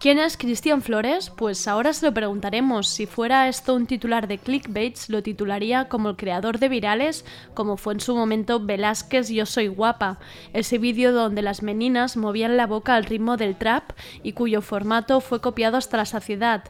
¿Quién 0.00 0.20
es 0.20 0.36
Cristian 0.36 0.80
Flores? 0.80 1.28
Pues 1.30 1.66
ahora 1.66 1.92
se 1.92 2.06
lo 2.06 2.14
preguntaremos. 2.14 2.86
Si 2.86 3.06
fuera 3.06 3.48
esto 3.48 3.74
un 3.74 3.88
titular 3.88 4.28
de 4.28 4.38
clickbaits, 4.38 5.10
lo 5.10 5.24
titularía 5.24 5.88
como 5.88 6.10
el 6.10 6.16
creador 6.16 6.60
de 6.60 6.68
virales, 6.68 7.24
como 7.52 7.76
fue 7.76 7.94
en 7.94 8.00
su 8.00 8.14
momento 8.14 8.60
Velázquez 8.60 9.28
Yo 9.28 9.44
Soy 9.44 9.66
Guapa, 9.66 10.20
ese 10.52 10.78
vídeo 10.78 11.10
donde 11.10 11.42
las 11.42 11.64
meninas 11.64 12.16
movían 12.16 12.56
la 12.56 12.68
boca 12.68 12.94
al 12.94 13.06
ritmo 13.06 13.36
del 13.36 13.56
trap 13.56 13.90
y 14.22 14.34
cuyo 14.34 14.62
formato 14.62 15.20
fue 15.20 15.40
copiado 15.40 15.76
hasta 15.76 15.96
la 15.96 16.04
saciedad. 16.04 16.62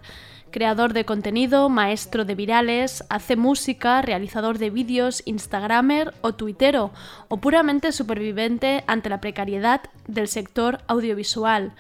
Creador 0.51 0.95
de 0.95 1.05
contenido, 1.05 1.69
maestro 1.69 2.25
de 2.25 2.35
virales, 2.35 3.05
hace 3.11 3.37
música, 3.37 4.01
realizador 4.01 4.57
de 4.57 4.71
vídeos, 4.71 5.23
instagramer 5.27 6.15
o 6.23 6.33
tuitero, 6.33 6.93
o 7.29 7.37
puramente 7.37 7.93
superviviente 7.93 8.85
ante 8.87 9.11
la 9.11 9.21
precariedad 9.21 9.83
del 10.07 10.29
sector 10.29 10.79
audiovisual. 10.87 11.75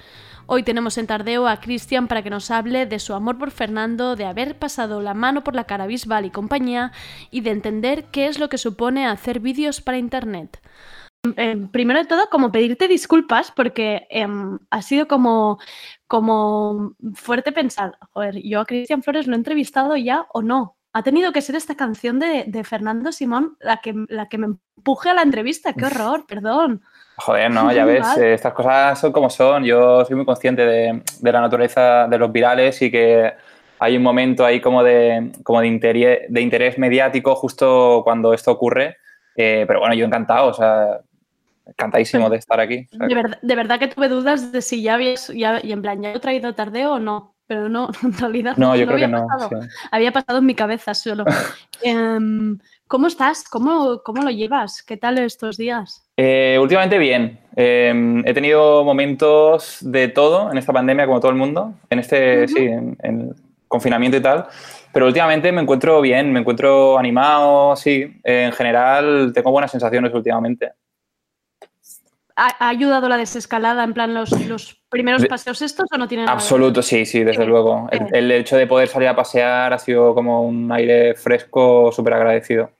Hoy 0.50 0.62
tenemos 0.62 0.96
en 0.96 1.06
Tardeo 1.06 1.46
a 1.46 1.60
Cristian 1.60 2.08
para 2.08 2.22
que 2.22 2.30
nos 2.30 2.50
hable 2.50 2.86
de 2.86 2.98
su 3.00 3.12
amor 3.12 3.36
por 3.36 3.50
Fernando, 3.50 4.16
de 4.16 4.24
haber 4.24 4.58
pasado 4.58 5.02
la 5.02 5.12
mano 5.12 5.44
por 5.44 5.54
la 5.54 5.64
cara 5.64 5.86
Bisbal 5.86 6.24
y 6.24 6.30
compañía 6.30 6.90
y 7.30 7.42
de 7.42 7.50
entender 7.50 8.06
qué 8.06 8.28
es 8.28 8.38
lo 8.38 8.48
que 8.48 8.56
supone 8.56 9.06
hacer 9.06 9.40
vídeos 9.40 9.82
para 9.82 9.98
Internet. 9.98 10.58
Eh, 11.36 11.68
primero 11.70 11.98
de 11.98 12.06
todo, 12.06 12.30
como 12.30 12.50
pedirte 12.50 12.88
disculpas 12.88 13.50
porque 13.50 14.06
em, 14.08 14.58
ha 14.70 14.80
sido 14.80 15.06
como, 15.06 15.58
como 16.06 16.94
fuerte 17.12 17.52
pensar, 17.52 17.98
joder, 18.14 18.40
yo 18.42 18.60
a 18.60 18.64
Cristian 18.64 19.02
Flores 19.02 19.26
lo 19.26 19.34
he 19.34 19.36
entrevistado 19.36 19.98
ya 19.98 20.28
o 20.32 20.40
no. 20.40 20.78
Ha 20.94 21.02
tenido 21.02 21.30
que 21.32 21.42
ser 21.42 21.56
esta 21.56 21.76
canción 21.76 22.18
de, 22.18 22.44
de 22.48 22.64
Fernando 22.64 23.12
Simón 23.12 23.58
la 23.60 23.82
que, 23.82 23.92
la 24.08 24.30
que 24.30 24.38
me 24.38 24.46
empuje 24.46 25.10
a 25.10 25.14
la 25.14 25.22
entrevista. 25.22 25.74
¡Qué 25.74 25.84
horror! 25.84 26.24
Perdón. 26.26 26.82
Joder, 27.18 27.50
no, 27.50 27.72
ya 27.72 27.84
ves, 27.84 28.06
eh, 28.16 28.34
estas 28.34 28.52
cosas 28.52 28.98
son 28.98 29.12
como 29.12 29.28
son. 29.30 29.64
Yo 29.64 30.04
soy 30.04 30.16
muy 30.16 30.24
consciente 30.24 30.64
de, 30.64 31.02
de 31.20 31.32
la 31.32 31.40
naturaleza 31.40 32.06
de 32.08 32.18
los 32.18 32.30
virales 32.32 32.80
y 32.82 32.90
que 32.90 33.32
hay 33.80 33.96
un 33.96 34.02
momento 34.02 34.44
ahí 34.44 34.60
como 34.60 34.82
de, 34.82 35.30
como 35.42 35.60
de, 35.60 35.66
interés, 35.68 36.20
de 36.28 36.40
interés 36.40 36.78
mediático 36.78 37.34
justo 37.34 38.00
cuando 38.04 38.32
esto 38.34 38.50
ocurre. 38.52 38.96
Eh, 39.36 39.64
pero 39.68 39.80
bueno, 39.80 39.94
yo 39.94 40.04
encantado, 40.04 40.48
o 40.48 40.54
sea, 40.54 41.00
encantadísimo 41.66 42.28
de 42.30 42.36
estar 42.38 42.58
aquí. 42.60 42.88
O 42.92 42.96
sea, 42.96 43.06
De, 43.06 43.14
verdad- 43.14 43.38
de 43.40 43.54
verdad 43.56 43.78
que 43.78 43.88
tuve 43.88 44.08
dudas 44.08 44.50
de 44.52 44.62
si 44.62 44.82
ya 44.82 44.94
habías, 44.94 45.28
ya, 45.28 45.60
y 45.62 45.72
en 45.72 45.82
plan, 45.82 46.02
¿ya 46.02 46.12
he 46.12 46.18
traído 46.20 46.54
tardeo 46.54 46.94
o 46.94 46.98
no? 46.98 47.34
Pero 47.46 47.68
no, 47.68 47.88
en 48.02 48.12
realidad 48.18 48.56
no, 48.56 48.74
yo 48.76 48.84
creo 48.86 48.94
había 48.96 49.06
que 49.06 49.12
no. 49.12 49.26
pasado. 49.28 49.62
sí. 49.62 49.68
Había 49.90 50.12
pasado 50.12 50.38
en 50.38 50.46
mi 50.46 50.54
cabeza 50.54 50.94
solo. 50.94 51.24
Em, 51.82 52.58
¿Cómo 52.88 53.06
estás? 53.06 53.44
¿Cómo, 53.48 54.02
¿Cómo 54.02 54.22
lo 54.22 54.30
llevas? 54.30 54.82
¿Qué 54.82 54.96
tal 54.96 55.18
estos 55.18 55.58
días? 55.58 56.08
Eh, 56.16 56.58
últimamente 56.60 56.96
bien. 56.98 57.38
Eh, 57.54 58.22
he 58.24 58.32
tenido 58.32 58.82
momentos 58.82 59.78
de 59.82 60.08
todo 60.08 60.50
en 60.50 60.56
esta 60.58 60.72
pandemia, 60.72 61.06
como 61.06 61.20
todo 61.20 61.30
el 61.30 61.36
mundo, 61.36 61.74
en 61.90 61.98
este, 61.98 62.48
sí, 62.48 62.60
en, 62.60 62.96
en 63.02 63.34
confinamiento 63.68 64.16
y 64.16 64.22
tal. 64.22 64.46
Pero 64.92 65.06
últimamente 65.06 65.52
me 65.52 65.60
encuentro 65.60 66.00
bien, 66.00 66.32
me 66.32 66.40
encuentro 66.40 66.98
animado, 66.98 67.76
sí. 67.76 68.20
Eh, 68.24 68.44
en 68.46 68.52
general 68.52 69.32
tengo 69.34 69.50
buenas 69.50 69.70
sensaciones 69.70 70.12
últimamente. 70.14 70.72
¿Ha, 72.36 72.64
ha 72.64 72.68
ayudado 72.70 73.08
la 73.08 73.16
desescalada, 73.18 73.84
en 73.84 73.92
plan, 73.92 74.14
los, 74.14 74.30
los 74.46 74.80
primeros 74.88 75.20
De- 75.22 75.28
paseos 75.28 75.60
estos 75.60 75.86
o 75.92 75.98
no 75.98 76.08
tiene 76.08 76.22
nada? 76.24 76.34
Absoluto, 76.34 76.80
sí, 76.82 77.04
sí, 77.04 77.22
desde 77.22 77.42
Sí. 77.42 77.48
luego. 77.48 77.88
El, 77.90 78.14
el 78.14 78.32
hecho 78.32 78.56
de 78.56 78.66
poder 78.66 78.88
salir 78.88 79.08
a 79.08 79.16
pasear 79.16 79.72
ha 79.74 79.78
sido 79.78 80.14
como 80.14 80.42
un 80.42 80.70
aire 80.72 81.14
fresco, 81.16 81.90
súper 81.92 82.14
agradecido. 82.14 82.70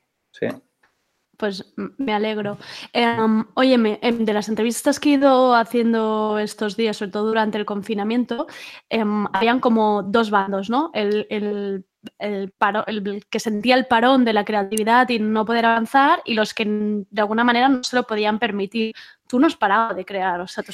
Pues 1.39 1.73
me 1.99 2.13
alegro. 2.13 2.59
Em, 2.93 3.45
óyeme, 3.55 3.99
em, 4.03 4.25
de 4.25 4.33
las 4.33 4.49
entrevistas 4.49 4.99
que 4.99 5.11
he 5.11 5.13
ido 5.15 5.55
haciendo 5.55 6.39
estos 6.41 6.77
días, 6.77 6.97
sobre 6.97 7.13
todo 7.13 7.27
durante 7.29 7.57
el 7.59 7.65
confinamiento, 7.65 8.49
em, 8.91 9.25
habían 9.33 9.61
como 9.61 10.03
dos 10.03 10.31
bandos, 10.31 10.69
¿no? 10.69 10.91
El, 10.95 11.85
paro- 12.59 12.85
que 13.31 13.39
sentía 13.41 13.75
el 13.77 13.87
parón 13.87 14.25
de 14.25 14.33
la 14.33 14.45
creatividad 14.45 15.09
y 15.11 15.19
no 15.21 15.45
poder 15.45 15.67
avanzar 15.67 16.23
y 16.25 16.35
los 16.35 16.55
que 16.55 16.65
de 16.65 17.21
alguna 17.21 17.45
manera 17.45 17.69
no 17.69 17.83
se 17.85 17.95
lo 17.97 18.03
podían 18.05 18.39
permitir. 18.41 18.95
Tú 19.29 19.39
no 19.39 19.47
has 19.47 19.57
parado 19.57 19.95
de 19.95 20.05
crear, 20.05 20.41
o 20.41 20.49
sea, 20.49 20.65
tú 20.65 20.73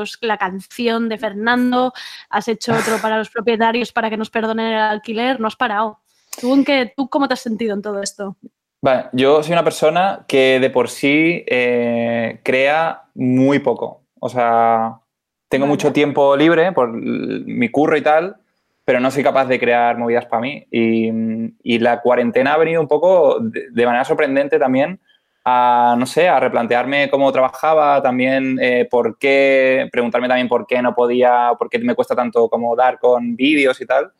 has- 0.00 0.18
la 0.20 0.36
canción 0.38 1.08
de 1.08 1.18
Fernando, 1.18 1.92
has 2.30 2.46
hecho 2.48 2.74
otro 2.74 2.98
para 3.02 3.18
los 3.18 3.30
propietarios 3.30 3.90
para 3.92 4.08
que 4.10 4.16
nos 4.16 4.30
perdonen 4.30 4.66
el 4.66 4.78
alquiler, 4.78 5.40
no 5.40 5.48
has 5.48 5.56
parado. 5.56 6.00
¿Tú, 6.40 6.52
en 6.54 6.64
qué, 6.64 6.92
¿Tú 6.96 7.08
cómo 7.08 7.26
te 7.26 7.34
has 7.34 7.40
sentido 7.40 7.74
en 7.74 7.82
todo 7.82 8.02
esto? 8.02 8.36
Vale, 8.86 9.06
yo 9.10 9.42
soy 9.42 9.52
una 9.52 9.64
persona 9.64 10.24
que 10.28 10.60
de 10.60 10.70
por 10.70 10.88
sí 10.88 11.42
eh, 11.48 12.38
crea 12.44 13.02
muy 13.16 13.58
poco. 13.58 14.04
O 14.20 14.28
sea, 14.28 15.00
tengo 15.48 15.64
Vale. 15.64 15.72
mucho 15.72 15.92
tiempo 15.92 16.36
libre 16.36 16.70
por 16.70 16.92
mi 16.92 17.68
curro 17.68 17.96
y 17.96 18.02
tal, 18.02 18.36
pero 18.84 19.00
no 19.00 19.10
soy 19.10 19.24
capaz 19.24 19.46
de 19.46 19.58
crear 19.58 19.98
movidas 19.98 20.26
para 20.26 20.40
mí. 20.40 20.68
Y, 20.70 21.10
y 21.64 21.80
la 21.80 22.00
cuarentena 22.00 22.54
ha 22.54 22.58
venido 22.58 22.80
un 22.80 22.86
poco 22.86 23.40
de, 23.40 23.70
de 23.72 23.86
manera 23.86 24.04
sorprendente 24.04 24.56
también 24.56 25.00
a, 25.44 25.96
no 25.98 26.06
sé, 26.06 26.28
a 26.28 26.38
replantearme 26.38 27.10
cómo 27.10 27.32
trabajaba, 27.32 28.00
también 28.00 28.56
eh, 28.60 28.86
por 28.88 29.18
qué, 29.18 29.88
preguntarme 29.90 30.28
también 30.28 30.46
por 30.46 30.64
qué 30.64 30.80
no 30.80 30.94
podía, 30.94 31.50
por 31.58 31.68
qué 31.68 31.80
me 31.80 31.96
cuesta 31.96 32.14
tanto 32.14 32.48
como 32.48 32.76
dar 32.76 33.00
con 33.00 33.34
vídeos 33.34 33.80
y 33.80 33.86
tal. 33.86 34.12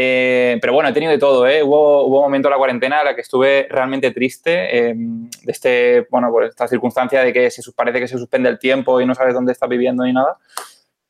Eh, 0.00 0.58
pero 0.60 0.74
bueno, 0.74 0.88
he 0.88 0.92
tenido 0.92 1.10
de 1.10 1.18
todo, 1.18 1.44
¿eh? 1.48 1.60
Hubo, 1.60 2.04
hubo 2.04 2.18
un 2.18 2.26
momento 2.26 2.46
en 2.46 2.52
la 2.52 2.56
cuarentena 2.56 3.00
en 3.00 3.06
la 3.06 3.14
que 3.16 3.22
estuve 3.22 3.66
realmente 3.68 4.12
triste 4.12 4.90
eh, 4.90 4.94
de 4.94 5.50
este, 5.52 6.06
bueno, 6.08 6.30
por 6.30 6.44
esta 6.44 6.68
circunstancia 6.68 7.24
de 7.24 7.32
que 7.32 7.50
se, 7.50 7.62
parece 7.72 7.98
que 7.98 8.06
se 8.06 8.16
suspende 8.16 8.48
el 8.48 8.60
tiempo 8.60 9.00
y 9.00 9.06
no 9.06 9.16
sabes 9.16 9.34
dónde 9.34 9.50
estás 9.50 9.68
viviendo 9.68 10.04
ni 10.04 10.12
nada. 10.12 10.36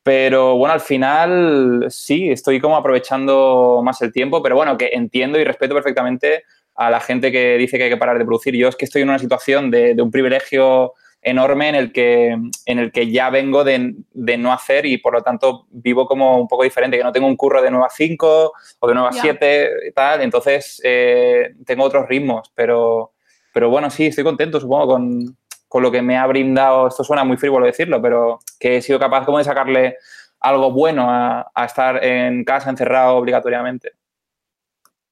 Pero 0.01 0.57
bueno, 0.57 0.73
al 0.73 0.79
final 0.79 1.85
sí, 1.89 2.31
estoy 2.31 2.59
como 2.59 2.77
aprovechando 2.77 3.81
más 3.83 4.01
el 4.01 4.11
tiempo, 4.11 4.41
pero 4.41 4.55
bueno, 4.55 4.75
que 4.75 4.89
entiendo 4.91 5.37
y 5.37 5.43
respeto 5.43 5.75
perfectamente 5.75 6.45
a 6.73 6.89
la 6.89 6.99
gente 6.99 7.31
que 7.31 7.57
dice 7.59 7.77
que 7.77 7.83
hay 7.83 7.89
que 7.91 7.97
parar 7.97 8.17
de 8.17 8.25
producir. 8.25 8.55
Yo 8.55 8.69
es 8.69 8.75
que 8.75 8.85
estoy 8.85 9.03
en 9.03 9.09
una 9.09 9.19
situación 9.19 9.69
de, 9.69 9.93
de 9.93 10.01
un 10.01 10.09
privilegio 10.09 10.93
enorme 11.21 11.69
en 11.69 11.75
el 11.75 11.91
que, 11.91 12.37
en 12.65 12.79
el 12.79 12.91
que 12.91 13.11
ya 13.11 13.29
vengo 13.29 13.63
de, 13.63 13.95
de 14.13 14.37
no 14.37 14.53
hacer 14.53 14.85
y 14.85 14.97
por 14.97 15.13
lo 15.13 15.21
tanto 15.21 15.65
vivo 15.69 16.05
como 16.05 16.39
un 16.39 16.47
poco 16.47 16.63
diferente, 16.63 16.97
que 16.97 17.03
no 17.03 17.11
tengo 17.11 17.27
un 17.27 17.35
curro 17.35 17.61
de 17.61 17.69
9 17.69 17.85
a 17.85 17.89
5 17.89 18.53
o 18.79 18.87
de 18.87 18.93
9 18.93 19.09
a 19.09 19.15
Ya. 19.15 19.21
7 19.21 19.69
y 19.89 19.91
tal, 19.91 20.21
entonces 20.21 20.81
eh, 20.83 21.55
tengo 21.65 21.83
otros 21.83 22.07
ritmos, 22.07 22.51
pero, 22.55 23.11
pero 23.53 23.69
bueno, 23.69 23.89
sí, 23.89 24.07
estoy 24.07 24.23
contento, 24.23 24.59
supongo, 24.59 24.87
con, 24.87 25.37
con 25.67 25.83
lo 25.83 25.91
que 25.91 26.01
me 26.01 26.17
ha 26.17 26.25
brindado, 26.25 26.87
esto 26.87 27.03
suena 27.03 27.23
muy 27.23 27.37
frívolo 27.37 27.65
decirlo, 27.65 28.01
pero 28.01 28.39
que 28.59 28.77
he 28.77 28.81
sido 28.81 28.99
capaz 28.99 29.25
como 29.25 29.39
de 29.39 29.43
sacarle 29.43 29.97
algo 30.39 30.71
bueno 30.71 31.11
a, 31.11 31.51
a 31.53 31.65
estar 31.65 32.03
en 32.03 32.45
casa 32.45 32.69
encerrado 32.69 33.17
obligatoriamente. 33.17 33.91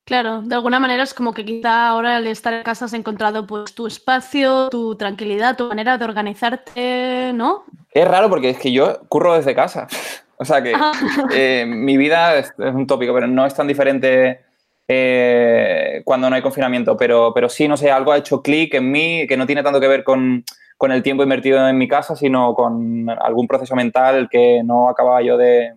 Claro, 0.07 0.41
de 0.41 0.55
alguna 0.55 0.79
manera 0.79 1.03
es 1.03 1.13
como 1.13 1.33
que 1.33 1.43
quizá 1.43 1.89
ahora 1.89 2.15
al 2.15 2.27
estar 2.27 2.53
en 2.53 2.63
casa 2.63 2.85
has 2.85 2.93
encontrado 2.93 3.45
pues 3.45 3.73
tu 3.75 3.87
espacio, 3.87 4.69
tu 4.69 4.95
tranquilidad, 4.95 5.57
tu 5.57 5.67
manera 5.67 5.97
de 5.97 6.05
organizarte, 6.05 7.31
¿no? 7.33 7.65
Es 7.91 8.07
raro 8.07 8.29
porque 8.29 8.51
es 8.51 8.57
que 8.57 8.71
yo 8.71 9.01
curro 9.09 9.33
desde 9.35 9.53
casa. 9.53 9.87
O 10.39 10.45
sea 10.45 10.61
que 10.61 10.71
Ah. 10.75 10.91
eh, 11.33 11.65
mi 11.67 11.97
vida 11.97 12.35
es, 12.37 12.53
es 12.59 12.73
un 12.75 12.85
tópico, 12.85 13.11
pero 13.11 13.25
no 13.25 13.43
es 13.43 13.55
tan 13.55 13.65
diferente 13.67 14.41
eh, 14.87 16.03
cuando 16.05 16.29
no 16.29 16.35
hay 16.35 16.43
confinamiento. 16.43 16.95
Pero, 16.95 17.33
pero 17.33 17.49
sí, 17.49 17.67
no 17.67 17.75
sé, 17.75 17.89
algo 17.89 18.11
ha 18.11 18.17
hecho 18.17 18.43
clic 18.43 18.75
en 18.75 18.91
mí 18.91 19.25
que 19.27 19.35
no 19.35 19.47
tiene 19.47 19.63
tanto 19.63 19.79
que 19.81 19.87
ver 19.87 20.03
con, 20.03 20.45
con 20.77 20.91
el 20.91 21.01
tiempo 21.01 21.23
invertido 21.23 21.67
en 21.67 21.75
mi 21.77 21.87
casa, 21.87 22.15
sino 22.15 22.53
con 22.53 23.09
algún 23.09 23.47
proceso 23.47 23.75
mental 23.75 24.29
que 24.29 24.61
no 24.63 24.87
acababa 24.89 25.23
yo 25.23 25.37
de, 25.37 25.73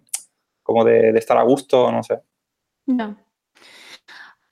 como 0.63 0.85
de, 0.85 1.11
de 1.13 1.19
estar 1.19 1.39
a 1.39 1.43
gusto, 1.43 1.91
no 1.91 2.03
sé. 2.03 2.21
Ya. 2.85 3.17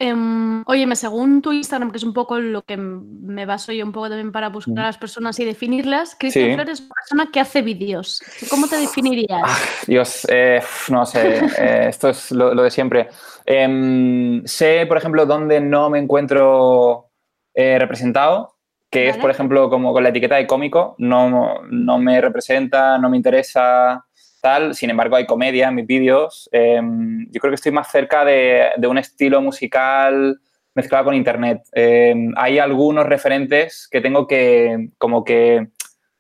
Em, 0.01 0.63
óyeme, 0.67 0.95
según 0.95 1.43
tu 1.43 1.53
Instagram, 1.53 1.91
que 1.91 1.97
es 1.97 2.05
un 2.05 2.13
poco 2.13 2.39
lo 2.39 2.63
que 2.63 2.77
me 2.77 3.47
baso 3.47 3.73
yo 3.73 3.85
un 3.85 3.91
poco 3.91 4.09
también 4.09 4.31
para 4.31 4.49
buscar 4.49 4.75
Mm. 4.75 4.79
a 4.79 4.83
las 4.83 4.99
personas 4.99 5.41
y 5.41 5.45
definirlas, 5.45 6.15
Cristian 6.17 6.51
Sí. 6.51 6.55
Flores 6.55 6.79
es 6.79 6.87
una 6.87 6.95
persona 6.95 7.29
que 7.33 7.41
hace 7.41 7.63
vídeos. 7.63 8.23
¿Cómo 8.49 8.69
te 8.69 8.77
definirías? 8.77 9.43
Ah, 9.45 9.59
Dios, 9.89 10.25
eh, 10.31 10.61
no 10.91 11.05
sé, 11.05 11.41
eh, 11.59 11.87
esto 11.89 12.11
es 12.11 12.31
lo, 12.31 12.55
lo 12.55 12.63
de 12.63 12.71
siempre. 12.71 13.09
Em, 13.45 14.45
sé, 14.47 14.85
por 14.87 14.99
ejemplo, 14.99 15.27
dónde 15.27 15.61
no 15.61 15.91
me 15.91 15.99
encuentro 15.99 17.07
eh, 17.55 17.77
representado, 17.81 18.55
que 18.91 19.07
es, 19.09 19.13
Vale. 19.17 19.21
por 19.21 19.31
ejemplo, 19.33 19.69
como 19.69 19.93
con 19.93 20.05
la 20.05 20.11
etiqueta 20.11 20.37
de 20.37 20.47
cómico, 20.47 20.95
no, 20.99 21.63
no 21.69 21.99
me 21.99 22.21
representa, 22.21 22.99
no 22.99 23.11
me 23.11 23.17
interesa, 23.17 24.07
tal. 24.41 24.75
Sin 24.75 24.91
embargo, 24.91 25.17
hay 25.17 25.27
comedia 25.27 25.69
en 25.69 25.75
mis 25.75 25.87
vídeos. 25.87 26.49
Em, 26.53 27.27
yo 27.31 27.41
creo 27.41 27.51
que 27.51 27.57
estoy 27.57 27.73
más 27.73 27.91
cerca 27.91 28.25
de, 28.25 28.71
de 28.77 28.87
un 28.87 28.99
estilo 28.99 29.41
musical 29.41 30.41
mezclado 30.79 31.07
con 31.07 31.15
internet. 31.15 31.63
Em, 31.73 32.33
hay 32.37 32.59
algunos 32.59 33.05
referentes 33.07 33.89
que 33.91 34.01
tengo 34.01 34.27
que, 34.27 34.91
como 34.97 35.25
que, 35.25 35.69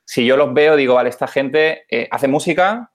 si 0.04 0.26
yo 0.26 0.36
los 0.36 0.52
veo, 0.52 0.74
digo, 0.76 0.94
vale, 0.94 1.10
esta 1.10 1.28
gente 1.28 1.84
eh, 1.90 2.08
hace 2.10 2.28
música, 2.28 2.90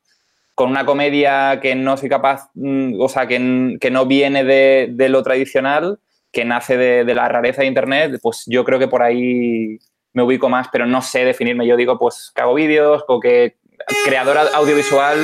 con 0.56 0.70
una 0.70 0.86
comedia 0.86 1.60
que 1.62 1.74
no 1.76 1.96
soy 1.96 2.10
capaz, 2.10 2.50
mm, 2.56 3.00
o 3.00 3.08
sea, 3.08 3.28
que, 3.28 3.78
que 3.80 3.92
no 3.92 4.06
viene 4.06 4.44
de, 4.44 4.90
de 4.92 5.10
lo 5.10 5.24
tradicional, 5.24 6.00
que 6.32 6.44
nace 6.46 6.78
de, 6.78 7.06
de 7.06 7.16
la 7.16 7.30
rareza 7.30 7.62
de 7.62 7.68
Internet, 7.68 8.20
pues 8.22 8.44
yo 8.48 8.66
creo 8.66 8.80
que 8.80 8.88
por 8.88 9.02
ahí 9.02 9.80
me 10.14 10.24
ubico 10.24 10.50
más, 10.50 10.68
pero 10.72 10.86
no 10.86 11.02
sé 11.02 11.26
definirme. 11.26 11.68
Yo 11.68 11.78
digo, 11.78 11.98
pues 11.98 12.32
que 12.36 12.42
hago 12.42 12.54
vídeos 12.56 13.04
o 13.08 13.20
que 13.20 13.58
creadora 14.06 14.44
audiovisual 14.56 15.18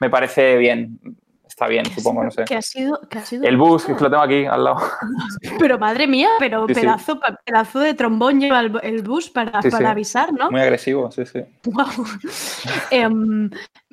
me 0.00 0.10
parece 0.10 0.56
bien. 0.56 0.98
Está 1.46 1.66
bien, 1.66 1.84
supongo, 1.84 2.24
no 2.24 2.30
sé. 2.30 2.44
¿Qué 2.46 2.54
ha 2.54 2.62
sido? 2.62 2.98
¿Qué 3.10 3.18
ha 3.18 3.24
sido 3.24 3.44
El 3.44 3.58
bus, 3.58 3.84
que 3.84 3.92
lo 3.92 4.08
tengo 4.08 4.22
aquí 4.22 4.46
al 4.46 4.64
lado. 4.64 4.78
Pero 5.58 5.78
madre 5.78 6.06
mía, 6.06 6.28
pero 6.38 6.66
Sí, 6.68 6.72
pedazo, 6.74 7.20
pedazo 7.44 7.80
de 7.80 7.92
trombón 7.92 8.40
lleva 8.40 8.60
el, 8.60 8.72
el 8.82 9.02
bus 9.02 9.28
para, 9.28 9.60
Sí, 9.60 9.68
para 9.68 9.86
sí. 9.88 9.90
avisar, 9.90 10.32
¿no? 10.32 10.50
Muy 10.50 10.60
agresivo, 10.60 11.10
sí, 11.10 11.26
sí. 11.26 11.40
Guau. 11.64 11.88
Em, 12.90 13.50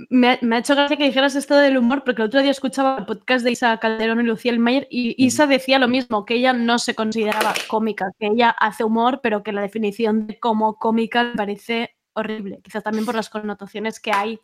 me, 0.10 0.30
ha- 0.30 0.39
me 0.41 0.55
ha 0.55 0.60
hecho 0.60 0.76
gracia 0.76 0.95
que 0.97 1.03
dijeras 1.05 1.36
esto 1.36 1.55
del 1.58 1.78
humor, 1.78 2.03
porque 2.05 2.22
el 2.22 2.28
otro 2.28 2.41
día 2.41 2.51
escuchaba 2.51 2.99
el 2.99 3.05
podcast 3.05 3.43
de 3.43 3.51
Isa 3.51 3.76
Calderón 3.80 4.22
y 4.22 4.24
Lucía 4.24 4.58
Mayer 4.58 4.88
y 4.89 5.16
Isa 5.26 5.45
decía 5.47 5.80
lo 5.80 5.88
mismo, 5.89 6.24
que 6.26 6.36
ella 6.36 6.53
no 6.53 6.80
se 6.80 6.95
consideraba 6.95 7.53
cómica, 7.68 8.12
que 8.20 8.28
ella 8.28 8.49
hace 8.51 8.84
humor, 8.86 9.20
pero 9.22 9.43
que 9.43 9.51
la 9.51 9.62
definición 9.62 10.28
de 10.28 10.39
como 10.39 10.78
cómica 10.78 11.34
parece 11.36 11.97
horrible. 12.18 12.59
Quizás 12.63 12.84
también 12.84 13.05
por 13.05 13.15
las 13.15 13.30
connotaciones 13.30 13.99
que 13.99 14.11
hay 14.11 14.39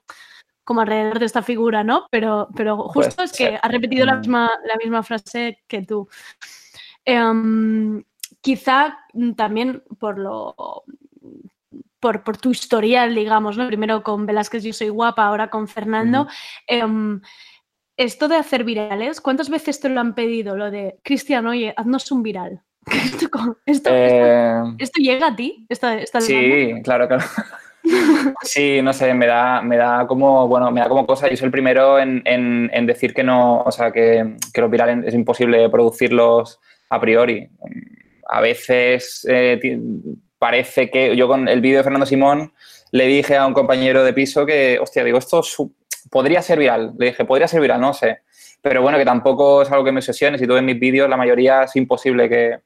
como 0.64 0.82
alrededor 0.82 1.20
de 1.20 1.26
esta 1.26 1.42
figura, 1.42 1.84
¿no? 1.84 2.08
Pero, 2.10 2.48
pero 2.56 2.78
justo 2.88 3.16
Puede 3.16 3.26
es 3.26 3.34
que 3.34 3.60
ha 3.62 3.68
repetido 3.68 4.06
la 4.06 4.16
Mm. 4.16 4.20
misma, 4.20 4.52
la 4.66 4.76
misma 4.78 5.04
frase 5.04 5.60
que 5.68 5.82
tú. 5.82 6.08
Em, 7.06 8.04
quizá 8.42 8.98
mm, 9.14 9.34
también 9.34 9.84
por 10.00 10.18
lo 10.18 10.84
por, 12.00 12.22
por 12.24 12.36
tu 12.38 12.52
historial, 12.52 13.16
digamos, 13.16 13.58
¿no? 13.58 13.66
Primero 13.68 14.04
con 14.04 14.26
Velázquez 14.26 14.64
Yo 14.64 14.74
Soy 14.74 14.90
Guapa, 14.90 15.26
ahora 15.26 15.50
con 15.50 15.70
Fernando. 15.70 16.28
Em, 16.68 17.22
esto 17.96 18.28
de 18.28 18.36
hacer 18.36 18.66
virales, 18.66 19.22
¿cuántas 19.22 19.50
veces 19.50 19.80
te 19.80 19.88
lo 19.88 20.02
han 20.02 20.14
pedido? 20.14 20.58
Lo 20.58 20.70
de, 20.70 21.00
Cristian, 21.02 21.48
oye, 21.48 21.74
haznos 21.78 22.12
un 22.12 22.22
viral. 22.22 22.62
esto, 23.66 23.90
Eh, 23.94 24.62
esto 24.80 25.02
llega 25.02 25.28
a 25.28 25.36
ti? 25.36 25.66
Esta, 25.70 25.98
esta 25.98 26.20
demanda? 26.20 26.76
Sí, 26.76 26.82
claro, 26.84 27.08
claro. 27.08 27.24
Sí, 28.42 28.82
no 28.82 28.94
sé, 28.94 29.14
me 29.14 29.28
da, 29.28 29.62
me 29.62 29.78
da 29.78 30.06
como, 30.08 30.48
bueno, 30.48 30.72
me 30.72 30.82
da 30.82 30.90
como 30.90 31.06
cosa. 31.06 31.30
Yo 31.30 31.38
soy 31.38 31.46
el 31.46 31.52
primero 31.52 32.00
en, 32.00 32.86
decir 32.86 33.14
que 33.14 33.24
no, 33.24 33.62
o 33.62 33.72
sea, 33.72 33.92
que, 33.92 34.36
que 34.54 34.62
los 34.62 34.72
virales 34.72 35.06
es 35.06 35.14
imposible 35.14 35.70
producirlos 35.70 36.60
a 36.90 37.00
priori. 37.00 37.50
A 38.28 38.42
veces 38.42 39.26
eh, 39.30 39.60
parece 40.38 40.90
que 40.90 41.16
yo 41.16 41.28
con 41.28 41.48
el 41.48 41.62
vídeo 41.62 41.78
de 41.78 41.84
Fernando 41.84 42.06
Simón 42.06 42.54
le 42.92 43.08
dije 43.08 43.38
a 43.38 43.46
un 43.46 43.54
compañero 43.54 44.04
de 44.04 44.14
piso 44.14 44.46
que, 44.46 44.78
hostia, 44.80 45.04
digo, 45.04 45.18
esto 45.18 45.42
podría 46.12 46.42
ser 46.42 46.60
viral. 46.60 46.94
Le 46.98 47.08
dije, 47.08 47.26
podría 47.26 47.48
ser 47.48 47.60
viral, 47.60 47.82
no 47.82 47.94
sé. 47.94 48.20
Pero 48.62 48.82
bueno, 48.82 48.98
que 48.98 49.06
tampoco 49.06 49.64
es 49.64 49.72
algo 49.72 49.84
que 49.84 49.92
me 49.92 50.00
obsesione. 50.00 50.38
Si 50.38 50.48
tú 50.48 50.54
ves 50.54 50.64
mis 50.64 50.80
vídeos, 50.80 51.10
la 51.10 51.18
mayoría 51.18 51.64
es 51.64 51.76
imposible 51.76 52.30
que, 52.30 52.60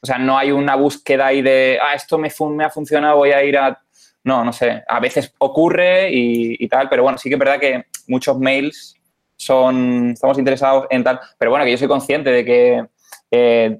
o 0.00 0.06
sea, 0.06 0.18
no 0.18 0.36
hay 0.36 0.50
una 0.52 0.74
búsqueda 0.74 1.26
ahí 1.26 1.42
de, 1.42 1.78
ah, 1.80 1.94
esto 1.94 2.18
me 2.18 2.28
ha 2.64 2.70
funcionado, 2.70 3.16
voy 3.16 3.30
a 3.30 3.44
ir 3.44 3.56
a... 3.58 3.80
No, 4.24 4.44
no 4.44 4.52
sé. 4.52 4.84
A 4.88 5.00
veces 5.00 5.34
ocurre 5.38 6.10
y, 6.12 6.62
y 6.64 6.68
tal, 6.68 6.88
pero 6.88 7.02
bueno, 7.02 7.18
sí 7.18 7.28
que 7.28 7.34
es 7.34 7.38
verdad 7.38 7.58
que 7.58 7.84
muchos 8.06 8.38
mails 8.38 8.96
son, 9.36 10.10
estamos 10.10 10.38
interesados 10.38 10.86
en 10.90 11.02
tal, 11.02 11.18
pero 11.38 11.50
bueno, 11.50 11.64
que 11.64 11.72
yo 11.72 11.78
soy 11.78 11.88
consciente 11.88 12.30
de 12.30 12.44
que 12.44 12.86
eh, 13.30 13.76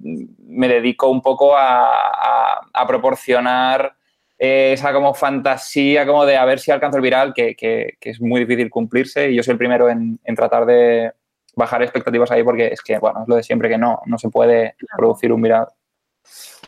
me 0.48 0.66
dedico 0.68 1.08
un 1.08 1.22
poco 1.22 1.56
a, 1.56 1.92
a- 2.10 2.60
a 2.74 2.86
proporcionar 2.86 3.94
eh, 4.38 4.72
esa 4.72 4.92
como 4.92 5.14
fantasía 5.14 6.04
como 6.06 6.26
de 6.26 6.36
a 6.36 6.44
ver 6.44 6.58
si 6.58 6.70
alcanzo 6.72 6.96
el 6.96 7.02
viral, 7.02 7.32
que, 7.34 7.54
que- 7.54 7.94
que 8.00 8.10
es 8.10 8.20
muy 8.20 8.40
difícil 8.40 8.68
cumplirse 8.70 9.30
y 9.30 9.36
yo 9.36 9.42
soy 9.44 9.52
el 9.52 9.58
primero 9.58 9.88
en, 9.88 10.18
en 10.24 10.34
tratar 10.34 10.66
de 10.66 11.12
bajar 11.54 11.82
expectativas 11.82 12.30
ahí 12.32 12.42
porque 12.42 12.68
es 12.68 12.80
que, 12.82 12.98
bueno, 12.98 13.22
es 13.22 13.28
lo 13.28 13.36
de 13.36 13.42
siempre 13.44 13.68
que 13.68 13.78
no, 13.78 14.00
no 14.06 14.18
se 14.18 14.28
puede 14.30 14.74
producir 14.96 15.32
un 15.32 15.42
viral. 15.42 15.68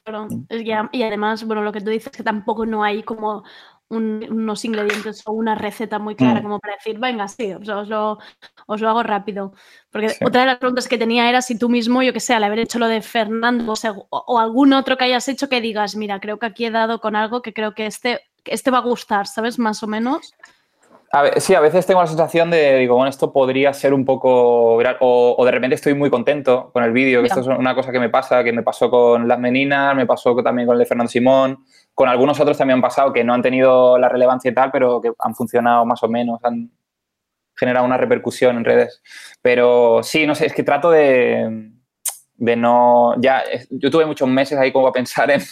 Claro, 0.05 0.29
es 0.51 0.63
que 0.63 0.75
a- 0.75 0.89
y 0.93 1.03
además, 1.03 1.45
bueno, 1.45 1.63
lo 1.63 1.73
que 1.73 1.81
tú 1.81 1.89
dices 1.91 2.13
que 2.13 2.23
tampoco 2.23 2.67
no 2.67 2.85
hay 2.85 3.03
como 3.03 3.43
un- 3.89 4.27
unos 4.31 4.65
ingredientes 4.65 5.23
o 5.27 5.33
una 5.33 5.55
receta 5.55 5.99
muy 5.99 6.15
clara 6.15 6.41
Mm. 6.41 6.43
como 6.43 6.59
para 6.61 6.75
decir, 6.75 6.99
venga, 6.99 7.27
sí, 7.29 7.53
os, 7.55 7.67
os 7.69 7.89
lo, 7.89 8.19
os 8.67 8.81
lo 8.81 8.89
hago 8.91 9.03
rápido. 9.03 9.53
Porque 9.91 10.11
Sí. 10.11 10.25
otra 10.25 10.43
de 10.43 10.47
las 10.49 10.59
preguntas 10.59 10.89
que 10.89 10.99
tenía 10.99 11.29
era 11.29 11.41
si 11.43 11.59
tú 11.59 11.69
mismo, 11.71 12.03
yo 12.03 12.13
que 12.13 12.21
sé, 12.21 12.35
al 12.35 12.45
haber 12.45 12.59
hecho 12.59 12.79
lo 12.79 12.89
de 12.89 13.01
Fernando 13.03 13.73
o, 13.73 13.77
sea, 13.77 13.93
o- 13.93 14.07
o 14.11 14.39
algún 14.39 14.73
otro 14.75 14.97
que 14.99 15.05
hayas 15.05 15.27
hecho 15.29 15.49
que 15.49 15.61
digas, 15.61 15.97
mira, 15.97 16.21
creo 16.21 16.39
que 16.39 16.47
aquí 16.47 16.67
he 16.67 16.71
dado 16.71 17.01
con 17.01 17.17
algo 17.17 17.41
que 17.41 17.53
creo 17.55 17.75
que 17.75 17.87
este, 17.87 18.21
que 18.43 18.53
este 18.55 18.71
va 18.71 18.79
a 18.79 18.83
gustar, 18.83 19.27
¿sabes? 19.27 19.59
Más 19.59 19.83
o 19.83 19.87
menos. 19.87 20.33
A 21.17 21.23
ver, 21.23 21.41
sí, 21.41 21.55
a 21.55 21.61
veces 21.61 21.87
tengo 21.87 22.01
la 22.01 22.09
sensación 22.09 22.51
de, 22.51 22.77
digo, 22.77 22.97
bueno, 22.97 23.09
esto 23.09 23.33
podría 23.33 23.73
ser 23.73 23.95
un 23.95 24.05
poco 24.05 24.75
o, 24.75 25.37
o 25.39 25.45
de 25.45 25.51
repente 25.53 25.77
estoy 25.77 25.95
muy 25.95 26.11
contento 26.11 26.73
con 26.73 26.83
el 26.83 26.91
vídeo, 26.91 27.21
que 27.21 27.29
esto 27.29 27.39
es 27.39 27.47
una 27.47 27.73
cosa 27.73 27.93
que 27.93 28.01
me 28.01 28.09
pasa, 28.09 28.43
que 28.43 28.53
me 28.53 28.65
pasó 28.65 28.91
con 28.91 29.29
Las 29.29 29.39
Meninas, 29.39 29.95
me 29.95 30.07
pasó 30.07 30.35
también 30.43 30.67
con 30.67 30.75
el 30.75 30.81
de 30.81 30.87
Fernando 30.87 31.09
Simón, 31.09 31.65
con 31.95 32.09
algunos 32.09 32.41
otros 32.41 32.59
también 32.59 32.79
han 32.79 32.83
pasado 32.83 33.13
que 33.13 33.23
no 33.23 33.33
han 33.33 33.43
tenido 33.43 33.97
la 33.97 34.09
relevancia 34.09 34.51
y 34.51 34.55
tal, 34.55 34.73
pero 34.73 35.01
que 35.01 35.13
han 35.17 35.37
funcionado 35.37 35.87
más 35.87 36.03
o 36.03 36.09
menos, 36.09 36.41
han 36.43 36.73
generado 37.55 37.87
una 37.87 37.97
repercusión 37.97 38.57
en 38.57 38.65
redes. 38.65 39.01
Pero 39.41 40.03
sí, 40.03 40.27
no 40.27 40.35
sé, 40.35 40.47
es 40.47 40.53
que 40.53 40.65
trato 40.65 40.91
de, 40.91 41.74
de 42.37 42.57
no... 42.57 43.15
Ya, 43.21 43.43
yo 43.71 43.91
tuve 43.91 44.07
muchos 44.07 44.29
meses 44.29 44.59
ahí 44.59 44.73
como 44.73 44.89
a 44.89 44.93
pensar 44.93 45.31
en, 45.31 45.43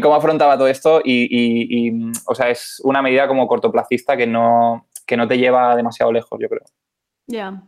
cómo 0.00 0.14
afrontaba 0.14 0.56
todo 0.56 0.68
esto 0.68 1.00
y, 1.04 1.22
y- 1.24 1.88
y, 1.88 2.12
o 2.26 2.34
sea, 2.34 2.50
es 2.50 2.80
una 2.84 3.02
medida 3.02 3.28
como 3.28 3.46
cortoplacista 3.46 4.16
que 4.16 4.26
no, 4.26 4.86
que 5.06 5.16
no 5.16 5.26
te 5.28 5.38
lleva 5.38 5.76
demasiado 5.76 6.12
lejos, 6.12 6.38
yo 6.40 6.48
creo. 6.48 6.62
Ya. 7.26 7.62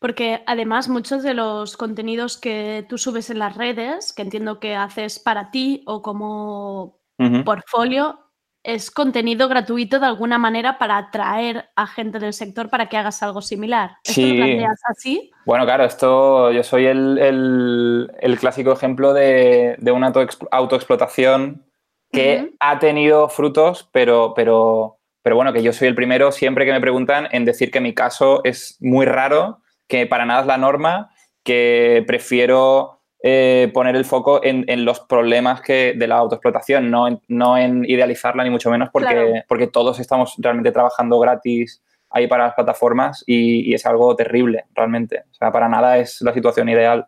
Porque 0.00 0.42
además 0.46 0.88
muchos 0.88 1.22
de 1.22 1.34
los 1.34 1.76
contenidos 1.76 2.36
que 2.38 2.84
tú 2.88 2.98
subes 2.98 3.30
en 3.30 3.38
las 3.38 3.56
redes, 3.56 4.12
que 4.12 4.22
entiendo 4.22 4.60
que 4.60 4.74
haces 4.76 5.18
para 5.18 5.50
ti 5.50 5.82
o 5.86 6.02
como 6.02 6.98
Ujú. 7.18 7.44
portfolio, 7.44 8.18
es 8.64 8.90
contenido 8.90 9.46
gratuito 9.48 10.00
de 10.00 10.06
alguna 10.06 10.38
manera 10.38 10.78
para 10.78 10.96
atraer 10.96 11.68
a 11.76 11.86
gente 11.86 12.18
del 12.18 12.32
sector 12.32 12.70
para 12.70 12.88
que 12.88 12.96
hagas 12.96 13.22
algo 13.22 13.42
similar. 13.42 13.92
¿Esto 14.02 14.12
Sí. 14.14 14.30
lo 14.38 14.44
planteas 14.44 14.80
así? 14.88 15.30
Bueno, 15.44 15.64
claro, 15.66 15.84
esto 15.84 16.50
yo 16.50 16.62
soy 16.64 16.86
el, 16.86 17.18
el- 17.18 18.10
el 18.20 18.38
clásico 18.38 18.72
ejemplo 18.72 19.12
de, 19.12 19.76
de 19.78 19.92
una 19.92 20.10
autoexpl- 20.12 20.48
autoexplotación 20.50 21.64
que 22.10 22.54
ha 22.60 22.78
tenido 22.78 23.28
frutos, 23.28 23.88
pero, 23.92 24.34
pero, 24.34 24.98
pero 25.22 25.36
bueno, 25.36 25.52
que 25.52 25.62
yo 25.62 25.72
soy 25.72 25.88
el 25.88 25.94
primero 25.94 26.32
siempre 26.32 26.64
que 26.64 26.72
me 26.72 26.80
preguntan 26.80 27.28
en 27.32 27.44
decir 27.44 27.70
que 27.70 27.80
mi 27.80 27.92
caso 27.92 28.40
es 28.44 28.78
muy 28.80 29.04
raro, 29.04 29.60
que 29.88 30.06
para 30.06 30.24
nada 30.24 30.40
es 30.42 30.46
la 30.46 30.56
norma, 30.56 31.10
que 31.42 32.04
prefiero 32.06 32.93
eh, 33.26 33.70
poner 33.72 33.96
el 33.96 34.04
foco 34.04 34.44
en, 34.44 34.66
en 34.68 34.84
los 34.84 35.00
problemas 35.00 35.62
que, 35.62 35.94
de 35.96 36.06
la 36.06 36.16
autoexplotación, 36.16 36.90
no 36.90 37.08
en, 37.08 37.20
no 37.26 37.56
en 37.56 37.82
idealizarla 37.86 38.44
ni 38.44 38.50
mucho 38.50 38.70
menos, 38.70 38.90
porque, 38.92 39.14
Claro. 39.14 39.32
porque 39.48 39.66
todos 39.66 39.98
estamos 39.98 40.34
realmente 40.36 40.70
trabajando 40.72 41.18
gratis 41.18 41.82
ahí 42.10 42.26
para 42.26 42.44
las 42.44 42.54
plataformas 42.54 43.24
y, 43.26 43.70
y 43.70 43.72
es 43.72 43.86
algo 43.86 44.14
terrible, 44.14 44.66
realmente. 44.74 45.24
O 45.30 45.34
sea, 45.34 45.50
para 45.50 45.70
nada 45.70 45.96
es 45.96 46.20
la 46.20 46.34
situación 46.34 46.68
ideal. 46.68 47.06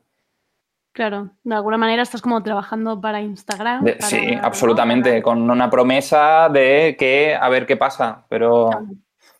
Claro, 0.92 1.28
de 1.44 1.54
alguna 1.54 1.76
manera 1.76 2.02
estás 2.02 2.22
como 2.22 2.42
trabajando 2.42 2.98
para 2.98 3.20
Instagram. 3.20 3.84
Para- 3.84 4.00
sí, 4.00 4.36
¿no? 4.36 4.40
absolutamente, 4.42 5.20
con 5.22 5.50
una 5.50 5.68
promesa 5.68 6.48
de 6.50 6.96
que 6.98 7.34
a 7.38 7.46
ver 7.50 7.66
qué 7.66 7.76
pasa, 7.76 8.24
pero, 8.30 8.70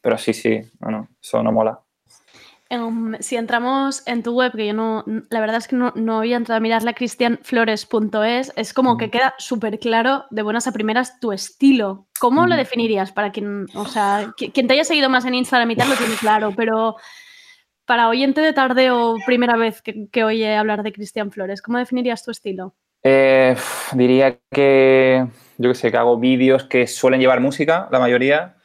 pero 0.02 0.18
sí, 0.18 0.34
sí, 0.34 0.60
no, 0.80 0.90
no, 0.90 1.08
eso 1.22 1.42
no 1.42 1.52
mola. 1.52 1.80
Em, 2.68 3.14
si 3.20 3.36
entramos 3.36 4.02
en 4.08 4.24
tu 4.24 4.34
web, 4.34 4.52
que 4.52 4.66
yo 4.66 4.74
no, 4.74 5.04
la 5.30 5.40
verdad 5.40 5.58
es 5.58 5.68
que 5.68 5.76
no, 5.76 5.92
no 5.94 6.18
había 6.18 6.36
entrado 6.36 6.56
a 6.56 6.60
mirarla, 6.60 6.94
cristianflores.es, 6.94 8.52
es 8.56 8.72
como 8.72 8.96
que 8.96 9.08
queda 9.10 9.34
súper 9.38 9.78
claro 9.78 10.24
de 10.30 10.42
buenas 10.42 10.66
a 10.66 10.72
primeras 10.72 11.20
tu 11.20 11.30
estilo. 11.32 12.06
¿Cómo 12.18 12.46
lo 12.46 12.56
definirías 12.56 13.12
para 13.12 13.30
quien, 13.30 13.66
o 13.74 13.86
sea, 13.86 14.32
qui- 14.36 14.52
quien 14.52 14.66
te 14.66 14.74
haya 14.74 14.84
seguido 14.84 15.08
más 15.08 15.24
en 15.26 15.34
Instagram 15.34 15.70
y 15.70 15.76
tal 15.76 15.90
lo 15.90 15.94
tiene 15.94 16.14
claro, 16.16 16.52
pero 16.56 16.96
para 17.84 18.08
oyente 18.08 18.40
de 18.40 18.52
tardeo, 18.52 19.14
primera 19.24 19.56
vez 19.56 19.80
que, 19.80 20.08
que 20.10 20.24
oye 20.24 20.56
hablar 20.56 20.82
de 20.82 20.92
Cristian 20.92 21.30
Flores, 21.30 21.62
¿cómo 21.62 21.78
definirías 21.78 22.24
tu 22.24 22.32
estilo? 22.32 22.74
Eh, 23.04 23.54
diría 23.92 24.40
que, 24.50 25.24
yo 25.58 25.70
que 25.70 25.74
sé, 25.76 25.92
que 25.92 25.96
hago 25.96 26.18
vídeos 26.18 26.64
que 26.64 26.88
suelen 26.88 27.20
llevar 27.20 27.38
música, 27.38 27.88
la 27.92 28.00
mayoría. 28.00 28.56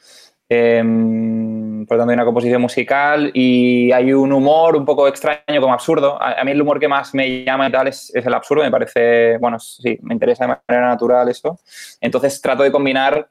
Em, 0.50 1.71
por 1.88 1.98
lo 1.98 2.02
tanto, 2.02 2.12
hay 2.12 2.16
una 2.16 2.26
composición 2.26 2.62
musical 2.62 3.32
y 3.34 3.92
hay 3.92 4.14
un 4.14 4.32
humor 4.32 4.76
un 4.76 4.86
poco 4.86 5.08
extraño, 5.08 5.60
como 5.60 5.74
absurdo. 5.74 6.22
A, 6.22 6.40
a 6.40 6.44
mí 6.44 6.52
el 6.52 6.62
humor 6.62 6.80
que 6.80 6.88
más 6.88 7.14
me 7.14 7.44
llama 7.44 7.68
y 7.68 7.72
tal 7.72 7.88
es, 7.88 8.12
es 8.14 8.26
el 8.26 8.34
absurdo, 8.34 8.64
me 8.64 8.72
parece, 8.72 9.38
bueno, 9.38 9.60
sí, 9.60 9.98
me 10.02 10.14
interesa 10.14 10.46
de 10.46 10.56
manera 10.68 10.88
natural 10.88 11.30
eso. 11.30 11.60
Entonces 12.00 12.40
trato 12.42 12.64
de 12.64 12.72
combinar, 12.72 13.30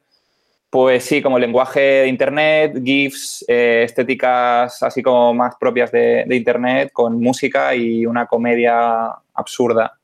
pues 0.70 1.04
sí, 1.04 1.20
como 1.20 1.36
el 1.36 1.42
lenguaje 1.42 1.80
de 1.80 2.08
Internet, 2.08 2.80
GIFs, 2.82 3.44
eh, 3.48 3.82
estéticas 3.84 4.82
así 4.82 5.02
como 5.02 5.34
más 5.34 5.56
propias 5.58 5.90
de, 5.90 6.24
de 6.26 6.36
Internet, 6.36 6.90
con 6.92 7.20
música 7.20 7.74
y 7.74 8.06
una 8.06 8.26
comedia 8.26 9.06
absurda 9.34 9.98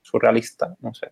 surrealista, 0.00 0.74
no 0.80 0.92
sé. 0.94 1.10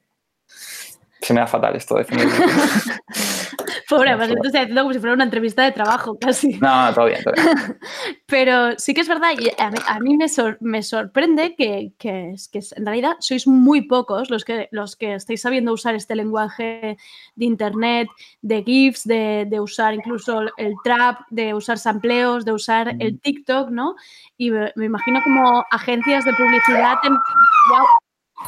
Se 1.20 1.34
me 1.34 1.41
da 1.41 1.47
fatal 1.47 1.76
esto 1.76 1.97
de 1.97 2.03
definirlo. 2.03 2.32
Pobre, 3.91 4.11
solo- 4.12 4.22
entonces 4.24 4.47
estoy 4.47 4.61
haciendo 4.62 4.82
como 4.82 4.93
si 4.95 4.99
fuera 5.01 5.14
una 5.14 5.24
entrevista 5.24 5.64
de 5.64 5.72
trabajo 5.72 6.18
casi. 6.18 6.55
No, 6.59 6.86
no, 6.86 6.95
todo 6.95 7.07
bien, 7.07 7.22
todo 7.22 7.34
bien. 7.34 7.78
Pero 8.26 8.78
sí 8.78 8.95
que 8.95 9.01
es 9.03 9.09
verdad, 9.09 9.30
y 9.38 9.51
a 9.61 9.70
mí, 9.70 9.78
a 9.86 10.01
mí 10.01 10.16
me, 10.16 10.28
sor- 10.28 10.57
me 10.61 10.82
sorprende 10.82 11.55
que, 11.57 11.93
que, 11.99 12.34
que 12.53 12.61
en 12.76 12.86
realidad 12.86 13.16
sois 13.20 13.47
muy 13.47 13.82
pocos 13.82 14.30
los 14.30 14.45
que, 14.45 14.68
los 14.70 14.97
que 14.97 15.14
estáis 15.14 15.43
sabiendo 15.43 15.72
usar 15.72 15.95
este 15.95 16.14
lenguaje 16.16 16.97
de 17.34 17.45
internet, 17.45 18.09
de 18.43 18.62
GIFs, 18.62 19.05
de, 19.07 19.47
de 19.49 19.61
usar 19.61 19.95
incluso 19.95 20.43
el 20.57 20.74
trap, 20.84 21.20
de 21.30 21.55
usar 21.55 21.78
sampleos, 21.78 22.45
de 22.45 22.53
usar 22.53 22.95
el 23.01 23.20
TikTok, 23.20 23.70
¿no? 23.70 23.97
Y 24.36 24.51
me, 24.51 24.72
me 24.76 24.86
imagino 24.86 25.20
como 25.22 25.64
agencias 25.70 26.24
de 26.24 26.32
publicidad 26.34 26.95
en... 27.03 27.12
Wow, 27.12 27.86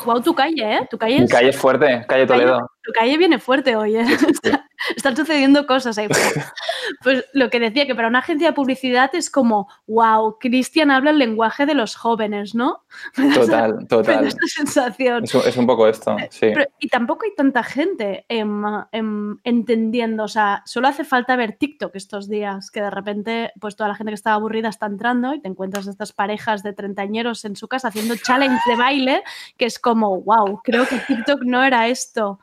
wow, 0.05 0.20
tu 0.22 0.34
calle, 0.34 0.76
¿eh? 0.76 0.88
Tu 0.90 0.99
calle, 0.99 1.24
es- 1.24 1.30
Calle 1.30 1.53
fuerte, 1.53 2.05
calle 2.09 2.26
Toledo. 2.26 2.70
tu 2.82 2.93
calle 2.93 3.16
viene 3.18 3.38
fuerte 3.38 3.76
hoy, 3.76 3.97
¿eh? 3.97 4.03
Está- 4.28 4.66
están 4.97 5.16
sucediendo 5.16 5.66
cosas 5.66 5.97
ahí. 5.99 6.09
fuera. 6.09 6.53
Pues 7.03 7.24
lo 7.32 7.49
que 7.49 7.61
decía, 7.61 7.86
que 7.86 7.95
para 7.95 8.09
una 8.09 8.18
agencia 8.18 8.49
de 8.49 8.53
publicidad 8.53 9.11
es 9.14 9.30
como, 9.30 9.68
wow, 9.86 10.36
Cristian 10.40 10.90
habla 10.90 11.11
el 11.11 11.18
lenguaje 11.18 11.64
de 11.64 11.74
los 11.74 11.95
jóvenes, 11.95 12.55
¿no? 12.57 12.84
Esa- 13.16 13.40
Total, 13.40 13.86
total. 13.88 14.26
esa 14.26 14.36
sensación. 14.47 15.24
Es, 15.24 15.34
un- 15.34 15.43
es 15.47 15.57
un 15.57 15.66
poco 15.66 15.86
esto, 15.86 16.16
sí. 16.30 16.51
Pero- 16.53 16.64
y 16.80 16.88
tampoco 16.88 17.24
hay 17.24 17.34
tanta 17.36 17.62
gente 17.62 18.26
em, 18.28 18.64
em, 18.90 19.38
entendiendo, 19.45 20.24
o 20.24 20.28
sea, 20.28 20.62
solo 20.66 20.88
hace 20.88 21.05
falta 21.05 21.36
ver 21.36 21.53
TikTok 21.57 21.95
estos 21.95 22.28
días, 22.28 22.70
que 22.70 22.82
de 22.82 22.90
repente, 22.90 23.53
pues 23.61 23.76
toda 23.76 23.88
la 23.88 23.95
gente 23.95 24.11
que 24.11 24.16
estaba 24.16 24.34
aburrida 24.36 24.68
está 24.68 24.86
entrando 24.86 25.32
y 25.34 25.40
te 25.40 25.49
encuentras 25.49 25.86
estas 25.86 26.12
parejas 26.12 26.62
de 26.64 26.72
treintañeros 26.72 27.45
en 27.45 27.55
su 27.57 27.68
casa 27.68 27.88
haciendo 27.88 28.16
challenge 28.16 28.61
de 28.68 28.76
baile, 28.76 29.22
que 29.57 29.66
es 29.66 29.78
como, 29.82 30.22
wow, 30.22 30.62
creo 30.64 30.86
que 30.86 30.96
TikTok 31.06 31.42
no 31.42 31.62
era 31.62 31.88
esto. 31.88 32.40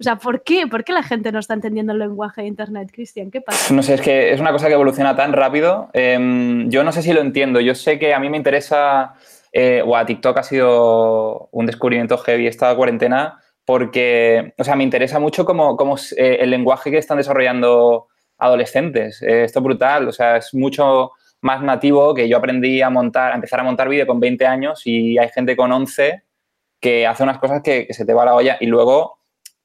O 0.00 0.02
sea, 0.02 0.16
¿por 0.16 0.42
qué? 0.42 0.66
¿Por 0.66 0.84
qué 0.84 0.92
la 0.92 1.02
gente 1.02 1.32
no 1.32 1.40
está 1.40 1.54
entendiendo 1.54 1.92
el 1.92 1.98
lenguaje 1.98 2.42
de 2.42 2.48
Internet, 2.48 2.90
Cristian? 2.92 3.30
¿Qué 3.30 3.40
pasa? 3.40 3.74
No 3.74 3.82
sé, 3.82 3.94
es 3.94 4.00
que 4.00 4.32
es 4.32 4.40
una 4.40 4.52
cosa 4.52 4.68
que 4.68 4.74
evoluciona 4.74 5.16
tan 5.16 5.32
rápido. 5.32 5.90
Em, 5.92 6.70
yo 6.70 6.84
no 6.84 6.92
sé 6.92 7.02
si 7.02 7.12
lo 7.12 7.20
entiendo. 7.20 7.60
Yo 7.60 7.74
sé 7.74 7.98
que 7.98 8.14
a 8.14 8.20
mí 8.20 8.30
me 8.30 8.36
interesa. 8.36 9.14
Eh, 9.52 9.82
a 9.94 10.06
TikTok 10.06 10.38
ha 10.38 10.42
sido 10.42 11.48
un 11.52 11.66
descubrimiento 11.66 12.18
heavy 12.18 12.46
esta 12.46 12.74
cuarentena 12.76 13.40
porque, 13.64 14.54
o 14.56 14.64
sea, 14.64 14.76
me 14.76 14.84
interesa 14.84 15.18
mucho 15.18 15.44
cómo, 15.44 15.76
cómo 15.76 15.96
eh, 16.16 16.38
el 16.40 16.50
lenguaje 16.50 16.90
que 16.90 16.98
están 16.98 17.18
desarrollando 17.18 18.08
adolescentes. 18.38 19.20
Eh, 19.22 19.44
esto 19.44 19.58
es 19.58 19.62
brutal, 19.62 20.08
o 20.08 20.12
sea, 20.12 20.36
es 20.36 20.54
mucho 20.54 21.12
más 21.40 21.62
nativo 21.62 22.14
que 22.14 22.28
yo 22.28 22.36
aprendí 22.36 22.82
a 22.82 22.90
montar, 22.90 23.32
a 23.32 23.34
empezar 23.34 23.60
a 23.60 23.64
montar 23.64 23.88
vídeo 23.88 24.06
con 24.06 24.20
20 24.20 24.46
años 24.46 24.82
y 24.84 25.18
hay 25.18 25.28
gente 25.28 25.56
con 25.56 25.70
11 25.72 26.22
que 26.80 27.06
hace 27.06 27.22
unas 27.22 27.38
cosas 27.38 27.62
que, 27.62 27.86
se 27.90 28.04
te 28.04 28.14
va 28.14 28.24
la 28.24 28.34
olla 28.34 28.56
y 28.60 28.66
luego 28.66 29.18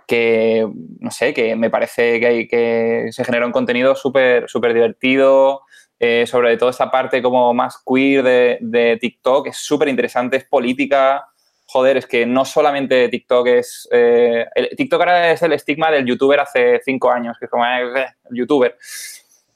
que, 0.07 0.67
no 0.99 1.11
sé, 1.11 1.33
que 1.33 1.55
me 1.55 1.69
parece 1.69 2.19
que, 2.19 2.27
hay, 2.27 2.47
que 2.47 3.07
se 3.11 3.23
genera 3.23 3.45
un 3.45 3.51
contenido 3.51 3.95
súper 3.95 4.49
súper 4.49 4.73
divertido, 4.73 5.61
eh, 5.99 6.25
sobre 6.27 6.57
todo 6.57 6.69
esta 6.69 6.91
parte 6.91 7.21
como 7.21 7.53
más 7.53 7.81
queer 7.85 8.59
de, 8.59 8.97
TikTok, 8.99 9.47
es 9.47 9.57
súper 9.57 9.87
interesante, 9.87 10.37
es 10.37 10.45
política. 10.45 11.27
Joder, 11.65 11.97
es 11.97 12.05
que 12.05 12.25
no 12.25 12.43
solamente 12.45 13.07
TikTok 13.07 13.47
es... 13.47 13.87
eh, 13.91 14.45
el, 14.53 14.75
TikTok 14.75 14.99
ahora 14.99 15.31
es 15.31 15.41
el 15.41 15.53
estigma 15.53 15.89
del 15.89 16.05
youtuber 16.05 16.39
hace 16.39 16.81
cinco 16.83 17.09
años, 17.09 17.37
que 17.39 17.45
es 17.45 17.51
como 17.51 17.65
eh, 17.65 18.05
el 18.29 18.37
youtuber. 18.37 18.77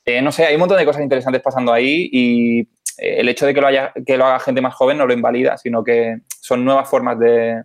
Eh, 0.07 0.21
no 0.21 0.31
sé, 0.31 0.45
hay 0.45 0.55
un 0.55 0.61
montón 0.61 0.77
de 0.77 0.85
cosas 0.85 1.03
interesantes 1.03 1.41
pasando 1.41 1.73
ahí 1.73 2.09
y 2.09 2.61
eh, 2.61 2.67
el 2.97 3.29
hecho 3.29 3.45
de 3.45 3.53
que 3.53 3.61
lo, 3.61 3.67
haya, 3.67 3.93
que 4.05 4.17
lo 4.17 4.25
haga 4.25 4.39
gente 4.39 4.61
más 4.61 4.75
joven 4.75 4.97
no 4.97 5.05
lo 5.05 5.13
invalida, 5.13 5.57
sino 5.57 5.83
que 5.83 6.19
son 6.41 6.65
nuevas 6.65 6.89
formas 6.89 7.19
de, 7.19 7.63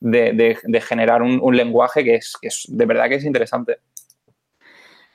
de, 0.00 0.32
de, 0.32 0.58
de 0.62 0.80
generar 0.80 1.22
un, 1.22 1.38
un, 1.42 1.56
lenguaje 1.56 2.04
que 2.04 2.16
es, 2.16 2.34
que 2.40 2.48
es 2.48 2.64
de 2.68 2.86
verdad 2.86 3.08
que 3.08 3.16
es 3.16 3.24
interesante. 3.24 3.78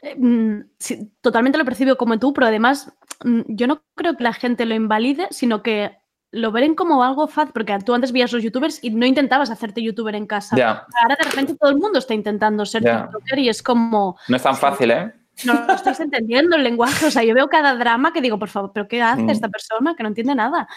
Eh, 0.01 0.15
mm, 0.15 0.69
sí, 0.77 1.11
totalmente 1.21 1.57
lo 1.57 1.65
percibo 1.65 1.95
como 1.97 2.19
tú, 2.19 2.33
pero 2.33 2.47
además 2.47 2.93
mm, 3.23 3.41
yo 3.47 3.67
no 3.67 3.83
creo 3.95 4.15
que 4.15 4.23
la 4.23 4.33
gente 4.33 4.65
lo 4.65 4.75
invalide, 4.75 5.27
sino 5.31 5.61
que 5.61 5.97
lo 6.31 6.51
ven 6.51 6.75
como 6.75 7.03
algo 7.03 7.27
fácil, 7.27 7.53
porque 7.53 7.77
tú 7.83 7.93
antes 7.93 8.11
veías 8.11 8.31
los 8.31 8.43
youtubers 8.43 8.83
y 8.83 8.91
no 8.91 9.05
intentabas 9.05 9.49
hacerte 9.49 9.81
youtuber 9.81 10.15
en 10.15 10.27
casa. 10.27 10.55
Yeah. 10.55 10.85
Ahora 11.01 11.17
de 11.19 11.29
repente 11.29 11.55
todo 11.55 11.71
el 11.71 11.77
mundo 11.77 11.99
está 11.99 12.13
intentando 12.13 12.65
ser 12.65 12.83
Yeah. 12.83 13.03
tiktoker 13.03 13.39
y 13.39 13.49
es 13.49 13.63
como... 13.63 14.17
No 14.27 14.35
es 14.35 14.43
tan 14.43 14.55
fácil, 14.55 14.91
¿eh? 14.91 15.11
No 15.45 15.53
lo 15.67 15.73
estáis 15.73 15.99
entendiendo 15.99 16.55
el 16.55 16.63
lenguaje. 16.63 17.05
O 17.05 17.11
sea, 17.11 17.23
yo 17.23 17.33
veo 17.33 17.47
cada 17.49 17.75
drama 17.75 18.11
que 18.13 18.21
digo, 18.21 18.37
por 18.39 18.49
favor, 18.49 18.71
¿pero 18.73 18.87
qué 18.87 19.01
hace 19.01 19.21
Mm. 19.23 19.29
esta 19.29 19.47
persona 19.49 19.95
que 19.95 20.03
no 20.03 20.09
entiende 20.09 20.35
nada? 20.35 20.67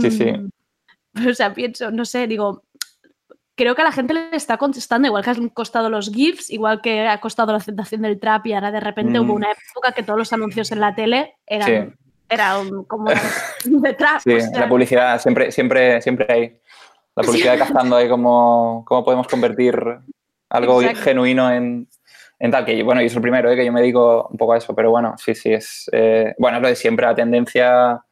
Sí, 0.00 0.10
sí. 0.10 0.24
Mm, 0.32 1.28
O 1.28 1.34
sea, 1.34 1.52
pienso, 1.52 1.90
no 1.90 2.04
sé, 2.04 2.26
digo, 2.28 2.62
creo 3.56 3.74
que 3.74 3.82
a 3.82 3.86
la 3.86 3.92
gente 3.92 4.14
le 4.14 4.28
está 4.36 4.56
contestando, 4.56 5.08
igual 5.08 5.24
que 5.24 5.30
han 5.30 5.48
costado 5.48 5.90
los 5.90 6.10
GIFs, 6.12 6.48
igual 6.50 6.80
que 6.80 7.08
ha 7.08 7.18
costado 7.20 7.50
la 7.50 7.58
aceptación 7.58 8.02
del 8.02 8.20
trap 8.20 8.46
y 8.46 8.52
ahora 8.52 8.70
de 8.70 8.78
repente 8.80 9.18
Mm. 9.18 9.24
hubo 9.24 9.34
una 9.34 9.48
época 9.50 9.90
que 9.92 10.04
todos 10.04 10.18
los 10.18 10.32
anuncios 10.32 10.70
en 10.70 10.78
la 10.80 10.94
tele 10.94 11.34
eran, 11.44 11.66
Sí. 11.90 11.96
eran 12.28 12.84
como 12.84 13.06
de 13.64 13.92
trap. 13.94 14.20
Sí, 14.22 14.32
o 14.34 14.40
sea, 14.40 14.60
la 14.60 14.68
publicidad 14.68 15.20
siempre, 15.20 15.50
siempre, 15.50 16.00
siempre 16.02 16.26
hay. 16.32 16.60
La 17.16 17.24
publicidad 17.24 17.58
cazando 17.58 17.96
ahí 17.96 18.08
cómo, 18.08 18.84
cómo 18.86 19.04
podemos 19.04 19.26
convertir 19.26 19.74
algo 20.50 20.80
Exacto. 20.80 21.02
genuino 21.02 21.50
en, 21.50 21.88
en 22.38 22.50
tal. 22.50 22.64
Que 22.64 22.82
bueno, 22.82 23.02
yo 23.02 23.08
soy 23.08 23.16
el 23.16 23.22
primero, 23.22 23.50
¿eh? 23.50 23.56
que 23.56 23.64
yo 23.64 23.72
me 23.72 23.80
dedico 23.80 24.28
un 24.30 24.36
poco 24.36 24.52
a 24.52 24.58
eso, 24.58 24.74
pero 24.74 24.90
bueno, 24.90 25.14
sí, 25.18 25.34
sí, 25.34 25.52
es. 25.52 25.88
eh, 25.92 26.34
bueno, 26.38 26.58
es 26.58 26.62
lo 26.62 26.68
de 26.68 26.76
siempre, 26.76 27.06
la 27.06 27.14
tendencia 27.14 28.02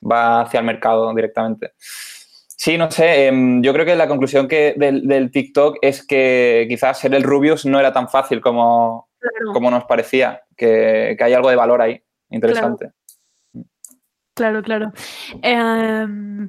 va 0.00 0.42
hacia 0.42 0.60
el 0.60 0.66
mercado 0.66 1.12
directamente. 1.14 1.72
Sí, 1.78 2.78
no 2.78 2.90
sé, 2.90 3.26
em, 3.26 3.62
yo 3.62 3.72
creo 3.72 3.84
que 3.84 3.96
la 3.96 4.08
conclusión 4.08 4.48
que 4.48 4.74
del, 4.76 5.06
del 5.06 5.30
TikTok 5.30 5.78
es 5.82 6.06
que 6.06 6.66
quizás 6.68 6.98
ser 6.98 7.14
el 7.14 7.22
Rubius 7.22 7.66
no 7.66 7.80
era 7.80 7.92
tan 7.92 8.08
fácil 8.08 8.40
como, 8.40 9.10
claro, 9.18 9.52
como 9.52 9.70
nos 9.70 9.84
parecía, 9.84 10.42
que, 10.56 11.14
que 11.18 11.24
hay 11.24 11.32
algo 11.32 11.50
de 11.50 11.56
valor 11.56 11.82
ahí, 11.82 12.02
interesante. 12.30 12.92
claro, 14.34 14.62
claro. 14.62 14.92
Em, 15.42 16.48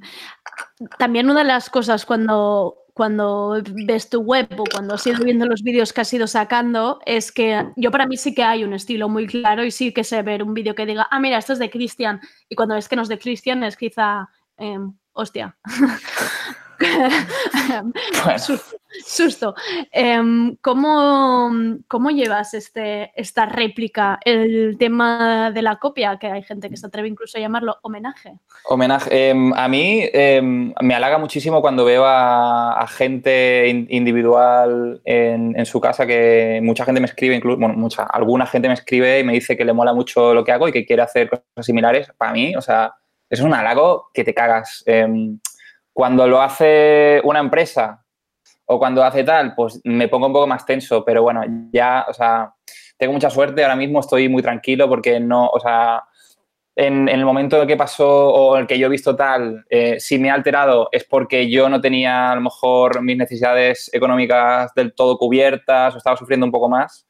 también 0.97 1.29
una 1.29 1.39
de 1.39 1.47
las 1.47 1.69
cosas 1.69 2.05
cuando, 2.05 2.84
cuando 2.95 3.61
ves 3.85 4.09
tu 4.09 4.21
web 4.21 4.47
o 4.57 4.63
cuando 4.63 4.93
has 4.93 5.05
ido 5.05 5.21
viendo 5.21 5.45
los 5.45 5.63
vídeos 5.63 5.91
que 5.91 5.99
has 5.99 6.13
ido 6.13 6.27
sacando 6.27 7.01
es 7.05 7.33
que 7.33 7.69
yo 7.75 7.91
para 7.91 8.07
mí 8.07 8.15
sí 8.15 8.33
que 8.33 8.41
hay 8.41 8.63
un 8.63 8.73
estilo 8.73 9.09
muy 9.09 9.27
claro 9.27 9.65
y 9.65 9.71
sí 9.71 9.93
que 9.93 10.05
sé 10.05 10.21
ver 10.21 10.41
un 10.41 10.53
vídeo 10.53 10.75
que 10.75 10.85
diga, 10.85 11.05
ah, 11.11 11.19
mira, 11.19 11.37
esto 11.37 11.51
es 11.51 11.59
de 11.59 11.69
Cristian 11.69 12.21
y 12.47 12.55
cuando 12.55 12.75
ves 12.75 12.87
que 12.87 12.95
no 12.95 13.01
es 13.01 13.09
de 13.09 13.19
Cristian 13.19 13.65
es 13.65 13.75
quizá, 13.75 14.29
em, 14.55 14.93
hostia. 15.11 15.57
Bueno. 18.23 18.39
Susto. 18.39 18.77
susto. 19.05 19.55
Em, 19.91 20.55
¿cómo, 20.61 21.51
cómo 21.87 22.09
llevas 22.11 22.53
este, 22.53 23.11
esta 23.15 23.45
réplica? 23.45 24.19
El 24.23 24.77
tema 24.77 25.51
de 25.51 25.61
la 25.61 25.77
copia, 25.77 26.17
que 26.17 26.27
hay 26.27 26.43
gente 26.43 26.69
que 26.69 26.77
se 26.77 26.87
atreve 26.87 27.07
incluso 27.07 27.37
a 27.37 27.41
llamarlo 27.41 27.77
homenaje. 27.81 28.39
Homenaje. 28.65 29.09
Eh, 29.11 29.51
a 29.55 29.67
mí 29.67 30.01
eh, 30.13 30.41
me 30.41 30.95
halaga 30.95 31.17
muchísimo 31.17 31.61
cuando 31.61 31.85
veo 31.85 32.05
a, 32.05 32.79
a 32.79 32.87
gente 32.87 33.67
in- 33.67 33.87
individual 33.89 35.01
en, 35.05 35.57
en 35.57 35.65
su 35.65 35.79
casa 35.81 36.05
que 36.05 36.59
mucha 36.63 36.85
gente 36.85 37.01
me 37.01 37.07
escribe, 37.07 37.35
incluso, 37.35 37.59
bueno, 37.59 37.75
mucha, 37.75 38.03
alguna 38.03 38.45
gente 38.45 38.67
me 38.67 38.73
escribe 38.75 39.19
y 39.19 39.23
me 39.23 39.33
dice 39.33 39.57
que 39.57 39.65
le 39.65 39.73
mola 39.73 39.93
mucho 39.93 40.33
lo 40.33 40.43
que 40.43 40.51
hago 40.51 40.67
y 40.67 40.71
que 40.71 40.85
quiere 40.85 41.01
hacer 41.01 41.29
cosas 41.29 41.43
similares. 41.61 42.07
Para 42.17 42.31
mí, 42.33 42.55
o 42.55 42.61
sea, 42.61 42.93
eso 43.29 43.41
es 43.43 43.47
un 43.47 43.53
halago 43.53 44.09
que 44.13 44.23
te 44.23 44.33
cagas. 44.33 44.83
Cuando 45.95 46.27
lo 46.27 46.41
hace 46.41 47.21
una 47.23 47.39
empresa 47.39 48.03
o 48.65 48.77
cuando 48.77 49.01
hace 49.01 49.23
tal, 49.23 49.55
pues 49.55 49.79
me 49.85 50.09
pongo 50.09 50.27
un 50.27 50.33
poco 50.33 50.45
más 50.45 50.65
tenso, 50.65 51.05
pero 51.05 51.23
bueno, 51.23 51.41
ya, 51.71 52.05
o 52.09 52.13
sea, 52.13 52.53
tengo 52.97 53.13
mucha 53.13 53.29
suerte, 53.29 53.63
ahora 53.63 53.77
mismo 53.77 54.01
estoy 54.01 54.27
muy 54.27 54.43
tranquilo 54.43 54.89
porque 54.89 55.21
no, 55.21 55.47
o 55.47 55.57
sea, 55.57 56.03
en, 56.75 57.07
en 57.07 57.17
el 57.17 57.23
momento 57.23 57.65
que 57.65 57.77
pasó 57.77 58.09
o 58.09 58.57
el 58.57 58.67
que 58.67 58.77
yo 58.77 58.87
he 58.87 58.89
visto 58.89 59.15
tal, 59.15 59.63
eh, 59.69 59.97
si 60.01 60.19
me 60.19 60.29
ha 60.29 60.33
alterado 60.33 60.89
es 60.91 61.05
porque 61.05 61.49
yo 61.49 61.69
no 61.69 61.79
tenía 61.79 62.29
a 62.29 62.35
lo 62.35 62.41
mejor 62.41 63.01
mis 63.01 63.15
necesidades 63.15 63.89
económicas 63.93 64.73
del 64.73 64.93
todo 64.93 65.17
cubiertas 65.17 65.95
o 65.95 65.97
estaba 65.97 66.17
sufriendo 66.17 66.45
un 66.45 66.51
poco 66.51 66.67
más, 66.67 67.07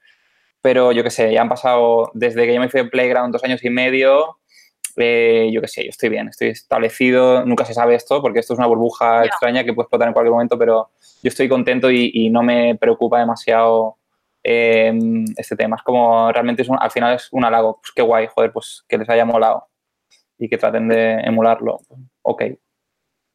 pero 0.62 0.92
yo 0.92 1.04
qué 1.04 1.10
sé, 1.10 1.34
ya 1.34 1.42
han 1.42 1.50
pasado 1.50 2.12
desde 2.14 2.46
que 2.46 2.54
yo 2.54 2.60
me 2.60 2.70
fui 2.70 2.82
a 2.82 2.88
Playground 2.88 3.34
dos 3.34 3.44
años 3.44 3.64
y 3.64 3.72
medio, 3.72 4.38
eh, 4.98 5.50
yo 5.54 5.62
qué 5.62 5.68
sé, 5.68 5.84
yo 5.84 5.90
estoy 5.90 6.10
bien, 6.10 6.28
estoy 6.28 6.50
establecido, 6.50 7.46
nunca 7.46 7.66
se 7.66 7.74
sabe 7.74 7.96
esto 7.96 8.22
porque 8.22 8.40
esto 8.40 8.54
es 8.54 8.60
una 8.60 8.68
burbuja 8.68 9.26
extraña 9.26 9.64
que 9.64 9.74
puede 9.74 9.86
explotar 9.86 10.08
en 10.08 10.14
cualquier 10.14 10.32
momento, 10.34 10.58
pero 10.58 10.90
yo 11.24 11.30
estoy 11.30 11.48
contento 11.50 11.90
y, 11.92 12.12
y 12.14 12.30
no 12.30 12.44
me 12.44 12.76
preocupa 12.76 13.20
demasiado 13.20 13.98
eh, 14.44 14.94
este 15.38 15.56
tema. 15.56 15.76
Es 15.78 15.82
como 15.84 16.32
realmente 16.32 16.62
es 16.62 16.70
un- 16.70 16.78
al 16.80 16.92
final 16.92 17.16
es 17.16 17.30
un 17.32 17.44
halago, 17.46 17.80
pues 17.82 17.92
qué 17.96 18.02
guay, 18.02 18.28
joder, 18.34 18.52
pues 18.52 18.84
que 18.88 18.98
les 18.98 19.10
haya 19.10 19.26
molado 19.26 19.68
y 20.38 20.48
que 20.50 20.58
traten 20.58 20.88
de 20.88 21.14
emularlo. 21.22 21.80
Ok. 22.22 22.44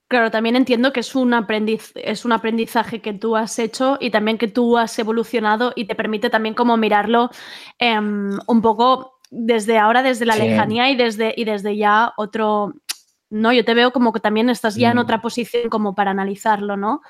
Claro, 0.08 0.32
también 0.32 0.56
entiendo 0.56 0.92
que 0.92 1.00
es 1.00 1.14
un, 1.14 1.32
aprendiz, 1.34 1.92
es 1.94 2.24
un 2.24 2.32
aprendizaje 2.32 3.00
que 3.00 3.12
tú 3.12 3.36
has 3.36 3.60
hecho 3.60 3.96
y 4.00 4.10
también 4.10 4.38
que 4.38 4.48
tú 4.48 4.76
has 4.76 4.98
evolucionado 4.98 5.72
y 5.76 5.84
te 5.84 5.94
permite 5.94 6.30
también 6.30 6.56
como 6.56 6.76
mirarlo 6.76 7.30
em, 7.78 8.36
un 8.48 8.60
poco 8.60 9.19
desde 9.30 9.78
ahora, 9.78 10.02
desde 10.02 10.26
la 10.26 10.34
Sí. 10.34 10.42
lejanía 10.42 10.90
y 10.90 10.96
desde, 10.96 11.32
y 11.36 11.44
desde 11.44 11.76
ya 11.76 12.12
otro... 12.16 12.74
No, 13.30 13.52
yo 13.52 13.64
te 13.64 13.74
veo 13.74 13.92
como 13.92 14.12
que 14.12 14.18
también 14.20 14.50
estás 14.50 14.74
ya 14.74 14.90
en 14.90 14.96
Mm. 14.96 15.00
otra 15.00 15.22
posición 15.22 15.70
como 15.70 15.94
para 15.94 16.10
analizarlo, 16.10 16.76
¿no? 16.76 17.00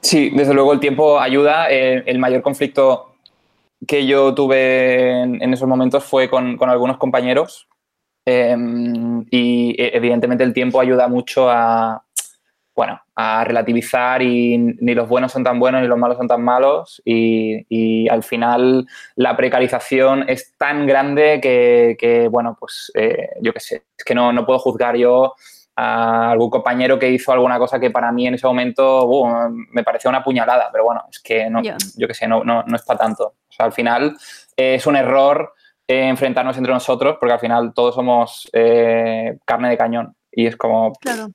Sí, 0.00 0.30
desde 0.30 0.52
luego 0.52 0.74
el 0.74 0.80
tiempo 0.80 1.18
ayuda. 1.18 1.70
Eh, 1.70 2.02
el 2.06 2.18
mayor 2.18 2.42
conflicto 2.42 3.14
que 3.86 4.06
yo 4.06 4.34
tuve 4.34 5.22
en, 5.22 5.42
en 5.42 5.54
esos 5.54 5.66
momentos 5.66 6.04
fue 6.04 6.28
con, 6.28 6.56
con 6.58 6.68
algunos 6.68 6.98
compañeros 6.98 7.68
eh, 8.26 8.54
y 9.30 9.70
eh, 9.80 9.90
evidentemente 9.94 10.44
el 10.44 10.52
tiempo 10.52 10.80
ayuda 10.80 11.08
mucho 11.08 11.48
a, 11.50 12.04
bueno, 12.74 13.00
a 13.18 13.44
relativizar 13.44 14.20
y 14.20 14.58
ni 14.58 14.94
los 14.94 15.08
buenos 15.08 15.32
son 15.32 15.42
tan 15.42 15.58
buenos 15.58 15.80
ni 15.80 15.88
los 15.88 15.98
malos 15.98 16.18
son 16.18 16.28
tan 16.28 16.44
malos 16.44 17.00
y, 17.02 17.64
y 17.70 18.08
al 18.10 18.22
final 18.22 18.86
la 19.14 19.34
precarización 19.34 20.28
es 20.28 20.54
tan 20.58 20.86
grande 20.86 21.40
que, 21.42 21.96
que, 21.98 22.28
bueno, 22.28 22.54
pues 22.60 22.92
eh, 22.94 23.30
yo 23.40 23.54
qué 23.54 23.60
sé, 23.60 23.84
es 23.96 24.04
que 24.04 24.14
no, 24.14 24.34
no 24.34 24.44
puedo 24.44 24.58
juzgar 24.58 24.96
yo 24.96 25.34
a 25.76 26.30
algún 26.30 26.50
compañero 26.50 26.98
que 26.98 27.10
hizo 27.10 27.32
alguna 27.32 27.58
cosa 27.58 27.80
que 27.80 27.90
para 27.90 28.12
mí 28.12 28.26
en 28.26 28.34
ese 28.34 28.46
momento 28.46 29.06
uh, 29.06 29.48
me 29.70 29.82
pareció 29.82 30.10
una 30.10 30.22
puñalada, 30.22 30.68
pero 30.70 30.84
bueno, 30.84 31.04
es 31.10 31.20
que 31.20 31.48
no, 31.48 31.62
yo 31.62 32.06
qué 32.06 32.14
sé, 32.14 32.28
no, 32.28 32.44
no, 32.44 32.64
no 32.64 32.76
es 32.76 32.82
para 32.82 32.98
tanto. 32.98 33.34
O 33.48 33.52
sea, 33.52 33.64
al 33.64 33.72
final 33.72 34.14
eh, 34.58 34.74
es 34.74 34.86
un 34.86 34.96
error 34.96 35.54
eh, 35.88 36.08
enfrentarnos 36.08 36.58
entre 36.58 36.72
nosotros 36.72 37.16
porque 37.18 37.32
al 37.32 37.40
final 37.40 37.72
todos 37.74 37.94
somos 37.94 38.50
carne 38.52 39.70
de 39.70 39.78
cañón 39.78 40.14
y 40.30 40.46
es 40.46 40.56
como, 40.56 40.92
Claro. 41.00 41.28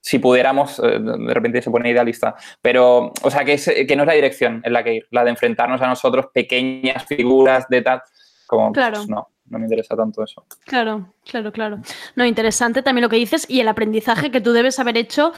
Si 0.00 0.18
pudiéramos, 0.18 0.78
eh, 0.78 0.98
de 1.00 1.34
repente 1.34 1.60
se 1.62 1.70
pone 1.70 1.90
idealista, 1.90 2.34
pero, 2.62 3.12
o 3.22 3.30
sea, 3.30 3.44
que, 3.44 3.54
es- 3.54 3.70
que 3.86 3.96
no 3.96 4.02
es 4.04 4.06
la 4.06 4.14
dirección 4.14 4.60
en 4.64 4.72
la 4.72 4.82
que 4.84 4.94
ir, 4.94 5.06
la 5.10 5.24
de 5.24 5.30
enfrentarnos 5.30 5.80
a 5.82 5.86
nosotros, 5.88 6.26
pequeñas 6.32 7.04
figuras 7.04 7.68
de 7.68 7.82
tal, 7.82 8.02
como, 8.46 8.72
Claro. 8.72 8.96
pues, 8.96 9.08
no, 9.08 9.28
no 9.50 9.58
me 9.58 9.64
interesa 9.64 9.96
tanto 9.96 10.22
eso. 10.22 10.44
Claro, 10.64 11.12
claro, 11.24 11.52
claro. 11.52 11.78
No, 12.16 12.24
interesante 12.24 12.82
también 12.82 13.02
lo 13.02 13.08
que 13.08 13.16
dices 13.16 13.44
y 13.48 13.60
el 13.60 13.68
aprendizaje 13.68 14.30
que 14.30 14.40
tú 14.40 14.52
debes 14.52 14.78
haber 14.78 14.96
hecho, 14.98 15.32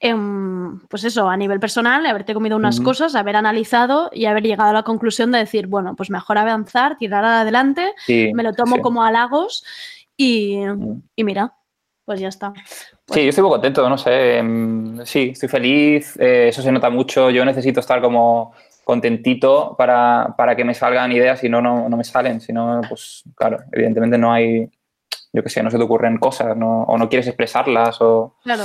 em, 0.00 0.80
pues 0.88 1.04
eso, 1.04 1.28
a 1.28 1.36
nivel 1.36 1.60
personal, 1.60 2.04
haberte 2.06 2.34
comido 2.34 2.56
unas 2.56 2.80
cosas, 2.80 3.14
haber 3.14 3.36
analizado 3.36 4.10
y 4.12 4.24
haber 4.26 4.42
llegado 4.44 4.70
a 4.70 4.74
la 4.74 4.82
conclusión 4.82 5.30
de 5.32 5.38
decir, 5.38 5.66
bueno, 5.66 5.94
pues 5.96 6.10
mejor 6.10 6.38
avanzar, 6.38 6.96
tirar 6.98 7.24
adelante, 7.24 7.92
Sí, 8.06 8.30
me 8.34 8.42
lo 8.42 8.52
tomo 8.54 8.76
sí. 8.76 8.82
como 8.82 9.02
halagos 9.04 9.64
y, 10.16 10.58
y 11.16 11.24
mira, 11.24 11.54
pues 12.04 12.20
ya 12.20 12.28
está. 12.28 12.52
Sí, 13.10 13.24
yo 13.24 13.28
estoy 13.30 13.42
muy 13.42 13.50
contento, 13.50 13.88
no 13.88 13.98
sé. 13.98 14.38
em, 14.38 15.04
Sí, 15.04 15.30
estoy 15.32 15.48
feliz, 15.48 16.16
eh, 16.20 16.48
eso 16.48 16.62
se 16.62 16.72
nota 16.72 16.90
mucho. 16.90 17.30
Yo 17.30 17.44
necesito 17.44 17.80
estar 17.80 18.00
como 18.00 18.54
contentito 18.84 19.74
para, 19.76 20.34
para 20.36 20.56
que 20.56 20.64
me 20.64 20.74
salgan 20.74 21.12
ideas 21.12 21.42
y 21.44 21.48
no, 21.48 21.60
no, 21.60 21.88
no 21.88 21.96
me 21.96 22.04
salen. 22.04 22.40
Si 22.40 22.52
no, 22.52 22.80
pues 22.88 23.22
claro, 23.34 23.58
evidentemente 23.72 24.18
no 24.18 24.32
hay, 24.32 24.68
yo 25.32 25.42
qué 25.42 25.48
sé, 25.48 25.62
no 25.62 25.70
se 25.70 25.78
te 25.78 25.84
ocurren 25.84 26.18
cosas 26.18 26.56
no, 26.56 26.82
o 26.82 26.98
no 26.98 27.08
quieres 27.08 27.26
expresarlas 27.26 28.00
o... 28.00 28.36
Claro. 28.42 28.64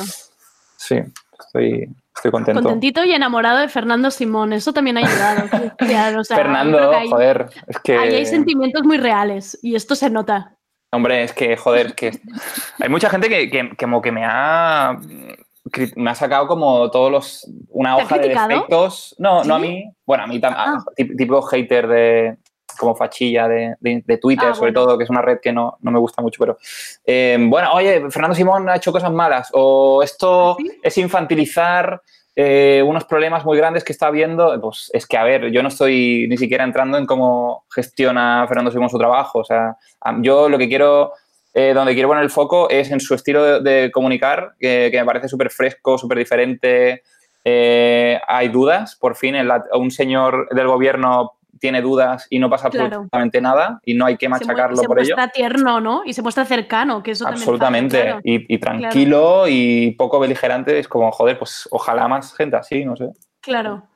Sí, 0.77 0.99
estoy, 1.39 1.89
estoy 2.15 2.31
contento. 2.31 2.61
Contentito 2.61 3.03
y 3.03 3.13
enamorado 3.13 3.59
de 3.59 3.69
Fernando 3.69 4.11
Simón, 4.11 4.53
eso 4.53 4.73
también 4.73 4.97
ha 4.97 5.01
ayudado. 5.01 5.47
Claro, 5.77 6.21
o 6.21 6.23
sea, 6.23 6.37
yo 6.37 6.43
creo 6.43 6.55
Fernando, 6.55 6.91
joder, 7.09 7.45
es 7.67 7.79
que... 7.79 7.97
ahí 7.97 8.15
hay 8.15 8.25
sentimientos 8.25 8.83
muy 8.83 8.97
reales 8.97 9.57
y 9.61 9.75
esto 9.75 9.95
se 9.95 10.09
nota. 10.09 10.55
Hombre, 10.91 11.23
es 11.23 11.33
que, 11.33 11.57
joder, 11.57 11.93
que 11.93 12.11
hay 12.79 12.89
mucha 12.89 13.09
gente 13.09 13.27
que, 13.29 13.49
que- 13.49 13.75
como 13.77 14.01
que 14.01 14.11
me 14.11 14.23
ha 14.25 14.97
me 15.95 16.11
ha 16.11 16.15
sacado 16.15 16.47
como 16.47 16.91
todos 16.91 17.11
los 17.11 17.47
una 17.69 17.95
¿Te 17.95 18.01
ha 18.01 18.05
hoja 18.05 18.17
de 18.19 18.29
defectos. 18.29 19.15
No, 19.17 19.43
no 19.43 19.55
a 19.55 19.59
mí. 19.59 19.83
Bueno, 20.05 20.23
a 20.23 20.27
mí 20.27 20.39
también. 20.39 20.63
Ah. 20.77 20.83
Tipo 21.17 21.41
hater 21.41 21.87
de 21.87 22.37
como 22.77 22.95
fachilla 22.95 23.47
de, 23.47 23.75
de- 23.79 24.03
de 24.05 24.17
Twitter, 24.17 24.49
Ah, 24.49 24.53
sobre 24.53 24.71
bueno. 24.73 24.85
todo, 24.87 24.97
que 24.97 25.05
es 25.05 25.09
una 25.09 25.21
red 25.21 25.39
que 25.41 25.51
no, 25.53 25.77
no 25.81 25.91
me 25.91 25.99
gusta 25.99 26.21
mucho, 26.21 26.37
pero 26.39 26.57
eh, 27.05 27.37
bueno, 27.39 27.71
oye, 27.73 28.01
Fernando 28.11 28.35
Simón 28.35 28.67
ha 28.69 28.75
hecho 28.75 28.91
cosas 28.91 29.11
malas, 29.13 29.49
o 29.53 30.03
esto 30.03 30.51
¿Ah, 30.51 30.55
sí? 30.59 30.79
es 30.83 30.97
infantilizar 30.97 32.01
eh, 32.35 32.83
unos 32.85 33.05
problemas 33.05 33.45
muy 33.45 33.57
grandes 33.57 33.83
que 33.83 33.93
está 33.93 34.07
habiendo. 34.07 34.59
Pues 34.61 34.89
es 34.93 35.05
que, 35.07 35.17
a 35.17 35.23
ver, 35.23 35.51
yo 35.51 35.61
no 35.63 35.69
estoy 35.69 36.27
ni 36.27 36.37
siquiera 36.37 36.63
entrando 36.63 36.97
en 36.97 37.05
cómo 37.05 37.65
gestiona 37.73 38.45
Fernando 38.47 38.71
Simón 38.71 38.89
su 38.89 38.97
trabajo. 38.97 39.39
O 39.39 39.45
sea, 39.45 39.77
yo 40.19 40.49
lo 40.49 40.57
que 40.57 40.67
quiero, 40.67 41.13
eh, 41.53 41.73
donde 41.73 41.93
quiero 41.93 42.09
poner 42.09 42.23
el 42.23 42.29
foco 42.29 42.69
es 42.69 42.91
en 42.91 42.99
su 42.99 43.15
estilo 43.15 43.61
de, 43.61 43.91
comunicar, 43.91 44.53
que, 44.59 44.91
me 44.93 45.05
parece 45.05 45.29
súper 45.29 45.49
fresco, 45.49 45.97
súper 45.97 46.17
diferente. 46.17 47.03
Eh, 47.43 48.19
hay 48.27 48.49
dudas, 48.49 48.95
por 48.95 49.15
fin, 49.15 49.35
en 49.35 49.47
la- 49.47 49.63
un 49.73 49.91
señor 49.91 50.49
del 50.51 50.67
gobierno 50.67 51.34
tiene 51.59 51.81
dudas 51.81 52.27
y 52.29 52.39
no 52.39 52.49
pasa 52.49 52.69
Claro. 52.69 52.85
absolutamente 52.87 53.41
nada 53.41 53.79
y 53.85 53.93
no 53.93 54.05
hay 54.05 54.17
que 54.17 54.25
Se 54.25 54.29
machacarlo 54.29 54.75
se 54.77 54.87
por 54.87 54.99
ello. 54.99 55.15
muestra 55.15 55.31
tierno, 55.33 55.79
¿no? 55.81 56.03
Y 56.05 56.13
se 56.13 56.21
muestra 56.21 56.45
cercano, 56.45 57.01
que 57.03 57.11
eso 57.11 57.23
también 57.25 57.41
Absolutamente. 57.43 57.97
pasa, 57.97 58.05
claro. 58.07 58.21
y, 58.23 58.53
y 58.55 58.57
tranquilo 58.59 59.43
y 59.47 59.91
poco 59.91 60.19
beligerante. 60.19 60.77
Es 60.79 60.87
como, 60.87 61.11
joder, 61.11 61.37
pues 61.39 61.67
ojalá 61.71 62.07
más 62.07 62.33
gente 62.35 62.55
así, 62.57 62.83
no 62.85 62.95
sé. 62.95 63.09
Claro. 63.41 63.87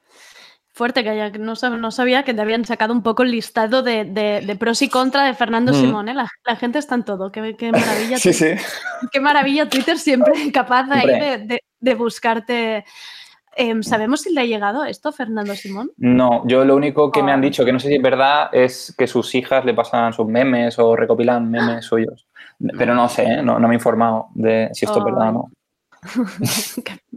Fuerte 0.74 1.04
que 1.04 1.10
haya, 1.10 1.30
no, 1.32 1.56
sab- 1.58 1.78
no 1.78 1.92
sabía 1.92 2.24
que 2.24 2.34
te 2.34 2.40
habían 2.42 2.64
sacado 2.64 2.94
un 2.94 3.04
poco 3.04 3.24
el 3.24 3.32
listado 3.32 3.84
de, 3.84 4.06
de- 4.06 4.40
de 4.46 4.56
pros 4.56 4.82
y 4.82 4.88
contra 4.88 5.26
de 5.26 5.34
Fernando 5.34 5.74
Mm. 5.74 5.76
Simón, 5.76 6.08
¿eh? 6.08 6.14
La, 6.14 6.28
la 6.46 6.56
gente 6.56 6.80
está 6.80 6.96
en 6.96 7.04
todo. 7.04 7.32
Qué, 7.34 7.56
qué 7.58 7.72
maravilla. 7.74 8.18
Sí, 8.20 8.32
sí. 8.32 8.52
Qué 9.12 9.20
maravilla 9.20 9.68
Twitter 9.68 9.98
siempre 9.98 10.34
capaz 10.54 10.86
ahí 10.90 11.02
Hombre. 11.02 11.20
de, 11.20 11.38
de- 11.46 11.64
de 11.82 11.96
buscarte. 11.96 12.86
Em, 13.62 13.84
¿Sabemos 13.84 14.22
si 14.22 14.34
le 14.34 14.40
ha 14.40 14.46
llegado 14.46 14.86
esto 14.86 15.12
Fernando 15.12 15.54
Simón? 15.54 15.92
No, 15.98 16.48
yo 16.48 16.64
lo 16.64 16.78
único 16.78 17.12
que 17.12 17.22
me 17.22 17.34
han 17.34 17.42
Oh. 17.42 17.44
dicho, 17.44 17.66
que 17.66 17.74
no 17.74 17.80
sé 17.80 17.90
si 17.90 17.96
es 17.96 18.02
verdad, 18.02 18.48
es 18.54 18.96
que 18.98 19.06
sus 19.06 19.36
hijas 19.36 19.66
le 19.66 19.74
pasan 19.74 20.14
sus 20.14 20.26
memes 20.26 20.80
o 20.80 20.96
recopilan 20.96 21.52
memes 21.52 21.84
suyos. 21.84 22.26
Pero 22.78 22.96
no 22.96 23.10
sé, 23.10 23.24
¿eh? 23.24 23.44
no, 23.44 23.60
no 23.60 23.68
me 23.68 23.74
he 23.74 23.78
informado 23.78 24.28
de 24.34 24.70
si 24.72 24.86
esto 24.86 25.00
es 25.00 25.04
verdad 25.04 25.30
o 25.30 25.32
no. 25.34 25.52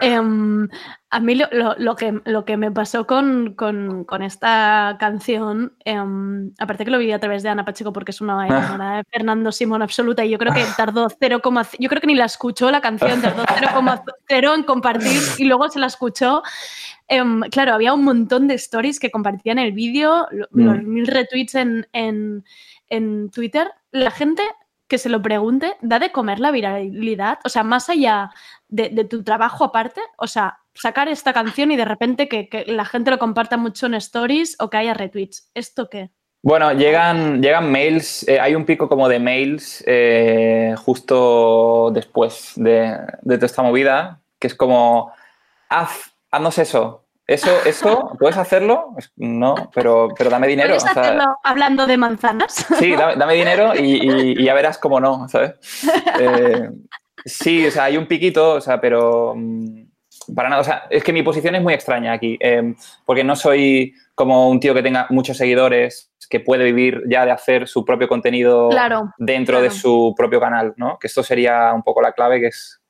Em, 0.00 0.68
a 1.10 1.20
mí 1.20 1.34
lo, 1.34 1.46
lo- 1.52 1.74
lo 1.78 1.96
que, 1.96 2.20
lo 2.24 2.44
que 2.44 2.56
me 2.56 2.70
pasó 2.70 3.06
con, 3.06 3.54
con- 3.54 4.04
con 4.04 4.22
esta 4.22 4.96
canción, 4.98 5.76
em, 5.84 6.52
aparte 6.58 6.84
que 6.84 6.90
lo 6.90 6.98
vi 6.98 7.12
a 7.12 7.18
través 7.18 7.42
de 7.42 7.48
Ana 7.50 7.64
Pacheco 7.64 7.92
porque 7.92 8.10
es 8.12 8.20
una 8.20 8.46
enamorada 8.78 8.96
de 8.98 9.04
Fernando 9.10 9.52
Simón 9.52 9.82
absoluta 9.82 10.24
y 10.24 10.30
yo 10.30 10.38
creo 10.38 10.52
que 10.54 10.64
tardó 10.76 11.08
0, 11.20 11.40
yo 11.78 11.88
creo 11.88 12.00
que 12.00 12.06
ni 12.06 12.14
la 12.14 12.24
escuchó 12.26 12.70
la 12.70 12.80
canción, 12.80 13.20
tardó 13.20 13.44
0,0 13.44 14.54
en 14.54 14.62
compartir 14.64 15.20
y 15.38 15.44
luego 15.44 15.68
se 15.68 15.78
la 15.78 15.86
escuchó. 15.86 16.42
Em, 17.08 17.40
claro, 17.50 17.74
había 17.74 17.92
un 17.92 18.04
montón 18.04 18.48
de 18.48 18.54
stories 18.54 18.98
que 19.00 19.10
compartían 19.10 19.58
el 19.58 19.72
vídeo, 19.72 20.26
Mm. 20.52 20.64
los 20.64 20.82
mil 20.82 21.06
retweets 21.06 21.54
en, 21.56 21.86
en- 21.92 22.44
en 22.88 23.30
Twitter. 23.30 23.70
La 23.90 24.10
gente 24.10 24.42
que 24.88 24.98
se 24.98 25.08
lo 25.08 25.22
pregunte, 25.22 25.74
da 25.80 25.98
de 25.98 26.12
comer 26.12 26.38
la 26.38 26.50
viralidad, 26.50 27.38
o 27.44 27.48
sea, 27.48 27.62
más 27.64 27.88
allá 27.88 28.30
de, 28.72 28.88
de 28.88 29.04
tu 29.04 29.22
trabajo 29.22 29.64
aparte, 29.64 30.00
o 30.16 30.26
sea, 30.26 30.58
sacar 30.74 31.06
esta 31.08 31.32
canción 31.32 31.70
y 31.70 31.76
de 31.76 31.84
repente 31.84 32.26
que, 32.28 32.48
que 32.48 32.64
la 32.66 32.84
gente 32.86 33.10
lo 33.10 33.18
comparta 33.18 33.56
mucho 33.58 33.86
en 33.86 33.94
stories 33.94 34.56
o 34.58 34.70
que 34.70 34.78
haya 34.78 34.94
retweets. 34.94 35.50
¿Esto 35.54 35.88
qué? 35.90 36.10
Bueno, 36.42 36.72
llegan, 36.72 37.40
llegan 37.42 37.70
mails, 37.70 38.26
eh, 38.26 38.40
hay 38.40 38.54
un 38.56 38.64
pico 38.64 38.88
como 38.88 39.08
de 39.08 39.20
mails 39.20 39.84
eh, 39.86 40.74
justo 40.78 41.90
después 41.92 42.52
de, 42.56 42.98
de 43.20 43.36
toda 43.36 43.46
esta 43.46 43.62
movida, 43.62 44.20
que 44.40 44.46
es 44.48 44.54
como, 44.54 45.12
haz, 45.68 46.12
haznos 46.30 46.58
eso. 46.58 47.04
Eso, 47.26 47.50
eso, 47.66 48.16
¿puedes 48.18 48.36
hacerlo? 48.38 48.96
No, 49.16 49.70
pero, 49.74 50.08
pero 50.18 50.30
dame 50.30 50.48
dinero. 50.48 50.70
¿Puedes 50.70 50.84
o 50.84 50.92
sea, 50.94 51.02
hacerlo 51.02 51.36
hablando 51.44 51.86
de 51.86 51.96
manzanas? 51.96 52.54
Sí, 52.78 52.96
dame, 52.96 53.16
dame 53.16 53.34
dinero 53.34 53.74
y, 53.76 54.00
y- 54.02 54.40
y 54.40 54.44
ya 54.44 54.54
verás 54.54 54.78
cómo 54.78 54.98
no, 54.98 55.28
¿sabes? 55.28 55.52
Eh, 56.18 56.70
Sí, 57.24 57.66
o 57.66 57.70
sea, 57.70 57.84
hay 57.84 57.96
un 57.96 58.06
piquito, 58.06 58.54
o 58.54 58.60
sea, 58.60 58.80
pero 58.80 59.34
mm, 59.36 59.82
para 60.34 60.48
nada, 60.48 60.60
o 60.60 60.64
sea, 60.64 60.84
es 60.90 61.02
que 61.02 61.12
mi 61.12 61.22
posición 61.22 61.54
es 61.54 61.62
muy 61.62 61.74
extraña 61.74 62.12
aquí, 62.12 62.36
eh, 62.40 62.74
porque 63.04 63.24
no 63.24 63.36
soy 63.36 63.94
como 64.14 64.48
un 64.48 64.60
tío 64.60 64.74
que 64.74 64.82
tenga 64.82 65.06
muchos 65.10 65.36
seguidores, 65.36 66.12
que 66.28 66.40
puede 66.40 66.64
vivir 66.64 67.02
ya 67.08 67.24
de 67.24 67.30
hacer 67.30 67.68
su 67.68 67.84
propio 67.84 68.08
contenido 68.08 68.70
Claro, 68.70 69.12
dentro 69.18 69.60
de 69.60 69.70
su 69.70 70.14
propio 70.16 70.40
canal, 70.40 70.72
¿no? 70.76 70.98
Que 70.98 71.06
esto 71.06 71.22
sería 71.22 71.72
un 71.74 71.82
poco 71.82 72.00
la 72.00 72.12
clave, 72.12 72.40
que 72.40 72.46
es 72.46 72.80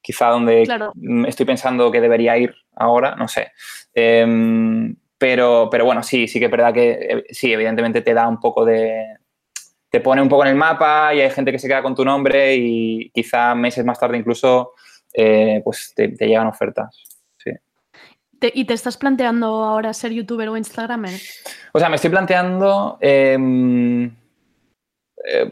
quizá 0.00 0.28
donde 0.28 0.62
Claro. 0.64 0.92
mm, 0.94 1.26
estoy 1.26 1.44
pensando 1.46 1.90
que 1.90 2.00
debería 2.00 2.38
ir 2.38 2.54
ahora, 2.76 3.16
no 3.16 3.28
sé. 3.28 3.52
Em, 3.92 4.96
pero, 5.18 5.68
pero 5.70 5.84
bueno, 5.84 6.02
sí, 6.02 6.26
sí 6.26 6.38
que 6.38 6.46
es 6.46 6.50
verdad 6.50 6.72
que 6.72 6.90
eh, 6.92 7.24
sí, 7.30 7.52
evidentemente 7.52 8.00
te 8.00 8.14
da 8.14 8.26
un 8.26 8.40
poco 8.40 8.64
de... 8.64 9.16
Te 9.90 10.00
pone 10.00 10.22
un 10.22 10.28
poco 10.28 10.44
en 10.44 10.50
el 10.50 10.54
mapa 10.56 11.12
y 11.14 11.20
hay 11.20 11.30
gente 11.30 11.50
que 11.50 11.58
se 11.58 11.66
queda 11.66 11.82
con 11.82 11.94
tu 11.96 12.04
nombre 12.04 12.54
y 12.56 13.10
quizá 13.10 13.54
meses 13.56 13.84
más 13.84 13.98
tarde 13.98 14.16
incluso 14.18 14.72
eh, 15.12 15.60
pues 15.64 15.92
te, 15.96 16.08
te 16.08 16.26
llegan 16.28 16.46
ofertas. 16.46 17.02
Sí. 17.36 17.50
Te- 18.38 18.52
¿Y 18.54 18.64
te 18.66 18.74
estás 18.74 18.96
planteando 18.96 19.46
ahora 19.64 19.92
ser 19.92 20.12
youtuber 20.12 20.48
o 20.48 20.56
instagramer? 20.56 21.18
O 21.72 21.78
sea, 21.80 21.88
me 21.88 21.96
estoy 21.96 22.10
planteando... 22.10 22.98
em, 23.00 24.06
eh, 25.26 25.50